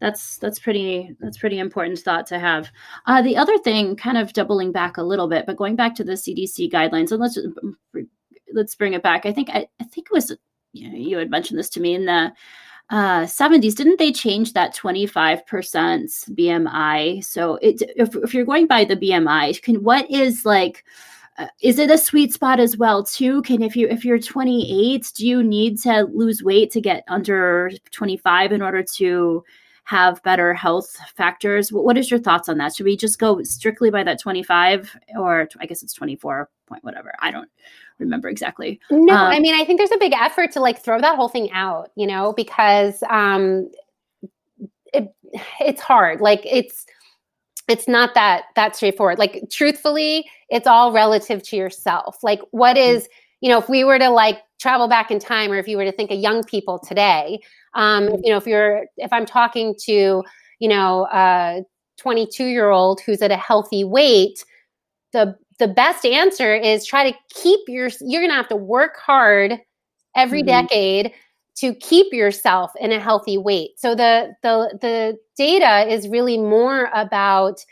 that's 0.00 0.38
that's 0.38 0.58
pretty 0.58 1.16
that's 1.20 1.38
pretty 1.38 1.58
important 1.58 1.98
thought 1.98 2.26
to 2.26 2.38
have. 2.38 2.70
Uh, 3.06 3.22
the 3.22 3.36
other 3.36 3.56
thing, 3.58 3.96
kind 3.96 4.18
of 4.18 4.32
doubling 4.32 4.72
back 4.72 4.96
a 4.96 5.02
little 5.02 5.28
bit, 5.28 5.46
but 5.46 5.56
going 5.56 5.76
back 5.76 5.94
to 5.96 6.04
the 6.04 6.12
CDC 6.12 6.70
guidelines, 6.70 7.12
and 7.12 7.20
let's 7.20 7.38
let's 8.52 8.74
bring 8.74 8.92
it 8.92 9.02
back. 9.02 9.24
I 9.24 9.32
think 9.32 9.48
I, 9.50 9.66
I 9.80 9.84
think 9.84 10.08
it 10.10 10.12
was 10.12 10.36
you, 10.72 10.90
know, 10.90 10.96
you 10.96 11.16
had 11.16 11.30
mentioned 11.30 11.58
this 11.58 11.70
to 11.70 11.80
me 11.80 11.94
in 11.94 12.04
the 12.04 12.32
uh, 12.90 13.22
70s. 13.22 13.74
Didn't 13.74 13.98
they 13.98 14.12
change 14.12 14.52
that 14.52 14.76
25% 14.76 15.42
BMI? 15.44 17.24
So 17.24 17.56
it, 17.56 17.82
if 17.96 18.14
if 18.16 18.34
you're 18.34 18.44
going 18.44 18.66
by 18.66 18.84
the 18.84 18.96
BMI, 18.96 19.60
can 19.62 19.82
what 19.82 20.10
is 20.10 20.44
like 20.44 20.84
uh, 21.38 21.48
is 21.62 21.78
it 21.78 21.90
a 21.90 21.98
sweet 21.98 22.32
spot 22.32 22.60
as 22.60 22.76
well 22.76 23.04
too 23.04 23.42
can 23.42 23.62
if 23.62 23.76
you 23.76 23.86
if 23.88 24.06
you're 24.06 24.18
28 24.18 25.12
do 25.14 25.26
you 25.26 25.42
need 25.42 25.78
to 25.78 26.04
lose 26.14 26.42
weight 26.42 26.70
to 26.70 26.80
get 26.80 27.04
under 27.08 27.70
25 27.90 28.52
in 28.52 28.62
order 28.62 28.82
to 28.82 29.44
have 29.86 30.20
better 30.24 30.52
health 30.52 30.96
factors. 31.14 31.72
What 31.72 31.96
is 31.96 32.10
your 32.10 32.18
thoughts 32.18 32.48
on 32.48 32.58
that? 32.58 32.74
Should 32.74 32.86
we 32.86 32.96
just 32.96 33.20
go 33.20 33.40
strictly 33.44 33.88
by 33.88 34.02
that 34.02 34.20
25 34.20 34.96
or 35.16 35.48
I 35.60 35.66
guess 35.66 35.84
it's 35.84 35.92
24 35.92 36.50
point 36.66 36.82
whatever. 36.82 37.14
I 37.20 37.30
don't 37.30 37.48
remember 38.00 38.28
exactly. 38.28 38.80
No, 38.90 39.14
um, 39.14 39.26
I 39.26 39.38
mean, 39.38 39.54
I 39.54 39.64
think 39.64 39.78
there's 39.78 39.92
a 39.92 39.98
big 39.98 40.12
effort 40.12 40.50
to 40.52 40.60
like 40.60 40.82
throw 40.82 41.00
that 41.00 41.14
whole 41.14 41.28
thing 41.28 41.52
out, 41.52 41.92
you 41.94 42.08
know, 42.08 42.32
because 42.32 43.02
um 43.08 43.70
it 44.92 45.14
it's 45.60 45.80
hard. 45.80 46.20
Like 46.20 46.40
it's 46.44 46.84
it's 47.68 47.86
not 47.86 48.14
that 48.14 48.46
that 48.56 48.74
straightforward. 48.74 49.20
Like 49.20 49.44
truthfully, 49.52 50.28
it's 50.48 50.66
all 50.66 50.92
relative 50.92 51.44
to 51.44 51.56
yourself. 51.56 52.24
Like 52.24 52.40
what 52.50 52.76
is 52.76 53.04
mm-hmm 53.04 53.12
you 53.40 53.48
know, 53.48 53.58
if 53.58 53.68
we 53.68 53.84
were 53.84 53.98
to 53.98 54.08
like 54.08 54.40
travel 54.60 54.88
back 54.88 55.10
in 55.10 55.18
time, 55.18 55.52
or 55.52 55.56
if 55.56 55.68
you 55.68 55.76
were 55.76 55.84
to 55.84 55.92
think 55.92 56.10
of 56.10 56.18
young 56.18 56.42
people 56.44 56.78
today, 56.78 57.40
um, 57.74 58.08
you 58.22 58.30
know, 58.30 58.36
if 58.36 58.46
you're, 58.46 58.86
if 58.96 59.12
I'm 59.12 59.26
talking 59.26 59.74
to, 59.84 60.22
you 60.58 60.68
know, 60.68 61.06
a 61.12 61.62
22 61.98 62.44
year 62.44 62.70
old 62.70 63.00
who's 63.00 63.22
at 63.22 63.30
a 63.30 63.36
healthy 63.36 63.84
weight, 63.84 64.44
the 65.12 65.36
the 65.58 65.68
best 65.68 66.04
answer 66.04 66.54
is 66.54 66.84
try 66.84 67.10
to 67.10 67.16
keep 67.30 67.60
your. 67.68 67.88
You're 68.00 68.20
going 68.20 68.30
to 68.30 68.36
have 68.36 68.48
to 68.48 68.56
work 68.56 68.96
hard 68.98 69.58
every 70.14 70.42
mm-hmm. 70.42 70.66
decade 70.66 71.12
to 71.56 71.74
keep 71.76 72.12
yourself 72.12 72.70
in 72.78 72.92
a 72.92 73.00
healthy 73.00 73.38
weight. 73.38 73.78
So 73.78 73.94
the 73.94 74.34
the 74.42 74.78
the 74.80 75.18
data 75.36 75.90
is 75.90 76.08
really 76.08 76.38
more 76.38 76.90
about 76.94 77.64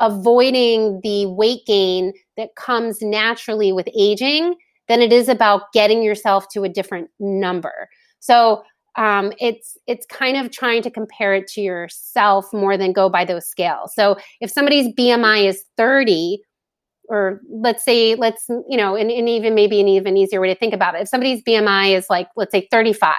avoiding 0.00 1.00
the 1.02 1.26
weight 1.26 1.64
gain 1.66 2.12
that 2.36 2.54
comes 2.56 3.00
naturally 3.00 3.72
with 3.72 3.88
aging 3.96 4.54
than 4.88 5.00
it 5.00 5.12
is 5.12 5.28
about 5.28 5.72
getting 5.72 6.02
yourself 6.02 6.48
to 6.50 6.64
a 6.64 6.68
different 6.68 7.10
number. 7.18 7.88
So 8.20 8.62
um, 8.96 9.32
it's 9.38 9.76
it's 9.86 10.06
kind 10.06 10.36
of 10.36 10.50
trying 10.50 10.82
to 10.82 10.90
compare 10.90 11.34
it 11.34 11.46
to 11.48 11.60
yourself 11.60 12.46
more 12.52 12.76
than 12.76 12.92
go 12.92 13.08
by 13.08 13.24
those 13.24 13.46
scales. 13.46 13.92
So 13.94 14.16
if 14.40 14.50
somebody's 14.50 14.94
BMI 14.94 15.44
is 15.44 15.64
30, 15.76 16.40
or 17.08 17.40
let's 17.50 17.84
say 17.84 18.14
let's 18.14 18.46
you 18.68 18.76
know 18.76 18.96
and, 18.96 19.10
and, 19.10 19.28
even 19.28 19.54
maybe 19.54 19.80
an 19.80 19.88
even 19.88 20.16
easier 20.16 20.40
way 20.40 20.48
to 20.52 20.58
think 20.58 20.74
about 20.74 20.94
it 20.94 21.02
if 21.02 21.08
somebody's 21.08 21.42
bmi 21.44 21.96
is 21.96 22.06
like 22.10 22.28
let's 22.36 22.50
say 22.50 22.66
35 22.70 23.12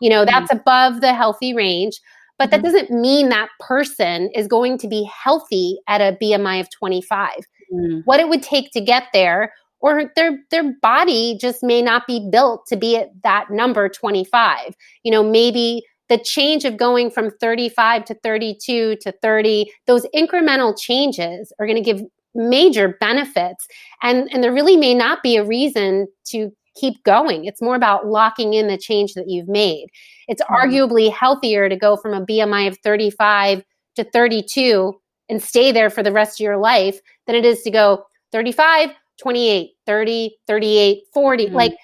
you 0.00 0.08
know 0.08 0.24
that's 0.24 0.50
mm-hmm. 0.50 0.58
above 0.58 1.00
the 1.00 1.14
healthy 1.14 1.54
range 1.54 2.00
but 2.38 2.50
that 2.50 2.62
mm-hmm. 2.62 2.72
doesn't 2.72 2.90
mean 2.90 3.28
that 3.28 3.48
person 3.60 4.30
is 4.34 4.46
going 4.46 4.78
to 4.78 4.88
be 4.88 5.08
healthy 5.22 5.78
at 5.88 6.00
a 6.00 6.16
bmi 6.22 6.60
of 6.60 6.70
25 6.70 7.30
mm-hmm. 7.72 8.00
what 8.04 8.20
it 8.20 8.28
would 8.28 8.42
take 8.42 8.70
to 8.72 8.80
get 8.80 9.04
there 9.12 9.52
or 9.80 10.10
their 10.16 10.38
their 10.50 10.72
body 10.80 11.36
just 11.40 11.62
may 11.62 11.82
not 11.82 12.06
be 12.06 12.28
built 12.30 12.66
to 12.66 12.76
be 12.76 12.96
at 12.96 13.10
that 13.22 13.50
number 13.50 13.88
25 13.88 14.74
you 15.02 15.10
know 15.10 15.22
maybe 15.22 15.82
the 16.08 16.18
change 16.18 16.64
of 16.64 16.76
going 16.76 17.10
from 17.10 17.30
35 17.40 18.04
to 18.04 18.14
32 18.22 18.96
to 18.96 19.12
30 19.22 19.70
those 19.86 20.06
incremental 20.14 20.78
changes 20.78 21.52
are 21.58 21.66
going 21.66 21.82
to 21.82 21.82
give 21.82 22.02
major 22.36 22.96
benefits. 23.00 23.66
And 24.02 24.28
and 24.32 24.44
there 24.44 24.52
really 24.52 24.76
may 24.76 24.94
not 24.94 25.22
be 25.22 25.36
a 25.36 25.44
reason 25.44 26.06
to 26.26 26.50
keep 26.78 27.02
going. 27.04 27.46
It's 27.46 27.62
more 27.62 27.74
about 27.74 28.06
locking 28.06 28.52
in 28.52 28.68
the 28.68 28.76
change 28.76 29.14
that 29.14 29.28
you've 29.28 29.48
made. 29.48 29.86
It's 30.28 30.42
mm-hmm. 30.42 30.54
arguably 30.54 31.10
healthier 31.10 31.68
to 31.68 31.76
go 31.76 31.96
from 31.96 32.12
a 32.12 32.24
bmi 32.24 32.68
of 32.68 32.78
35 32.84 33.64
to 33.96 34.04
32 34.04 34.94
and 35.28 35.42
stay 35.42 35.72
there 35.72 35.90
for 35.90 36.02
the 36.02 36.12
rest 36.12 36.38
of 36.38 36.44
your 36.44 36.58
life 36.58 37.00
than 37.26 37.34
it 37.34 37.44
is 37.44 37.62
to 37.62 37.70
go 37.70 38.04
35 38.32 38.90
28, 39.18 39.70
30, 39.86 40.38
38, 40.46 41.02
40. 41.12 41.46
Mm-hmm. 41.46 41.54
Like 41.54 41.76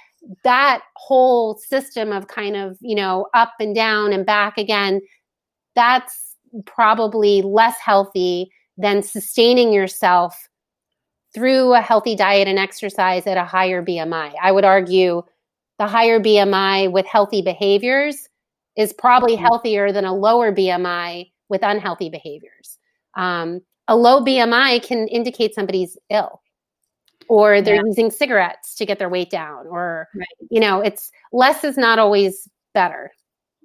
that 0.45 0.83
whole 0.97 1.57
system 1.57 2.12
of 2.12 2.28
kind 2.28 2.57
of, 2.57 2.76
you 2.80 2.95
know, 2.95 3.26
up 3.35 3.55
and 3.61 3.74
down 3.74 4.12
and 4.12 4.24
back 4.24 4.59
again, 4.59 5.01
that's 5.74 6.37
probably 6.66 7.43
less 7.43 7.78
healthy 7.78 8.51
than 8.76 9.03
sustaining 9.03 9.72
yourself 9.72 10.49
through 11.35 11.74
a 11.74 11.80
healthy 11.80 12.14
diet 12.14 12.47
and 12.47 12.59
exercise 12.59 13.26
at 13.26 13.39
a 13.39 13.45
higher 13.45 13.83
BMI. 13.83 14.33
I 14.41 14.53
would 14.53 14.64
argue 14.64 15.22
the 15.78 15.87
higher 15.87 16.20
BMI 16.20 16.93
with 16.93 17.07
healthy 17.07 17.43
behaviors 17.43 18.28
is 18.76 18.93
probably 18.93 19.35
mm-hmm. 19.35 19.45
healthier 19.45 19.93
than 19.93 20.05
a 20.05 20.14
lower 20.14 20.53
BMI 20.53 21.30
with 21.49 21.62
unhealthy 21.62 22.11
behaviors. 22.11 22.78
Um, 23.14 23.61
a 23.89 23.97
low 23.97 24.24
BMI 24.24 24.83
can 24.83 25.09
indicate 25.09 25.55
somebody's 25.55 25.99
ill 26.11 26.41
or 27.28 27.60
they're 27.60 27.76
yeah. 27.76 27.82
using 27.86 28.10
cigarettes 28.10 28.74
to 28.74 28.86
get 28.86 28.98
their 28.98 29.08
weight 29.08 29.30
down 29.30 29.66
or 29.66 30.08
right. 30.14 30.26
you 30.50 30.60
know 30.60 30.80
it's 30.80 31.10
less 31.32 31.64
is 31.64 31.76
not 31.76 31.98
always 31.98 32.48
better 32.74 33.10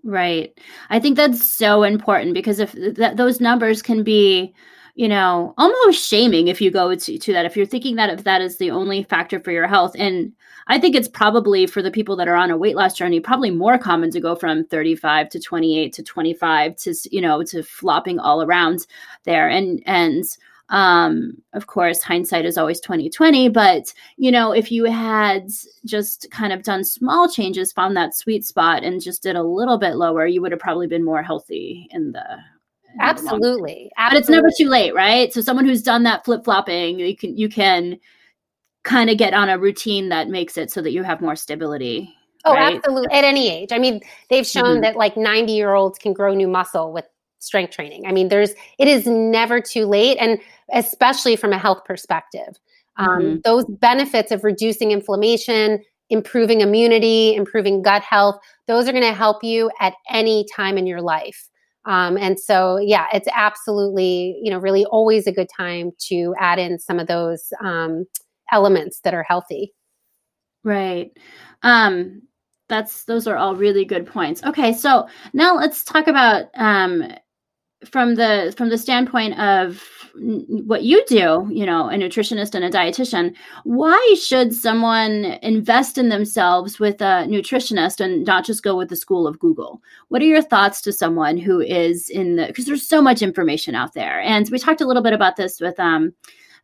right 0.03 0.57
i 0.89 0.99
think 0.99 1.15
that's 1.15 1.43
so 1.43 1.83
important 1.83 2.33
because 2.33 2.59
if 2.59 2.71
th- 2.73 3.15
those 3.15 3.41
numbers 3.41 3.81
can 3.81 4.03
be 4.03 4.53
you 4.97 5.07
know 5.07 5.53
almost 5.57 6.05
shaming 6.05 6.47
if 6.47 6.59
you 6.59 6.71
go 6.71 6.93
to, 6.95 7.17
to 7.17 7.31
that 7.31 7.45
if 7.45 7.55
you're 7.55 7.65
thinking 7.65 7.95
that 7.95 8.09
if 8.09 8.23
that 8.23 8.41
is 8.41 8.57
the 8.57 8.71
only 8.71 9.03
factor 9.03 9.39
for 9.39 9.51
your 9.51 9.67
health 9.67 9.95
and 9.97 10.33
i 10.67 10.79
think 10.79 10.95
it's 10.95 11.07
probably 11.07 11.67
for 11.67 11.81
the 11.81 11.91
people 11.91 12.15
that 12.15 12.27
are 12.27 12.35
on 12.35 12.51
a 12.51 12.57
weight 12.57 12.75
loss 12.75 12.95
journey 12.95 13.19
probably 13.19 13.51
more 13.51 13.77
common 13.77 14.09
to 14.09 14.19
go 14.19 14.35
from 14.35 14.65
35 14.65 15.29
to 15.29 15.39
28 15.39 15.93
to 15.93 16.03
25 16.03 16.75
to 16.75 16.95
you 17.11 17.21
know 17.21 17.43
to 17.43 17.63
flopping 17.63 18.19
all 18.19 18.41
around 18.41 18.87
there 19.23 19.47
and 19.47 19.81
and 19.85 20.25
um 20.69 21.31
of 21.53 21.67
course 21.67 22.01
hindsight 22.01 22.45
is 22.45 22.57
always 22.57 22.81
2020 22.81 23.47
but 23.49 23.93
you 24.17 24.29
know 24.29 24.51
if 24.51 24.69
you 24.71 24.83
had 24.83 25.47
just 25.85 26.27
kind 26.29 26.51
of 26.51 26.63
done 26.63 26.83
small 26.83 27.29
changes 27.29 27.71
found 27.71 27.95
that 27.95 28.13
sweet 28.13 28.45
spot 28.45 28.83
and 28.83 29.01
just 29.01 29.23
did 29.23 29.37
a 29.37 29.43
little 29.43 29.77
bit 29.77 29.95
lower 29.95 30.25
you 30.25 30.41
would 30.41 30.51
have 30.51 30.59
probably 30.59 30.87
been 30.87 31.05
more 31.05 31.23
healthy 31.23 31.87
in 31.91 32.11
the 32.11 32.25
in 32.93 33.01
absolutely. 33.01 33.91
The 33.97 34.09
but 34.09 34.17
it's 34.17 34.29
never 34.29 34.49
too 34.57 34.67
late 34.67 34.93
right 34.93 35.31
so 35.31 35.39
someone 35.39 35.65
who's 35.65 35.83
done 35.83 36.03
that 36.03 36.25
flip-flopping 36.25 36.99
you 36.99 37.15
can 37.15 37.37
you 37.37 37.47
can 37.47 37.97
kind 38.83 39.09
of 39.09 39.17
get 39.17 39.33
on 39.33 39.49
a 39.49 39.57
routine 39.57 40.09
that 40.09 40.27
makes 40.29 40.57
it 40.57 40.69
so 40.69 40.81
that 40.81 40.91
you 40.91 41.03
have 41.03 41.21
more 41.21 41.35
stability 41.35 42.13
Oh, 42.45 42.53
right? 42.53 42.77
absolutely. 42.77 43.11
At 43.11 43.25
any 43.25 43.49
age. 43.49 43.71
I 43.71 43.77
mean, 43.77 44.01
they've 44.29 44.47
shown 44.47 44.63
mm-hmm. 44.63 44.81
that 44.81 44.95
like 44.95 45.17
90 45.17 45.51
year 45.51 45.73
olds 45.73 45.97
can 45.97 46.13
grow 46.13 46.33
new 46.33 46.47
muscle 46.47 46.93
with 46.93 47.05
strength 47.39 47.73
training. 47.73 48.05
I 48.05 48.11
mean, 48.11 48.29
there's, 48.29 48.51
it 48.77 48.87
is 48.87 49.05
never 49.05 49.61
too 49.61 49.85
late. 49.85 50.17
And 50.19 50.39
especially 50.73 51.35
from 51.35 51.53
a 51.53 51.57
health 51.57 51.83
perspective. 51.85 52.59
Um, 52.97 53.07
mm-hmm. 53.07 53.35
Those 53.43 53.65
benefits 53.65 54.31
of 54.31 54.43
reducing 54.43 54.91
inflammation, 54.91 55.83
improving 56.09 56.61
immunity, 56.61 57.35
improving 57.35 57.81
gut 57.81 58.01
health, 58.01 58.37
those 58.67 58.87
are 58.87 58.91
going 58.91 59.03
to 59.03 59.13
help 59.13 59.43
you 59.43 59.69
at 59.79 59.93
any 60.09 60.45
time 60.55 60.77
in 60.77 60.87
your 60.87 61.01
life. 61.01 61.47
Um, 61.85 62.17
and 62.17 62.37
so, 62.37 62.77
yeah, 62.77 63.05
it's 63.13 63.29
absolutely, 63.33 64.37
you 64.41 64.51
know, 64.51 64.57
really 64.57 64.83
always 64.85 65.25
a 65.25 65.31
good 65.31 65.47
time 65.55 65.91
to 66.09 66.35
add 66.37 66.59
in 66.59 66.79
some 66.79 66.99
of 66.99 67.07
those 67.07 67.53
um, 67.63 68.05
elements 68.51 68.99
that 69.01 69.13
are 69.13 69.23
healthy. 69.23 69.73
Right. 70.63 71.11
Um, 71.63 72.23
that's 72.67 73.05
those 73.05 73.25
are 73.27 73.37
all 73.37 73.55
really 73.55 73.85
good 73.85 74.05
points. 74.05 74.43
Okay, 74.43 74.73
so 74.73 75.07
now 75.33 75.55
let's 75.55 75.85
talk 75.85 76.07
about 76.07 76.47
um, 76.55 77.03
from 77.85 78.15
the 78.15 78.53
from 78.57 78.69
the 78.69 78.77
standpoint 78.77 79.37
of 79.39 79.83
what 80.19 80.81
you 80.81 81.03
do 81.05 81.47
you 81.51 81.63
know 81.63 81.89
a 81.89 81.93
nutritionist 81.93 82.55
and 82.55 82.65
a 82.65 82.71
dietitian 82.71 83.35
why 83.65 84.15
should 84.19 84.51
someone 84.51 85.25
invest 85.43 85.99
in 85.99 86.09
themselves 86.09 86.79
with 86.79 86.99
a 87.01 87.25
nutritionist 87.27 87.99
and 87.99 88.25
not 88.25 88.43
just 88.43 88.63
go 88.63 88.75
with 88.75 88.89
the 88.89 88.95
school 88.95 89.27
of 89.27 89.37
google 89.37 89.79
what 90.07 90.21
are 90.21 90.25
your 90.25 90.41
thoughts 90.41 90.81
to 90.81 90.91
someone 90.91 91.37
who 91.37 91.61
is 91.61 92.09
in 92.09 92.35
the 92.35 92.47
because 92.47 92.65
there's 92.65 92.87
so 92.87 92.99
much 92.99 93.21
information 93.21 93.75
out 93.75 93.93
there 93.93 94.19
and 94.21 94.49
we 94.51 94.57
talked 94.57 94.81
a 94.81 94.87
little 94.87 95.03
bit 95.03 95.13
about 95.13 95.35
this 95.35 95.59
with 95.59 95.79
um 95.79 96.13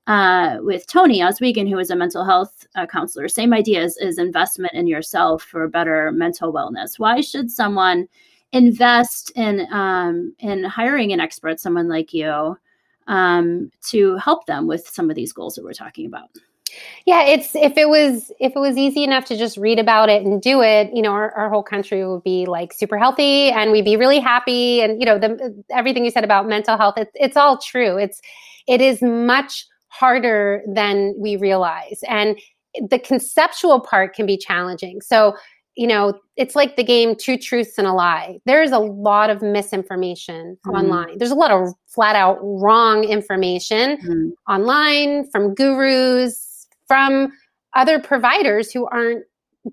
uh, 0.05 0.57
with 0.59 0.85
Tony 0.87 1.21
Oswegen, 1.21 1.69
who 1.69 1.79
is 1.79 1.89
a 1.89 1.95
mental 1.95 2.25
health 2.25 2.67
uh, 2.75 2.85
counselor. 2.85 3.29
Same 3.29 3.53
ideas 3.53 3.97
as 3.97 4.17
investment 4.17 4.73
in 4.73 4.85
yourself 4.85 5.43
for 5.43 5.65
better 5.69 6.11
mental 6.11 6.51
wellness. 6.51 6.99
Why 6.99 7.21
should 7.21 7.49
someone 7.49 8.09
invest 8.53 9.31
in 9.35 9.67
um, 9.71 10.33
in 10.39 10.63
hiring 10.63 11.11
an 11.11 11.19
expert, 11.19 11.59
someone 11.59 11.89
like 11.89 12.13
you, 12.13 12.57
um, 13.07 13.71
to 13.89 14.15
help 14.17 14.45
them 14.45 14.67
with 14.67 14.87
some 14.87 15.09
of 15.09 15.15
these 15.15 15.33
goals 15.33 15.55
that 15.55 15.63
we're 15.63 15.73
talking 15.73 16.05
about. 16.05 16.29
Yeah, 17.05 17.23
it's 17.23 17.55
if 17.55 17.77
it 17.77 17.89
was 17.89 18.31
if 18.39 18.55
it 18.55 18.59
was 18.59 18.77
easy 18.77 19.03
enough 19.03 19.25
to 19.25 19.37
just 19.37 19.57
read 19.57 19.79
about 19.79 20.09
it 20.09 20.23
and 20.23 20.41
do 20.41 20.61
it, 20.61 20.91
you 20.93 21.01
know, 21.01 21.11
our, 21.11 21.31
our 21.33 21.49
whole 21.49 21.63
country 21.63 22.05
would 22.05 22.23
be 22.23 22.45
like 22.45 22.73
super 22.73 22.97
healthy 22.97 23.51
and 23.51 23.71
we'd 23.71 23.85
be 23.85 23.97
really 23.97 24.19
happy. 24.19 24.81
And 24.81 24.99
you 24.99 25.05
know, 25.05 25.19
the 25.19 25.63
everything 25.69 26.05
you 26.05 26.11
said 26.11 26.23
about 26.23 26.47
mental 26.47 26.77
health, 26.77 26.95
it's 26.97 27.11
it's 27.15 27.37
all 27.37 27.57
true. 27.57 27.97
It's 27.97 28.21
it 28.67 28.81
is 28.81 29.01
much 29.01 29.65
harder 29.89 30.63
than 30.67 31.13
we 31.17 31.35
realize, 31.35 32.03
and 32.07 32.39
the 32.89 32.97
conceptual 32.97 33.79
part 33.79 34.15
can 34.15 34.25
be 34.25 34.37
challenging. 34.37 35.01
So 35.01 35.35
you 35.75 35.87
know, 35.87 36.19
it's 36.35 36.55
like 36.55 36.75
the 36.75 36.83
game 36.83 37.15
Two 37.15 37.37
Truths 37.37 37.77
and 37.77 37.87
a 37.87 37.93
Lie. 37.93 38.39
There's 38.45 38.71
a 38.71 38.79
lot 38.79 39.29
of 39.29 39.41
misinformation 39.41 40.57
mm-hmm. 40.65 40.75
online. 40.75 41.17
There's 41.17 41.31
a 41.31 41.35
lot 41.35 41.51
of 41.51 41.73
flat 41.87 42.15
out 42.15 42.37
wrong 42.41 43.03
information 43.03 43.97
mm-hmm. 43.97 44.29
online 44.51 45.29
from 45.31 45.53
gurus, 45.53 46.67
from 46.87 47.31
other 47.75 47.99
providers 47.99 48.71
who 48.71 48.87
aren't 48.87 49.23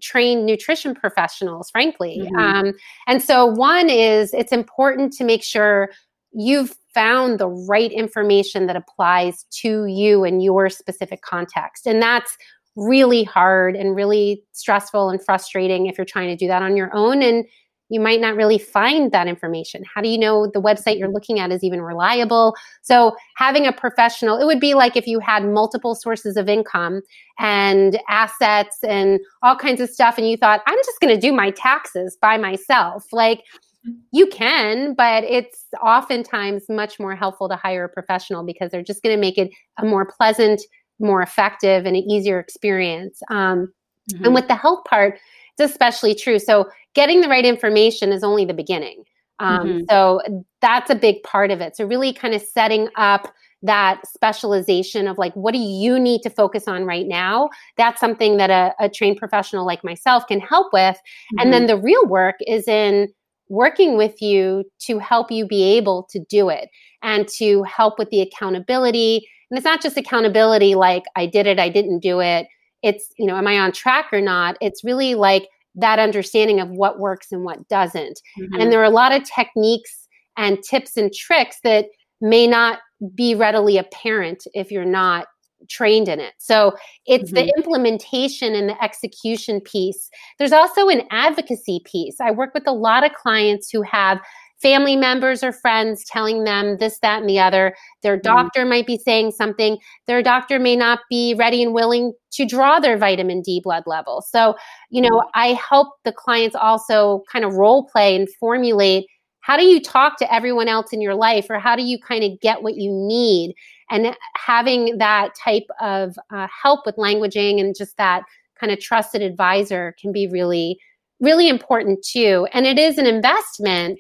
trained 0.01 0.47
nutrition 0.47 0.95
professionals, 0.95 1.71
frankly. 1.71 2.21
Mm-hmm. 2.23 2.37
Um, 2.37 2.73
and 3.07 3.23
so, 3.23 3.45
one 3.47 3.91
is 3.91 4.33
it's 4.33 4.53
important 4.53 5.13
to 5.15 5.25
make 5.25 5.43
sure 5.43 5.91
you've 6.33 6.77
found 6.95 7.39
the 7.39 7.49
right 7.49 7.93
information 7.93 8.67
that 8.67 8.77
applies 8.77 9.45
to 9.51 9.87
you 9.87 10.25
and 10.25 10.43
your 10.43 10.69
specific 10.69 11.23
context. 11.23 11.87
And 11.87 12.03
that's 12.03 12.37
really 12.77 13.25
hard 13.25 13.77
and 13.77 13.97
really 13.97 14.45
stressful 14.53 15.11
and 15.11 15.23
frustrating 15.23 15.87
if 15.87 15.99
you're 15.99 16.05
trying 16.05 16.29
to 16.29 16.37
do 16.37 16.47
that 16.47 16.63
on 16.63 16.77
your 16.77 16.95
own 16.95 17.23
and 17.23 17.45
you 17.91 18.01
might 18.01 18.21
not 18.21 18.37
really 18.37 18.57
find 18.57 19.11
that 19.13 19.27
information. 19.27 19.83
How 19.93 20.01
do 20.01 20.09
you 20.09 20.17
know 20.17 20.47
the 20.47 20.63
website 20.63 20.99
you're 20.99 21.11
looking 21.11 21.41
at 21.41 21.51
is 21.51 21.63
even 21.63 21.83
reliable? 21.83 22.55
So, 22.83 23.15
having 23.37 23.67
a 23.67 23.73
professional, 23.73 24.39
it 24.39 24.47
would 24.47 24.61
be 24.61 24.75
like 24.75 24.97
if 24.97 25.07
you 25.07 25.19
had 25.19 25.45
multiple 25.45 25.95
sources 25.95 26.37
of 26.37 26.49
income 26.49 27.03
and 27.39 28.01
assets 28.09 28.79
and 28.89 29.21
all 29.43 29.57
kinds 29.57 29.81
of 29.81 29.91
stuff, 29.91 30.17
and 30.17 30.31
you 30.31 30.37
thought, 30.37 30.63
I'm 30.67 30.79
just 30.79 31.01
going 31.01 31.15
to 31.15 31.21
do 31.21 31.33
my 31.33 31.51
taxes 31.51 32.17
by 32.23 32.39
myself. 32.39 33.07
Like, 33.11 33.41
mm-hmm. 33.87 33.99
you 34.13 34.29
can, 34.29 34.95
but 34.95 35.25
it's 35.25 35.67
oftentimes 35.83 36.67
much 36.69 37.01
more 37.01 37.17
helpful 37.17 37.49
to 37.49 37.57
hire 37.57 37.85
a 37.85 37.89
professional 37.89 38.45
because 38.45 38.71
they're 38.71 38.85
just 38.85 39.03
going 39.03 39.15
to 39.15 39.21
make 39.21 39.37
it 39.37 39.51
a 39.79 39.85
more 39.85 40.07
pleasant 40.07 40.63
more 41.01 41.23
effective 41.23 41.87
and 41.87 41.97
an 41.97 42.03
easier 42.11 42.39
experience. 42.39 43.21
Um, 43.31 43.73
mm-hmm. 44.13 44.25
And 44.27 44.35
with 44.35 44.49
the 44.49 44.55
health 44.55 44.85
part, 44.85 45.19
it's 45.59 45.71
especially 45.71 46.15
true. 46.15 46.39
So 46.39 46.69
getting 46.95 47.21
the 47.21 47.29
right 47.29 47.45
information 47.45 48.13
is 48.13 48.23
only 48.23 48.45
the 48.45 48.55
beginning. 48.55 49.05
Um, 49.39 49.67
mm-hmm. 49.67 49.81
So 49.89 50.21
that's 50.61 50.91
a 50.91 50.95
big 50.95 51.23
part 51.23 51.51
of 51.51 51.61
it. 51.61 51.77
So 51.77 51.85
really 51.85 52.13
kind 52.13 52.35
of 52.35 52.43
setting 52.43 52.89
up 52.97 53.33
that 53.63 54.01
specialization 54.07 55.07
of 55.07 55.19
like 55.19 55.35
what 55.35 55.53
do 55.53 55.61
you 55.61 55.99
need 55.99 56.23
to 56.23 56.31
focus 56.31 56.67
on 56.67 56.87
right 56.87 57.07
now 57.07 57.51
that's 57.77 58.01
something 58.01 58.39
that 58.39 58.49
a, 58.49 58.75
a 58.83 58.89
trained 58.89 59.19
professional 59.19 59.67
like 59.67 59.85
myself 59.85 60.27
can 60.27 60.41
help 60.41 60.73
with 60.73 60.97
mm-hmm. 60.97 61.41
and 61.41 61.53
then 61.53 61.67
the 61.67 61.77
real 61.77 62.07
work 62.07 62.37
is 62.47 62.67
in 62.67 63.07
working 63.49 63.97
with 63.99 64.23
you 64.23 64.65
to 64.79 64.99
help 64.99 65.31
you 65.31 65.47
be 65.47 65.63
able 65.63 66.07
to 66.09 66.19
do 66.31 66.49
it 66.49 66.71
and 67.03 67.29
to 67.29 67.63
help 67.65 67.99
with 67.99 68.09
the 68.11 68.21
accountability 68.21 69.29
and 69.51 69.59
it's 69.59 69.65
not 69.65 69.83
just 69.83 69.97
accountability 69.97 70.75
like 70.75 71.05
I 71.17 71.27
did 71.27 71.47
it, 71.47 71.59
I 71.59 71.69
didn't 71.69 72.01
do 72.01 72.21
it. 72.21 72.47
It's, 72.83 73.13
you 73.19 73.27
know, 73.27 73.37
am 73.37 73.47
I 73.47 73.59
on 73.59 73.73
track 73.73 74.07
or 74.13 74.21
not? 74.21 74.57
It's 74.61 74.85
really 74.85 75.15
like 75.15 75.49
that 75.75 75.99
understanding 75.99 76.61
of 76.61 76.71
what 76.71 76.99
works 76.99 77.33
and 77.33 77.45
what 77.45 77.69
doesn't. 77.69 78.21
Mm-hmm. 78.39 78.61
And 78.61 78.73
there 78.73 78.81
are 78.81 78.85
a 78.85 78.91
lot 78.91 79.13
of 79.13 79.23
techniques 79.25 80.09
and 80.37 80.63
tips 80.63 80.97
and 80.97 81.13
tricks 81.13 81.59
that 81.65 81.87
may 82.21 82.47
not 82.47 82.79
be 83.15 83.35
readily 83.35 83.79
apparent 83.79 84.47
if 84.55 84.71
you're 84.71 84.85
not 84.85 85.27
trained 85.69 86.09
in 86.09 86.21
it. 86.21 86.35
So 86.39 86.77
it's 87.07 87.31
mm-hmm. 87.31 87.47
the 87.47 87.53
implementation 87.57 88.55
and 88.55 88.69
the 88.69 88.83
execution 88.83 89.61
piece. 89.61 90.11
There's 90.39 90.53
also 90.53 90.89
an 90.89 91.03
advocacy 91.11 91.83
piece. 91.85 92.21
I 92.21 92.31
work 92.31 92.55
with 92.55 92.67
a 92.67 92.73
lot 92.73 93.05
of 93.05 93.13
clients 93.13 93.71
who 93.71 93.83
have 93.83 94.21
family 94.61 94.97
members 94.97 95.43
or 95.43 95.53
friends 95.53 96.05
telling 96.05 96.45
them 96.45 96.77
this, 96.79 96.99
that, 97.01 97.21
and 97.21 97.29
the 97.29 97.39
other. 97.39 97.75
Their 98.03 98.17
mm-hmm. 98.17 98.23
doctor 98.23 98.61
mm-hmm. 98.61 98.71
might 98.71 98.87
be 98.87 98.99
saying 98.99 99.33
something. 99.33 99.79
Their 100.07 100.23
doctor 100.23 100.59
may 100.59 100.77
not 100.77 101.01
be 101.09 101.35
ready 101.39 101.63
and 101.63 101.75
willing 101.75 102.13
to 102.33 102.47
draw 102.47 102.79
their 102.79 102.99
vitamin 102.99 103.43
D 103.43 103.61
blood 103.63 103.85
level. 103.87 104.23
So, 104.23 104.55
you 104.91 105.03
know, 105.03 105.25
I 105.35 105.49
help 105.55 105.89
the 106.05 106.13
clients 106.13 106.57
also 106.57 107.25
kind 107.31 107.45
of 107.45 107.55
role 107.55 107.87
play 107.87 108.15
and 108.17 108.29
formulate 108.39 109.07
how 109.43 109.57
do 109.57 109.65
you 109.65 109.81
talk 109.81 110.19
to 110.19 110.33
everyone 110.33 110.69
else 110.69 110.93
in 110.93 111.01
your 111.01 111.15
life 111.15 111.47
or 111.49 111.59
how 111.59 111.75
do 111.75 111.83
you 111.83 111.99
kind 111.99 112.23
of 112.25 112.39
get 112.41 112.63
what 112.63 112.77
you 112.77 112.93
need 112.93 113.55
and 113.91 114.15
having 114.37 114.99
that 114.99 115.33
type 115.43 115.67
of 115.81 116.17
uh, 116.31 116.47
help 116.63 116.87
with 116.87 116.97
languaging 116.97 117.61
and 117.61 117.75
just 117.77 117.97
that 117.97 118.23
kind 118.59 118.73
of 118.73 118.79
trusted 118.79 119.23
advisor 119.23 119.95
can 120.01 120.13
be 120.13 120.27
really 120.27 120.79
really 121.21 121.49
important 121.49 122.05
too 122.05 122.47
and 122.53 122.67
it 122.67 122.79
is 122.79 122.99
an 122.99 123.07
investment 123.07 123.99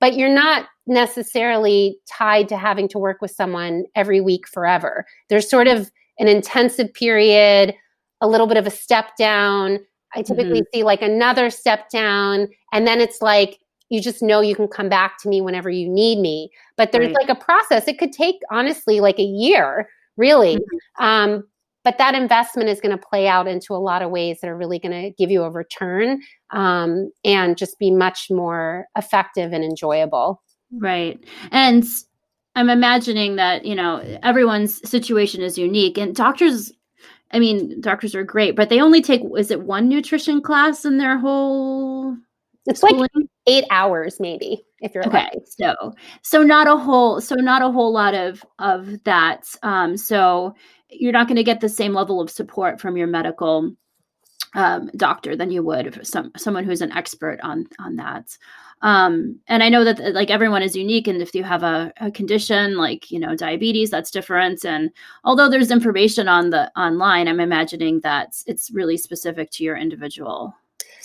but 0.00 0.16
you're 0.16 0.32
not 0.32 0.66
necessarily 0.86 1.98
tied 2.08 2.48
to 2.48 2.56
having 2.56 2.88
to 2.88 2.98
work 2.98 3.20
with 3.20 3.30
someone 3.30 3.84
every 3.94 4.20
week 4.20 4.46
forever. 4.48 5.04
There's 5.28 5.48
sort 5.48 5.68
of 5.68 5.90
an 6.18 6.28
intensive 6.28 6.92
period, 6.94 7.74
a 8.20 8.28
little 8.28 8.46
bit 8.46 8.56
of 8.56 8.66
a 8.66 8.70
step 8.70 9.16
down. 9.18 9.78
I 10.14 10.22
typically 10.22 10.60
mm-hmm. 10.60 10.78
see 10.78 10.82
like 10.82 11.02
another 11.02 11.50
step 11.50 11.90
down, 11.90 12.48
and 12.72 12.86
then 12.86 13.00
it's 13.00 13.20
like 13.20 13.58
you 13.88 14.00
just 14.00 14.22
know 14.22 14.40
you 14.40 14.54
can 14.54 14.68
come 14.68 14.88
back 14.88 15.20
to 15.22 15.28
me 15.28 15.40
whenever 15.40 15.70
you 15.70 15.88
need 15.88 16.18
me. 16.18 16.50
But 16.76 16.92
there's 16.92 17.08
right. 17.08 17.26
like 17.26 17.28
a 17.28 17.34
process. 17.40 17.86
It 17.88 17.98
could 17.98 18.12
take 18.12 18.36
honestly 18.50 19.00
like 19.00 19.18
a 19.18 19.24
year, 19.24 19.88
really. 20.16 20.56
Mm-hmm. 20.56 21.04
Um, 21.04 21.44
but 21.86 21.98
that 21.98 22.16
investment 22.16 22.68
is 22.68 22.80
going 22.80 22.90
to 22.90 23.00
play 23.00 23.28
out 23.28 23.46
into 23.46 23.72
a 23.72 23.78
lot 23.78 24.02
of 24.02 24.10
ways 24.10 24.40
that 24.40 24.48
are 24.48 24.56
really 24.56 24.80
going 24.80 24.90
to 24.90 25.12
give 25.16 25.30
you 25.30 25.44
a 25.44 25.50
return 25.52 26.20
um, 26.50 27.12
and 27.24 27.56
just 27.56 27.78
be 27.78 27.92
much 27.92 28.26
more 28.28 28.86
effective 28.98 29.52
and 29.52 29.62
enjoyable. 29.62 30.42
Right. 30.72 31.24
And 31.52 31.84
I'm 32.56 32.70
imagining 32.70 33.36
that, 33.36 33.64
you 33.64 33.76
know, 33.76 34.02
everyone's 34.24 34.80
situation 34.88 35.42
is 35.42 35.56
unique 35.56 35.96
and 35.96 36.12
doctors 36.12 36.72
I 37.30 37.38
mean, 37.38 37.80
doctors 37.80 38.16
are 38.16 38.24
great, 38.24 38.56
but 38.56 38.68
they 38.68 38.80
only 38.80 39.00
take 39.00 39.22
is 39.36 39.52
it 39.52 39.62
one 39.62 39.88
nutrition 39.88 40.42
class 40.42 40.84
in 40.84 40.98
their 40.98 41.18
whole 41.18 42.16
it's 42.66 42.80
schooling? 42.80 43.08
like 43.14 43.26
8 43.46 43.64
hours 43.70 44.18
maybe 44.18 44.64
if 44.80 44.92
you're 44.94 45.06
okay 45.06 45.24
lucky. 45.24 45.38
so 45.46 45.94
so 46.22 46.42
not 46.42 46.66
a 46.66 46.76
whole 46.76 47.20
so 47.20 47.36
not 47.36 47.62
a 47.62 47.70
whole 47.70 47.92
lot 47.92 48.14
of 48.14 48.44
of 48.58 49.02
that 49.04 49.44
um 49.62 49.96
so 49.96 50.54
you're 51.00 51.12
not 51.12 51.26
going 51.26 51.36
to 51.36 51.44
get 51.44 51.60
the 51.60 51.68
same 51.68 51.94
level 51.94 52.20
of 52.20 52.30
support 52.30 52.80
from 52.80 52.96
your 52.96 53.06
medical 53.06 53.72
um, 54.54 54.90
doctor 54.96 55.36
than 55.36 55.50
you 55.50 55.62
would 55.62 56.06
some 56.06 56.32
someone 56.36 56.64
who's 56.64 56.80
an 56.80 56.92
expert 56.92 57.38
on 57.42 57.66
on 57.78 57.96
that 57.96 58.36
um, 58.82 59.38
and 59.48 59.62
i 59.62 59.68
know 59.68 59.84
that 59.84 60.14
like 60.14 60.30
everyone 60.30 60.62
is 60.62 60.74
unique 60.74 61.06
and 61.06 61.20
if 61.20 61.34
you 61.34 61.44
have 61.44 61.62
a, 61.62 61.92
a 62.00 62.10
condition 62.10 62.76
like 62.76 63.10
you 63.10 63.18
know 63.18 63.36
diabetes 63.36 63.90
that's 63.90 64.10
different 64.10 64.64
and 64.64 64.90
although 65.24 65.50
there's 65.50 65.70
information 65.70 66.26
on 66.26 66.50
the 66.50 66.70
online 66.78 67.28
i'm 67.28 67.40
imagining 67.40 68.00
that 68.00 68.34
it's 68.46 68.70
really 68.70 68.96
specific 68.96 69.50
to 69.50 69.62
your 69.62 69.76
individual 69.76 70.54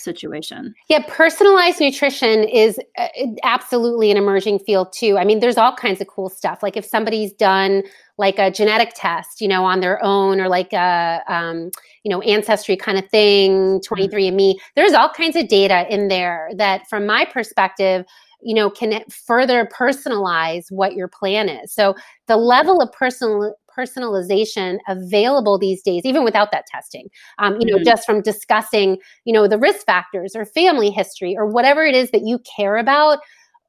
situation. 0.02 0.74
Yeah, 0.88 1.04
personalized 1.08 1.80
nutrition 1.80 2.44
is 2.44 2.78
uh, 2.98 3.08
absolutely 3.44 4.10
an 4.10 4.16
emerging 4.16 4.58
field 4.60 4.92
too. 4.92 5.16
I 5.16 5.24
mean, 5.24 5.40
there's 5.40 5.56
all 5.56 5.74
kinds 5.74 6.00
of 6.00 6.08
cool 6.08 6.28
stuff. 6.28 6.62
Like 6.62 6.76
if 6.76 6.84
somebody's 6.84 7.32
done 7.32 7.84
like 8.18 8.38
a 8.38 8.50
genetic 8.50 8.92
test, 8.94 9.40
you 9.40 9.48
know, 9.48 9.64
on 9.64 9.80
their 9.80 10.02
own, 10.04 10.40
or 10.40 10.48
like 10.48 10.72
a 10.72 11.22
um, 11.28 11.70
you 12.04 12.10
know 12.10 12.20
ancestry 12.22 12.76
kind 12.76 12.98
of 12.98 13.08
thing, 13.10 13.80
23andMe. 13.80 14.36
Mm-hmm. 14.36 14.58
There's 14.76 14.92
all 14.92 15.08
kinds 15.08 15.36
of 15.36 15.48
data 15.48 15.86
in 15.88 16.08
there 16.08 16.50
that, 16.56 16.88
from 16.88 17.06
my 17.06 17.24
perspective, 17.24 18.04
you 18.44 18.54
know 18.54 18.68
can 18.68 19.04
further 19.08 19.68
personalize 19.72 20.64
what 20.70 20.94
your 20.94 21.06
plan 21.06 21.48
is 21.48 21.72
so 21.72 21.94
the 22.26 22.36
level 22.36 22.82
of 22.82 22.90
personal 22.90 23.54
personalization 23.76 24.78
available 24.88 25.58
these 25.58 25.82
days, 25.82 26.02
even 26.04 26.24
without 26.24 26.50
that 26.52 26.66
testing. 26.66 27.08
Um, 27.38 27.56
you 27.60 27.66
know, 27.66 27.76
mm-hmm. 27.76 27.84
just 27.84 28.04
from 28.04 28.22
discussing, 28.22 28.98
you 29.24 29.32
know, 29.32 29.48
the 29.48 29.58
risk 29.58 29.84
factors 29.86 30.34
or 30.36 30.44
family 30.44 30.90
history 30.90 31.34
or 31.36 31.46
whatever 31.46 31.84
it 31.84 31.94
is 31.94 32.10
that 32.10 32.22
you 32.24 32.38
care 32.40 32.76
about. 32.76 33.18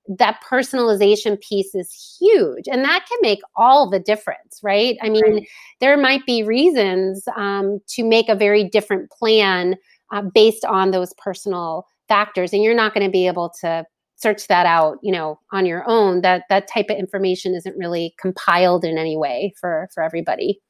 That 0.08 0.42
personalization 0.44 1.40
piece 1.42 1.74
is 1.74 2.18
huge, 2.20 2.68
and 2.68 2.84
that 2.84 3.06
can 3.08 3.18
make 3.22 3.40
all 3.56 3.90
the 3.90 4.00
difference, 4.00 4.60
right? 4.62 4.98
I 5.02 5.10
mean, 5.10 5.34
right. 5.34 5.48
there 5.80 5.98
might 5.98 6.26
be 6.26 6.44
reasons 6.44 7.26
um, 7.38 7.80
to 7.90 8.04
make 8.04 8.28
a 8.30 8.36
very 8.36 8.64
different 8.64 9.10
plan 9.12 9.76
uh, 10.12 10.22
based 10.22 10.66
on 10.66 10.92
those 10.92 11.14
personal 11.18 11.88
factors, 12.08 12.52
and 12.54 12.64
you're 12.64 12.76
not 12.76 12.94
going 12.94 13.06
to 13.06 13.12
be 13.12 13.28
able 13.28 13.54
to 13.62 13.86
search 14.16 14.48
that 14.48 14.66
out 14.66 15.00
you 15.02 15.12
know 15.12 15.38
on 15.52 15.66
your 15.66 15.84
own 15.86 16.22
that 16.22 16.44
that 16.48 16.68
type 16.74 16.86
of 16.90 16.98
information 16.98 17.54
isn't 17.54 17.78
really 17.78 18.16
compiled 18.18 18.86
in 18.86 18.98
any 18.98 19.18
way 19.18 19.54
for 19.60 19.90
for 19.94 20.02
everybody 20.02 20.62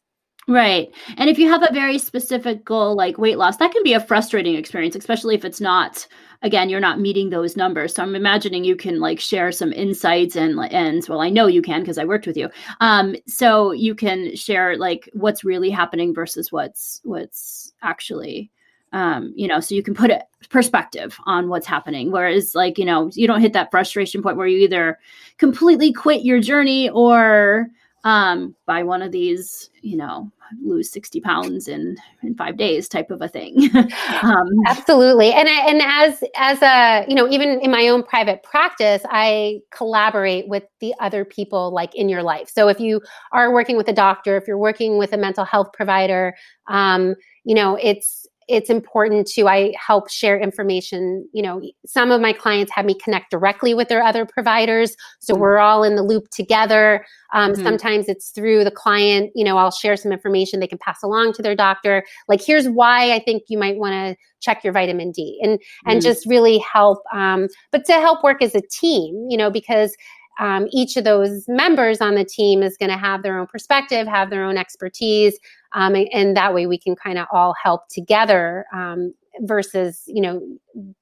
Right. 0.48 0.94
And 1.18 1.30
if 1.30 1.40
you 1.40 1.48
have 1.48 1.64
a 1.64 1.72
very 1.74 1.98
specific 1.98 2.66
goal 2.66 2.96
like 2.96 3.18
weight 3.18 3.38
loss, 3.38 3.58
that 3.58 3.72
can 3.72 3.82
be 3.84 3.94
a 3.94 4.00
frustrating 4.00 4.56
experience, 4.56 4.96
especially 4.96 5.36
if 5.36 5.46
it's 5.46 5.62
not 5.62 6.06
again, 6.42 6.70
you're 6.70 6.82
not 6.82 7.00
meeting 7.00 7.30
those 7.30 7.56
numbers. 7.56 7.96
So 7.96 8.04
I'm 8.04 8.16
imagining 8.16 8.66
you 8.66 8.76
can 8.76 9.00
like 9.00 9.22
share 9.22 9.54
some 9.54 9.72
insights 9.72 10.36
and 10.36 10.60
and 10.72 11.06
well, 11.08 11.22
I 11.22 11.30
know 11.30 11.48
you 11.48 11.62
can 11.62 11.80
because 11.80 11.98
I 11.98 12.04
worked 12.04 12.28
with 12.28 12.36
you. 12.36 12.50
Um 12.82 13.16
so 13.26 13.72
you 13.72 13.96
can 13.96 14.36
share 14.36 14.76
like 14.78 15.10
what's 15.14 15.46
really 15.46 15.70
happening 15.70 16.14
versus 16.14 16.52
what's 16.52 17.00
what's 17.04 17.72
actually 17.82 18.52
um, 18.92 19.34
you 19.36 19.48
know, 19.48 19.60
so 19.60 19.74
you 19.74 19.82
can 19.82 19.96
put 19.96 20.12
a 20.12 20.24
perspective 20.50 21.18
on 21.26 21.50
what's 21.50 21.66
happening. 21.66 22.12
Whereas, 22.12 22.54
like, 22.54 22.78
you 22.78 22.86
know, 22.86 23.10
you 23.16 23.26
don't 23.26 23.42
hit 23.42 23.54
that 23.54 23.72
frustration 23.72 24.22
point 24.22 24.38
where 24.38 24.46
you 24.46 24.60
either 24.60 25.00
completely 25.40 25.92
quit 25.92 26.24
your 26.24 26.40
journey 26.40 26.92
or 26.92 27.70
um, 28.04 28.56
buy 28.66 28.84
one 28.84 29.02
of 29.02 29.12
these, 29.12 29.70
you 29.82 29.96
know, 29.96 30.32
lose 30.62 30.92
60 30.92 31.22
pounds 31.22 31.68
in, 31.68 31.96
in 32.22 32.36
five 32.36 32.58
days 32.58 32.88
type 32.90 33.10
of 33.12 33.22
a 33.22 33.28
thing. 33.28 33.70
um, 34.24 34.48
Absolutely. 34.68 35.32
And, 35.32 35.48
and 35.48 35.82
as, 35.82 36.24
as 36.36 36.62
a, 36.62 37.06
you 37.08 37.16
know, 37.16 37.30
even 37.30 37.62
in 37.62 37.72
my 37.72 37.88
own 37.88 38.04
private 38.04 38.44
practice, 38.44 39.04
I 39.10 39.62
collaborate 39.72 40.48
with 40.48 40.64
the 40.80 40.94
other 41.00 41.24
people 41.24 41.72
like 41.72 41.96
in 41.96 42.10
your 42.10 42.24
life. 42.24 42.50
So 42.50 42.68
if 42.68 42.80
you 42.80 43.02
are 43.32 43.54
working 43.54 43.78
with 43.78 43.88
a 43.88 43.94
doctor, 43.94 44.36
if 44.36 44.48
you're 44.48 44.58
working 44.58 44.98
with 44.98 45.14
a 45.14 45.18
mental 45.18 45.46
health 45.46 45.72
provider, 45.74 46.36
um, 46.68 47.16
you 47.46 47.56
know, 47.56 47.78
it's, 47.82 48.28
it's 48.48 48.70
important 48.70 49.28
to 49.28 49.48
i 49.48 49.74
help 49.78 50.10
share 50.10 50.40
information 50.40 51.28
you 51.34 51.42
know 51.42 51.62
some 51.86 52.12
of 52.12 52.22
my 52.22 52.34
clients 52.34 52.72
have 52.72 52.86
me 52.86 52.96
connect 52.96 53.32
directly 53.32 53.74
with 53.74 53.88
their 53.88 54.02
other 54.04 54.26
providers 54.26 54.96
so 55.20 55.34
mm-hmm. 55.34 55.42
we're 55.42 55.58
all 55.58 55.84
in 55.84 55.96
the 55.96 56.04
loop 56.04 56.30
together 56.30 57.06
um, 57.34 57.54
mm-hmm. 57.54 57.64
sometimes 57.64 58.08
it's 58.08 58.30
through 58.30 58.64
the 58.64 58.72
client 58.72 59.32
you 59.36 59.44
know 59.44 59.58
i'll 59.58 59.72
share 59.72 59.96
some 59.96 60.12
information 60.12 60.60
they 60.60 60.68
can 60.68 60.78
pass 60.78 61.02
along 61.04 61.34
to 61.34 61.42
their 61.42 61.56
doctor 61.56 62.04
like 62.28 62.42
here's 62.44 62.68
why 62.68 63.14
i 63.14 63.20
think 63.20 63.44
you 63.48 63.58
might 63.58 63.78
want 63.78 63.94
to 63.94 64.16
check 64.42 64.64
your 64.64 64.74
vitamin 64.74 65.12
d 65.12 65.40
and 65.42 65.52
and 65.86 66.00
mm-hmm. 66.00 66.00
just 66.00 66.26
really 66.26 66.58
help 66.60 67.02
um, 67.14 67.48
but 67.72 67.86
to 67.86 67.94
help 67.94 68.24
work 68.24 68.42
as 68.42 68.56
a 68.56 68.62
team 68.62 69.28
you 69.30 69.38
know 69.38 69.50
because 69.50 69.96
um, 70.40 70.68
each 70.72 70.98
of 70.98 71.04
those 71.04 71.46
members 71.48 72.02
on 72.02 72.16
the 72.16 72.26
team 72.26 72.64
is 72.64 72.78
going 72.78 72.90
to 72.90 72.98
have 72.98 73.24
their 73.24 73.38
own 73.38 73.48
perspective, 73.48 74.08
have 74.08 74.30
their 74.30 74.44
own 74.44 74.58
expertise, 74.58 75.38
um, 75.74 75.96
and, 75.96 76.08
and, 76.14 76.38
that 76.38 76.54
way 76.54 76.66
we 76.66 76.78
can 76.78 76.96
kind 76.96 77.18
of 77.18 77.28
all 77.32 77.54
help 77.62 77.88
together 77.90 78.66
um, 78.74 79.14
versus 79.42 80.04
you 80.08 80.22
know 80.22 80.42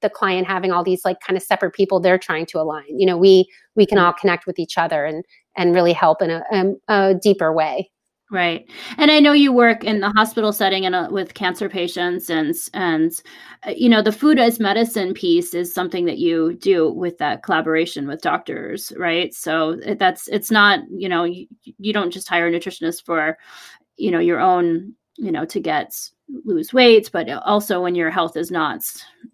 the 0.00 0.10
client 0.10 0.46
having 0.46 0.72
all 0.72 0.82
these 0.82 1.04
like 1.04 1.20
kind 1.20 1.36
of 1.36 1.42
separate 1.42 1.72
people 1.72 2.00
they're 2.00 2.18
trying 2.18 2.46
to 2.46 2.58
align. 2.58 2.98
You 2.98 3.06
know, 3.06 3.16
we 3.16 3.48
we 3.74 3.86
can 3.86 3.98
all 3.98 4.12
connect 4.12 4.46
with 4.46 4.58
each 4.58 4.76
other 4.76 5.04
and 5.04 5.24
and 5.56 5.74
really 5.74 5.92
help 5.92 6.22
in 6.22 6.30
a, 6.30 6.42
a, 6.50 6.56
um, 6.56 6.76
a 6.88 7.14
deeper 7.14 7.52
way. 7.52 7.90
Right. 8.32 8.66
And 8.96 9.10
I 9.10 9.20
know 9.20 9.34
you 9.34 9.52
work 9.52 9.84
in 9.84 10.00
the 10.00 10.08
hospital 10.08 10.54
setting 10.54 10.86
and 10.86 10.94
uh, 10.94 11.08
with 11.10 11.34
cancer 11.34 11.68
patients 11.68 12.30
and 12.30 12.54
and 12.72 13.12
uh, 13.66 13.72
you 13.76 13.90
know 13.90 14.00
the 14.00 14.10
food 14.10 14.38
as 14.38 14.58
medicine 14.58 15.12
piece 15.12 15.52
is 15.52 15.74
something 15.74 16.06
that 16.06 16.16
you 16.16 16.54
do 16.54 16.90
with 16.90 17.18
that 17.18 17.42
collaboration 17.42 18.08
with 18.08 18.22
doctors, 18.22 18.90
right? 18.96 19.34
So 19.34 19.76
that's 19.98 20.28
it's 20.28 20.50
not, 20.50 20.80
you 20.90 21.10
know, 21.10 21.24
you, 21.24 21.46
you 21.78 21.92
don't 21.92 22.10
just 22.10 22.26
hire 22.26 22.46
a 22.46 22.50
nutritionist 22.50 23.04
for 23.04 23.36
you 23.98 24.10
know 24.10 24.18
your 24.18 24.40
own, 24.40 24.94
you 25.18 25.30
know, 25.30 25.44
to 25.44 25.60
get 25.60 25.94
lose 26.46 26.72
weight, 26.72 27.10
but 27.12 27.28
also 27.44 27.82
when 27.82 27.94
your 27.94 28.10
health 28.10 28.38
is 28.38 28.50
not 28.50 28.82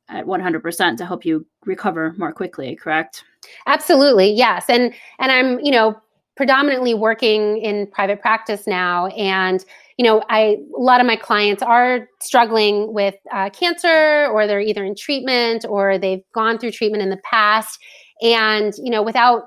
at 0.09 0.27
100% 0.27 0.97
to 0.97 1.07
help 1.07 1.25
you 1.25 1.47
recover 1.67 2.17
more 2.19 2.33
quickly, 2.33 2.75
correct? 2.75 3.23
Absolutely. 3.69 4.33
Yes. 4.33 4.65
And 4.69 4.93
and 5.21 5.31
I'm, 5.31 5.61
you 5.61 5.71
know, 5.71 6.01
predominantly 6.39 6.95
working 6.95 7.59
in 7.59 7.89
private 7.89 8.21
practice 8.21 8.65
now. 8.65 9.09
And 9.09 9.63
you 9.99 10.05
know 10.05 10.23
i 10.31 10.57
a 10.77 10.81
lot 10.81 11.01
of 11.01 11.07
my 11.09 11.17
clients 11.17 11.61
are 11.65 12.09
struggling 12.23 12.95
with 12.95 13.17
uh, 13.35 13.51
cancer 13.51 14.29
or 14.33 14.47
they're 14.47 14.61
either 14.61 14.85
in 14.85 14.95
treatment 14.95 15.65
or 15.69 15.99
they've 15.99 16.23
gone 16.33 16.57
through 16.57 16.71
treatment 16.71 17.03
in 17.03 17.11
the 17.11 17.21
past. 17.29 17.81
And 18.23 18.73
you 18.79 18.91
know 18.91 19.03
without 19.03 19.43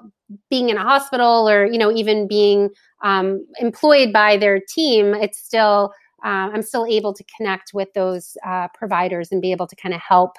being 0.50 0.68
in 0.68 0.76
a 0.76 0.84
hospital 0.84 1.50
or 1.50 1.66
you 1.66 1.78
know 1.78 1.92
even 1.94 2.28
being 2.28 2.70
um, 3.04 3.48
employed 3.60 4.12
by 4.12 4.36
their 4.36 4.60
team 4.76 5.14
it's 5.14 5.40
still 5.40 5.94
uh, 6.24 6.48
i'm 6.54 6.62
still 6.62 6.86
able 6.86 7.14
to 7.14 7.24
connect 7.36 7.72
with 7.74 7.90
those 7.94 8.38
uh, 8.46 8.68
providers 8.74 9.30
and 9.32 9.42
be 9.42 9.52
able 9.52 9.68
to 9.68 9.76
kind 9.76 9.94
of 9.94 10.00
help 10.00 10.36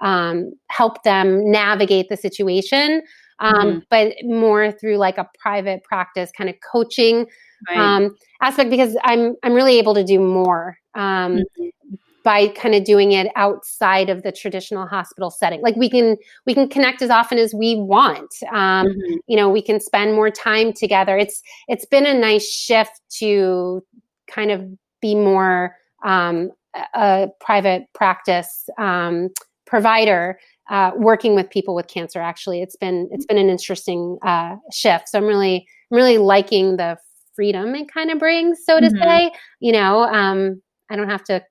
um, 0.00 0.52
help 0.68 1.04
them 1.04 1.48
navigate 1.48 2.08
the 2.08 2.16
situation 2.16 3.02
um, 3.38 3.54
mm-hmm. 3.54 3.78
but 3.90 4.14
more 4.24 4.72
through 4.72 4.96
like 4.96 5.18
a 5.18 5.28
private 5.38 5.82
practice 5.84 6.30
kind 6.36 6.48
of 6.50 6.56
coaching 6.70 7.26
right. 7.68 7.78
um, 7.78 8.14
aspect 8.40 8.70
because 8.70 8.96
I'm 9.04 9.34
I'm 9.42 9.52
really 9.52 9.78
able 9.78 9.94
to 9.94 10.04
do 10.04 10.18
more 10.18 10.78
um, 10.94 11.38
mm-hmm. 11.38 11.94
by 12.24 12.48
kind 12.48 12.74
of 12.74 12.84
doing 12.84 13.12
it 13.12 13.28
outside 13.36 14.08
of 14.08 14.22
the 14.22 14.32
traditional 14.32 14.86
hospital 14.86 15.30
setting. 15.30 15.60
Like 15.60 15.76
we 15.76 15.90
can 15.90 16.16
we 16.46 16.54
can 16.54 16.68
connect 16.68 17.02
as 17.02 17.10
often 17.10 17.38
as 17.38 17.54
we 17.54 17.76
want. 17.76 18.32
Um, 18.52 18.86
mm-hmm. 18.86 19.14
You 19.26 19.36
know, 19.36 19.50
we 19.50 19.62
can 19.62 19.80
spend 19.80 20.14
more 20.14 20.30
time 20.30 20.72
together. 20.72 21.16
It's 21.16 21.42
it's 21.68 21.86
been 21.86 22.06
a 22.06 22.14
nice 22.14 22.50
shift 22.50 23.00
to 23.18 23.84
kind 24.26 24.50
of 24.50 24.66
be 25.00 25.14
more 25.14 25.76
um, 26.04 26.50
a 26.94 27.28
private 27.40 27.84
practice 27.94 28.68
um, 28.78 29.30
provider 29.66 30.38
uh, 30.68 30.92
working 30.96 31.34
with 31.34 31.48
people 31.50 31.74
with 31.74 31.88
cancer. 31.88 32.20
Actually, 32.20 32.62
it's 32.62 32.76
been 32.76 33.08
it's 33.12 33.26
been 33.26 33.38
an 33.38 33.48
interesting 33.48 34.18
uh, 34.22 34.56
shift. 34.72 35.08
So 35.08 35.18
I'm 35.18 35.24
really 35.24 35.66
I'm 35.90 35.96
really 35.96 36.18
liking 36.18 36.76
the 36.76 36.96
freedom 37.34 37.74
it 37.74 37.92
kind 37.92 38.10
of 38.10 38.18
brings, 38.18 38.64
so 38.64 38.80
to 38.80 38.86
mm-hmm. 38.86 39.02
say. 39.02 39.30
You 39.60 39.72
know, 39.72 40.02
um, 40.04 40.60
I 40.90 40.96
don't 40.96 41.08
have 41.08 41.24
to. 41.24 41.42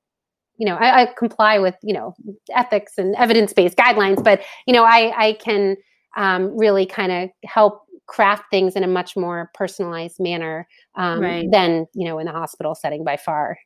You 0.58 0.66
know, 0.66 0.76
I, 0.76 1.02
I 1.02 1.14
comply 1.18 1.60
with 1.60 1.76
you 1.84 1.94
know 1.94 2.14
ethics 2.54 2.94
and 2.98 3.16
evidence 3.16 3.54
based 3.54 3.78
guidelines, 3.78 4.24
but 4.24 4.42
you 4.68 4.74
know, 4.74 4.84
I 4.84 5.14
I 5.18 5.34
can 5.34 5.76
um, 6.18 6.58
really 6.58 6.86
kind 6.86 7.12
of 7.12 7.30
help 7.46 7.82
craft 8.08 8.44
things 8.52 8.76
in 8.76 8.84
a 8.84 8.88
much 8.88 9.18
more 9.18 9.50
personalized 9.54 10.18
manner 10.20 10.68
um, 10.96 11.20
right. 11.20 11.52
than 11.52 11.88
you 11.94 12.08
know 12.08 12.20
in 12.20 12.26
the 12.26 12.32
hospital 12.32 12.76
setting 12.76 13.04
by 13.04 13.18
far. 13.18 13.58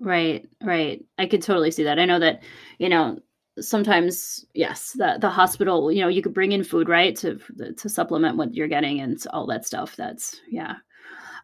Right, 0.00 0.46
right. 0.62 1.04
I 1.18 1.26
could 1.26 1.42
totally 1.42 1.70
see 1.70 1.82
that. 1.84 1.98
I 1.98 2.04
know 2.04 2.20
that, 2.20 2.42
you 2.78 2.88
know, 2.88 3.18
sometimes 3.60 4.44
yes, 4.54 4.92
the 4.92 5.18
the 5.20 5.30
hospital, 5.30 5.92
you 5.92 6.00
know, 6.00 6.08
you 6.08 6.22
could 6.22 6.34
bring 6.34 6.52
in 6.52 6.64
food, 6.64 6.88
right, 6.88 7.16
to 7.16 7.38
to 7.76 7.88
supplement 7.88 8.36
what 8.36 8.54
you're 8.54 8.68
getting 8.68 9.00
and 9.00 9.22
all 9.32 9.46
that 9.46 9.66
stuff. 9.66 9.96
That's 9.96 10.40
yeah. 10.50 10.76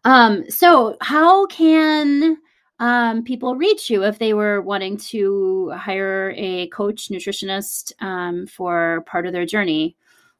Um 0.05 0.49
so 0.51 0.97
how 1.01 1.47
can 1.47 2.39
um, 2.81 3.23
people 3.23 3.55
reach 3.55 3.89
you 3.89 4.05
if 4.05 4.19
they 4.19 4.35
were 4.35 4.61
wanting 4.61 4.97
to 4.97 5.71
hire 5.71 6.35
a 6.37 6.69
coach 6.69 7.09
nutritionist 7.09 7.93
um, 8.03 8.47
for 8.47 9.05
part 9.07 9.27
of 9.27 9.33
their 9.33 9.47
journey? 9.47 9.97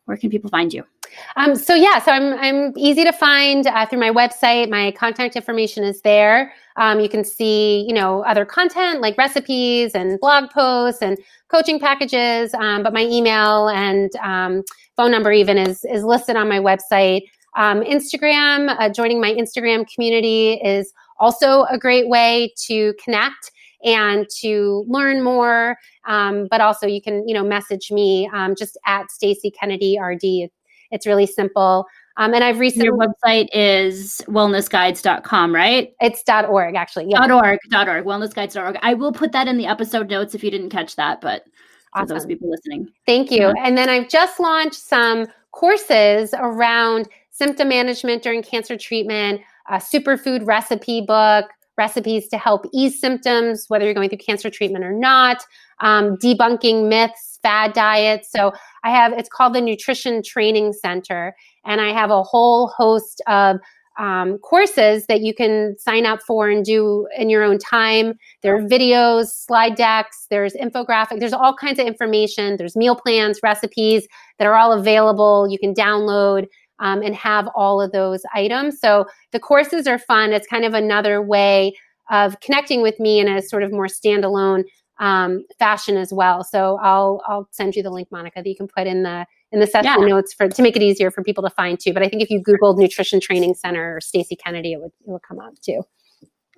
Where 0.07 0.17
can 0.17 0.31
people 0.31 0.51
find 0.51 0.73
you? 0.73 0.85
Um, 1.37 1.55
so 1.55 1.75
yeah, 1.75 1.99
so 1.99 2.13
I'm 2.13 2.35
I'm 2.35 2.73
easy 2.77 3.05
to 3.05 3.13
find 3.13 3.67
uh, 3.67 3.87
through 3.87 4.01
my 4.01 4.11
website. 4.11 4.69
My 4.69 4.93
contact 4.93 5.37
information 5.37 5.85
is 5.85 6.01
there. 6.03 6.53
Um, 6.77 7.01
you 7.01 7.09
can 7.09 7.25
see 7.25 7.85
you 7.87 7.95
know 7.95 8.23
other 8.25 8.45
content 8.45 9.01
like 9.01 9.17
recipes 9.17 9.95
and 9.95 10.19
blog 10.21 10.51
posts 10.51 11.03
and 11.03 11.19
coaching 11.49 11.79
packages. 11.79 12.53
Um, 12.55 12.83
but 12.83 12.93
my 12.93 13.05
email 13.05 13.69
and 13.69 14.15
um, 14.17 14.63
phone 14.97 15.11
number 15.11 15.33
even 15.33 15.59
is 15.59 15.85
is 15.85 16.05
listed 16.05 16.37
on 16.37 16.49
my 16.49 16.59
website. 16.59 17.23
Um, 17.57 17.83
Instagram, 17.83 18.75
uh, 18.79 18.89
joining 18.89 19.21
my 19.21 19.33
Instagram 19.33 19.87
community 19.93 20.55
is 20.55 20.93
also 21.19 21.65
a 21.65 21.79
great 21.79 22.09
way 22.09 22.53
to 22.67 22.95
connect 23.03 23.53
and 23.85 24.27
to 24.41 24.85
learn 24.89 25.23
more. 25.23 25.77
Um, 26.07 26.49
but 26.51 26.61
also, 26.61 26.87
you 26.87 27.03
can 27.03 27.27
you 27.29 27.35
know 27.35 27.45
message 27.45 27.91
me 27.91 28.29
um, 28.33 28.55
just 28.57 28.79
at 28.87 29.11
Stacy 29.11 29.51
Kennedy 29.51 29.99
RD. 30.01 30.51
It's 30.91 31.07
really 31.07 31.27
simple. 31.27 31.87
Um, 32.17 32.33
and 32.33 32.45
I've 32.45 32.61
recently 32.61 32.87
your 32.87 32.97
website 32.97 33.49
is 33.53 34.23
wellnessguides.com, 34.29 35.55
right? 35.55 35.93
It's 36.01 36.23
.org 36.49 36.77
actually. 36.77 37.07
Yeah. 37.09 37.23
.org, 37.23 37.59
.org, 37.73 38.05
wellnessguides.org. 38.05 38.79
I 38.83 38.95
will 38.95 39.13
put 39.13 39.33
that 39.33 39.49
in 39.49 39.59
the 39.59 39.67
episode 39.67 40.09
notes 40.11 40.35
if 40.35 40.45
you 40.45 40.51
didn't 40.51 40.71
catch 40.71 40.95
that, 40.97 41.21
but 41.21 41.45
awesome. 41.95 42.07
for 42.07 42.15
those 42.15 42.27
people 42.27 42.51
listening. 42.51 42.89
Thank 43.07 43.31
you. 43.31 43.49
Yeah. 43.49 43.53
And 43.59 43.77
then 43.77 43.89
I've 43.89 44.09
just 44.09 44.39
launched 44.39 44.81
some 44.81 45.27
courses 45.51 46.35
around 46.35 47.09
symptom 47.31 47.69
management 47.69 48.23
during 48.23 48.43
cancer 48.43 48.77
treatment, 48.77 49.41
a 49.69 49.77
superfood 49.77 50.47
recipe 50.47 51.01
book, 51.01 51.47
recipes 51.77 52.29
to 52.29 52.39
help 52.39 52.67
ease 52.73 53.01
symptoms, 53.01 53.67
whether 53.69 53.85
you're 53.85 53.95
going 53.95 54.09
through 54.09 54.19
cancer 54.19 54.51
treatment 54.51 54.85
or 54.85 54.93
not, 54.93 55.45
um, 55.81 56.17
debunking 56.17 56.89
myths, 56.89 57.39
fad 57.43 57.73
diets. 57.73 58.31
So 58.31 58.53
I 58.85 58.91
have, 58.91 59.13
it's 59.13 59.29
called 59.29 59.55
the 59.55 59.61
Nutrition 59.61 60.23
Training 60.23 60.73
Center, 60.73 61.35
and 61.65 61.81
I 61.81 61.93
have 61.93 62.11
a 62.11 62.23
whole 62.23 62.69
host 62.69 63.21
of 63.27 63.59
um, 63.99 64.39
courses 64.39 65.07
that 65.07 65.21
you 65.21 65.33
can 65.33 65.77
sign 65.79 66.05
up 66.05 66.21
for 66.23 66.49
and 66.49 66.65
do 66.65 67.07
in 67.17 67.31
your 67.31 67.43
own 67.43 67.59
time. 67.59 68.15
There 68.43 68.57
are 68.57 68.61
videos, 68.61 69.27
slide 69.29 69.77
decks, 69.77 70.27
there's 70.31 70.55
infographic, 70.55 71.21
there's 71.21 71.33
all 71.33 71.55
kinds 71.55 71.79
of 71.79 71.87
information. 71.87 72.57
There's 72.57 72.77
meal 72.77 72.97
plans, 72.97 73.39
recipes 73.43 74.07
that 74.39 74.47
are 74.47 74.55
all 74.55 74.73
available. 74.73 75.47
You 75.49 75.59
can 75.59 75.75
download 75.75 76.47
um, 76.81 77.03
and 77.03 77.15
have 77.15 77.49
all 77.55 77.81
of 77.81 77.93
those 77.93 78.23
items. 78.35 78.81
So 78.81 79.07
the 79.33 79.41
courses 79.41 79.87
are 79.87 79.99
fun. 79.99 80.33
It's 80.33 80.47
kind 80.47 80.65
of 80.65 80.75
another 80.75 81.23
way 81.23 81.75
of 82.11 82.39
connecting 82.41 82.83
with 82.83 82.99
me 83.01 83.21
in 83.21 83.29
a 83.29 83.41
sort 83.41 83.63
of 83.63 83.73
more 83.73 83.87
standalone 83.87 84.65
um, 85.01 85.45
fashion 85.59 85.97
as 85.97 86.13
well. 86.13 86.45
So 86.45 86.79
I'll 86.83 87.21
I'll 87.27 87.49
send 87.51 87.75
you 87.75 87.83
the 87.83 87.91
link, 87.91 88.09
Monica, 88.11 88.43
that 88.43 88.49
you 88.49 88.57
can 88.57 88.69
put 88.69 88.87
in 88.87 89.03
the 89.03 89.27
in 89.51 89.61
the 89.61 89.67
session 89.67 90.03
yeah. 90.03 90.07
notes 90.07 90.33
for 90.35 90.49
to 90.49 90.63
make 90.63 90.77
it 90.77 90.83
easier 90.83 91.11
for 91.11 91.23
people 91.23 91.43
to 91.43 91.51
find 91.51 91.79
too. 91.81 91.93
But 91.93 92.03
I 92.03 92.09
think 92.09 92.23
if 92.23 92.31
you 92.31 92.43
Googled 92.43 92.79
Nutrition 92.79 93.21
Training 93.21 93.55
Center 93.55 93.97
or 93.97 94.01
Stacy 94.01 94.37
Kennedy, 94.37 94.73
it 94.73 94.81
would 94.81 94.93
it 95.07 95.11
would 95.11 95.23
come 95.23 95.41
up 95.41 95.55
too. 95.61 95.83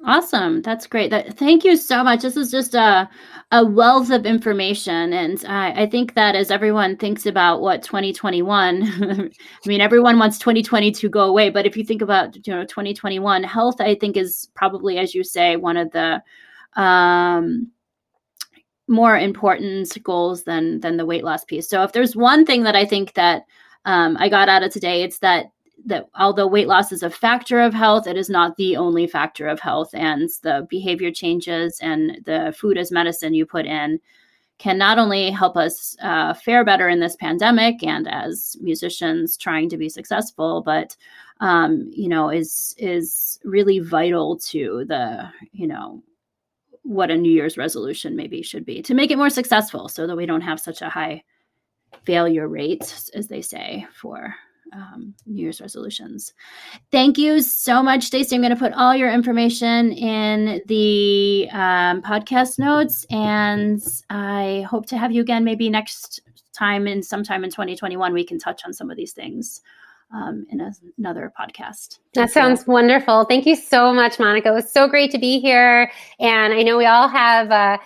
Awesome. 0.05 0.61
That's 0.63 0.87
great. 0.87 1.11
That, 1.11 1.39
thank 1.39 1.65
you 1.65 1.75
so 1.77 2.05
much. 2.05 2.21
This 2.21 2.37
is 2.37 2.51
just 2.51 2.75
a, 2.75 3.09
a 3.51 3.65
wealth 3.65 4.11
of 4.11 4.27
information. 4.27 5.13
And 5.15 5.43
I, 5.47 5.83
I 5.83 5.87
think 5.87 6.15
that 6.15 6.35
as 6.37 6.51
everyone 6.51 6.97
thinks 6.97 7.25
about 7.25 7.63
what 7.63 7.83
2021, 7.83 8.83
I 9.65 9.69
mean, 9.69 9.81
everyone 9.81 10.19
wants 10.19 10.39
2020 10.39 10.93
to 10.93 11.09
go 11.09 11.23
away. 11.23 11.49
But 11.49 11.65
if 11.67 11.77
you 11.77 11.85
think 11.85 12.03
about, 12.03 12.37
you 12.47 12.53
know, 12.55 12.65
2021, 12.65 13.43
health, 13.43 13.81
I 13.81 13.95
think 13.95 14.17
is 14.19 14.49
probably, 14.55 14.99
as 14.99 15.15
you 15.15 15.25
say, 15.25 15.57
one 15.57 15.79
of 15.79 15.91
the 15.93 16.23
um, 16.81 17.71
more 18.89 19.17
important 19.19 19.97
goals 20.05 20.45
than 20.45 20.81
than 20.81 20.97
the 20.97 21.07
weight 21.07 21.25
loss 21.25 21.45
piece. 21.45 21.69
So 21.69 21.83
if 21.83 21.93
there's 21.93 22.15
one 22.15 22.45
thing 22.45 22.63
that 22.65 22.77
I 22.77 22.85
think 22.85 23.15
that 23.15 23.45
um, 23.85 24.17
I 24.21 24.29
got 24.29 24.49
out 24.49 24.63
of 24.63 24.73
today, 24.73 25.03
it's 25.03 25.19
that 25.21 25.47
that 25.87 26.09
although 26.19 26.47
weight 26.47 26.69
loss 26.69 26.93
is 26.93 27.03
a 27.03 27.11
factor 27.11 27.61
of 27.61 27.73
health, 27.73 28.07
it 28.07 28.17
is 28.17 28.29
not 28.29 28.57
the 28.57 28.77
only 28.77 29.07
factor 29.07 29.47
of 29.47 29.61
health. 29.61 29.91
And 29.95 30.29
the 30.43 30.67
behavior 30.69 31.13
changes 31.13 31.79
and 31.81 32.19
the 32.25 32.55
food 32.59 32.77
as 32.77 32.91
medicine 32.91 33.35
you 33.35 33.47
put 33.47 33.67
in 33.67 34.01
can 34.59 34.79
not 34.79 34.99
only 34.99 35.31
help 35.31 35.57
us 35.57 35.97
uh, 36.03 36.35
fare 36.35 36.65
better 36.65 36.89
in 36.89 36.99
this 36.99 37.17
pandemic 37.17 37.83
and 37.83 38.09
as 38.09 38.57
musicians 38.61 39.37
trying 39.37 39.69
to 39.69 39.77
be 39.77 39.89
successful, 39.89 40.63
but 40.63 40.97
um, 41.41 41.91
you 41.93 42.09
know 42.09 42.31
is 42.31 42.75
is 42.79 43.39
really 43.45 43.79
vital 43.79 44.39
to 44.39 44.85
the 44.89 45.31
you 45.53 45.67
know 45.67 46.03
what 46.83 47.11
a 47.11 47.17
New 47.17 47.31
Year's 47.31 47.59
resolution 47.59 48.17
maybe 48.17 48.43
should 48.43 48.65
be 48.65 48.81
to 48.81 48.95
make 48.95 49.11
it 49.11 49.19
more 49.19 49.31
successful, 49.31 49.89
so 49.89 50.07
that 50.07 50.17
we 50.17 50.27
don't 50.27 50.41
have 50.41 50.59
such 50.59 50.81
a 50.83 50.89
high 50.89 51.23
failure 52.05 52.49
rate, 52.49 53.11
as 53.15 53.29
they 53.29 53.43
say, 53.43 53.87
for 54.01 54.35
um, 54.73 55.15
New 55.27 55.43
Year's 55.43 55.61
resolutions. 55.61 56.33
Thank 56.91 57.19
you 57.19 57.41
so 57.41 57.83
much, 57.83 58.05
Stacey. 58.05 58.35
I'm 58.35 58.43
going 58.43 58.55
to 58.55 58.59
put 58.59 58.73
all 58.73 58.95
your 58.95 59.11
information 59.11 59.93
in 59.93 60.63
the 60.67 61.49
um, 61.53 62.03
podcast 62.03 62.59
notes, 62.59 63.07
and 63.11 63.83
I 64.11 64.67
hope 64.69 64.87
to 64.87 64.99
have 64.99 65.13
you 65.13 65.21
again 65.21 65.45
maybe 65.45 65.71
next 65.71 66.21
time 66.53 66.87
in 66.87 67.03
sometime 67.03 67.45
in 67.45 67.51
2021. 67.51 68.13
We 68.13 68.25
can 68.25 68.39
touch 68.39 68.63
on 68.65 68.73
some 68.73 68.91
of 68.91 68.97
these 68.97 69.13
things 69.13 69.61
um, 70.15 70.47
in 70.51 70.61
a, 70.61 70.73
another 70.99 71.33
podcast. 71.39 71.99
That 72.15 72.31
sounds 72.31 72.67
wonderful. 72.67 73.25
Thank 73.25 73.47
you 73.47 73.57
so 73.57 73.93
much, 73.93 74.19
Monica. 74.19 74.49
It 74.49 74.55
was 74.55 74.73
so 74.73 74.89
great 74.89 75.11
to 75.13 75.19
be 75.19 75.41
here, 75.41 75.91
and 76.19 76.53
I 76.53 76.63
know 76.63 76.77
we 76.77 76.87
all 76.87 77.09
have. 77.09 77.51
Uh, 77.51 77.79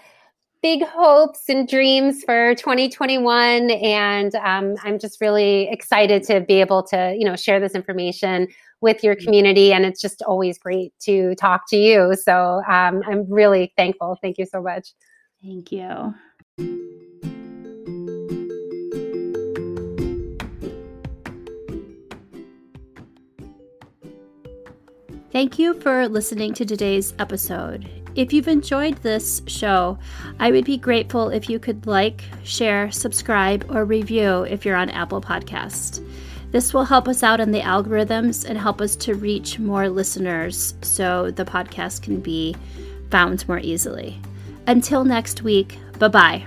big 0.63 0.85
hopes 0.85 1.49
and 1.49 1.67
dreams 1.67 2.23
for 2.25 2.55
2021 2.57 3.71
and 3.71 4.35
um, 4.35 4.77
i'm 4.85 4.99
just 4.99 5.21
really 5.21 5.69
excited 5.71 6.23
to 6.23 6.41
be 6.41 6.61
able 6.61 6.83
to 6.83 7.15
you 7.19 7.25
know 7.25 7.35
share 7.35 7.59
this 7.59 7.75
information 7.75 8.47
with 8.81 9.05
your 9.05 9.15
mm-hmm. 9.15 9.25
community. 9.25 9.73
And 9.73 9.85
it's 9.85 10.01
just 10.01 10.23
always 10.23 10.59
great 10.59 10.93
to 11.01 11.35
talk 11.37 11.69
to 11.69 11.77
you. 11.77 12.15
So 12.17 12.63
um, 12.69 13.03
i'm 13.07 13.31
really 13.31 13.73
thankful. 13.77 14.19
Thank 14.23 14.39
you 14.39 14.47
so 14.47 14.63
much. 14.63 14.93
Thank 15.43 15.73
you. 15.73 16.15
Thank 25.33 25.61
you 25.61 25.75
for 25.75 26.09
listening 26.09 26.55
to 26.55 26.67
today's 26.67 27.15
episode. 27.21 27.89
If 28.21 28.35
you've 28.35 28.49
enjoyed 28.49 28.99
this 28.99 29.41
show, 29.47 29.99
I 30.39 30.51
would 30.51 30.67
be 30.67 30.77
grateful 30.77 31.31
if 31.31 31.49
you 31.49 31.59
could 31.59 31.87
like, 31.87 32.23
share, 32.45 32.91
subscribe, 32.91 33.65
or 33.71 33.87
review 33.87 34.43
if 34.43 34.67
you're 34.67 34.77
on 34.77 34.91
Apple 34.91 35.23
Podcast. 35.23 36.07
This 36.51 36.75
will 36.75 36.85
help 36.85 37.09
us 37.09 37.23
out 37.23 37.41
in 37.41 37.51
the 37.51 37.63
algorithms 37.63 38.47
and 38.47 38.59
help 38.59 38.83
us 38.83 38.95
to 38.97 39.15
reach 39.15 39.59
more 39.59 39.89
listeners 39.89 40.75
so 40.83 41.31
the 41.31 41.47
podcast 41.47 42.03
can 42.03 42.21
be 42.21 42.55
found 43.11 43.49
more 43.49 43.61
easily. 43.61 44.21
Until 44.67 45.03
next 45.03 45.41
week, 45.41 45.79
bye 45.99 46.09
bye. 46.09 46.45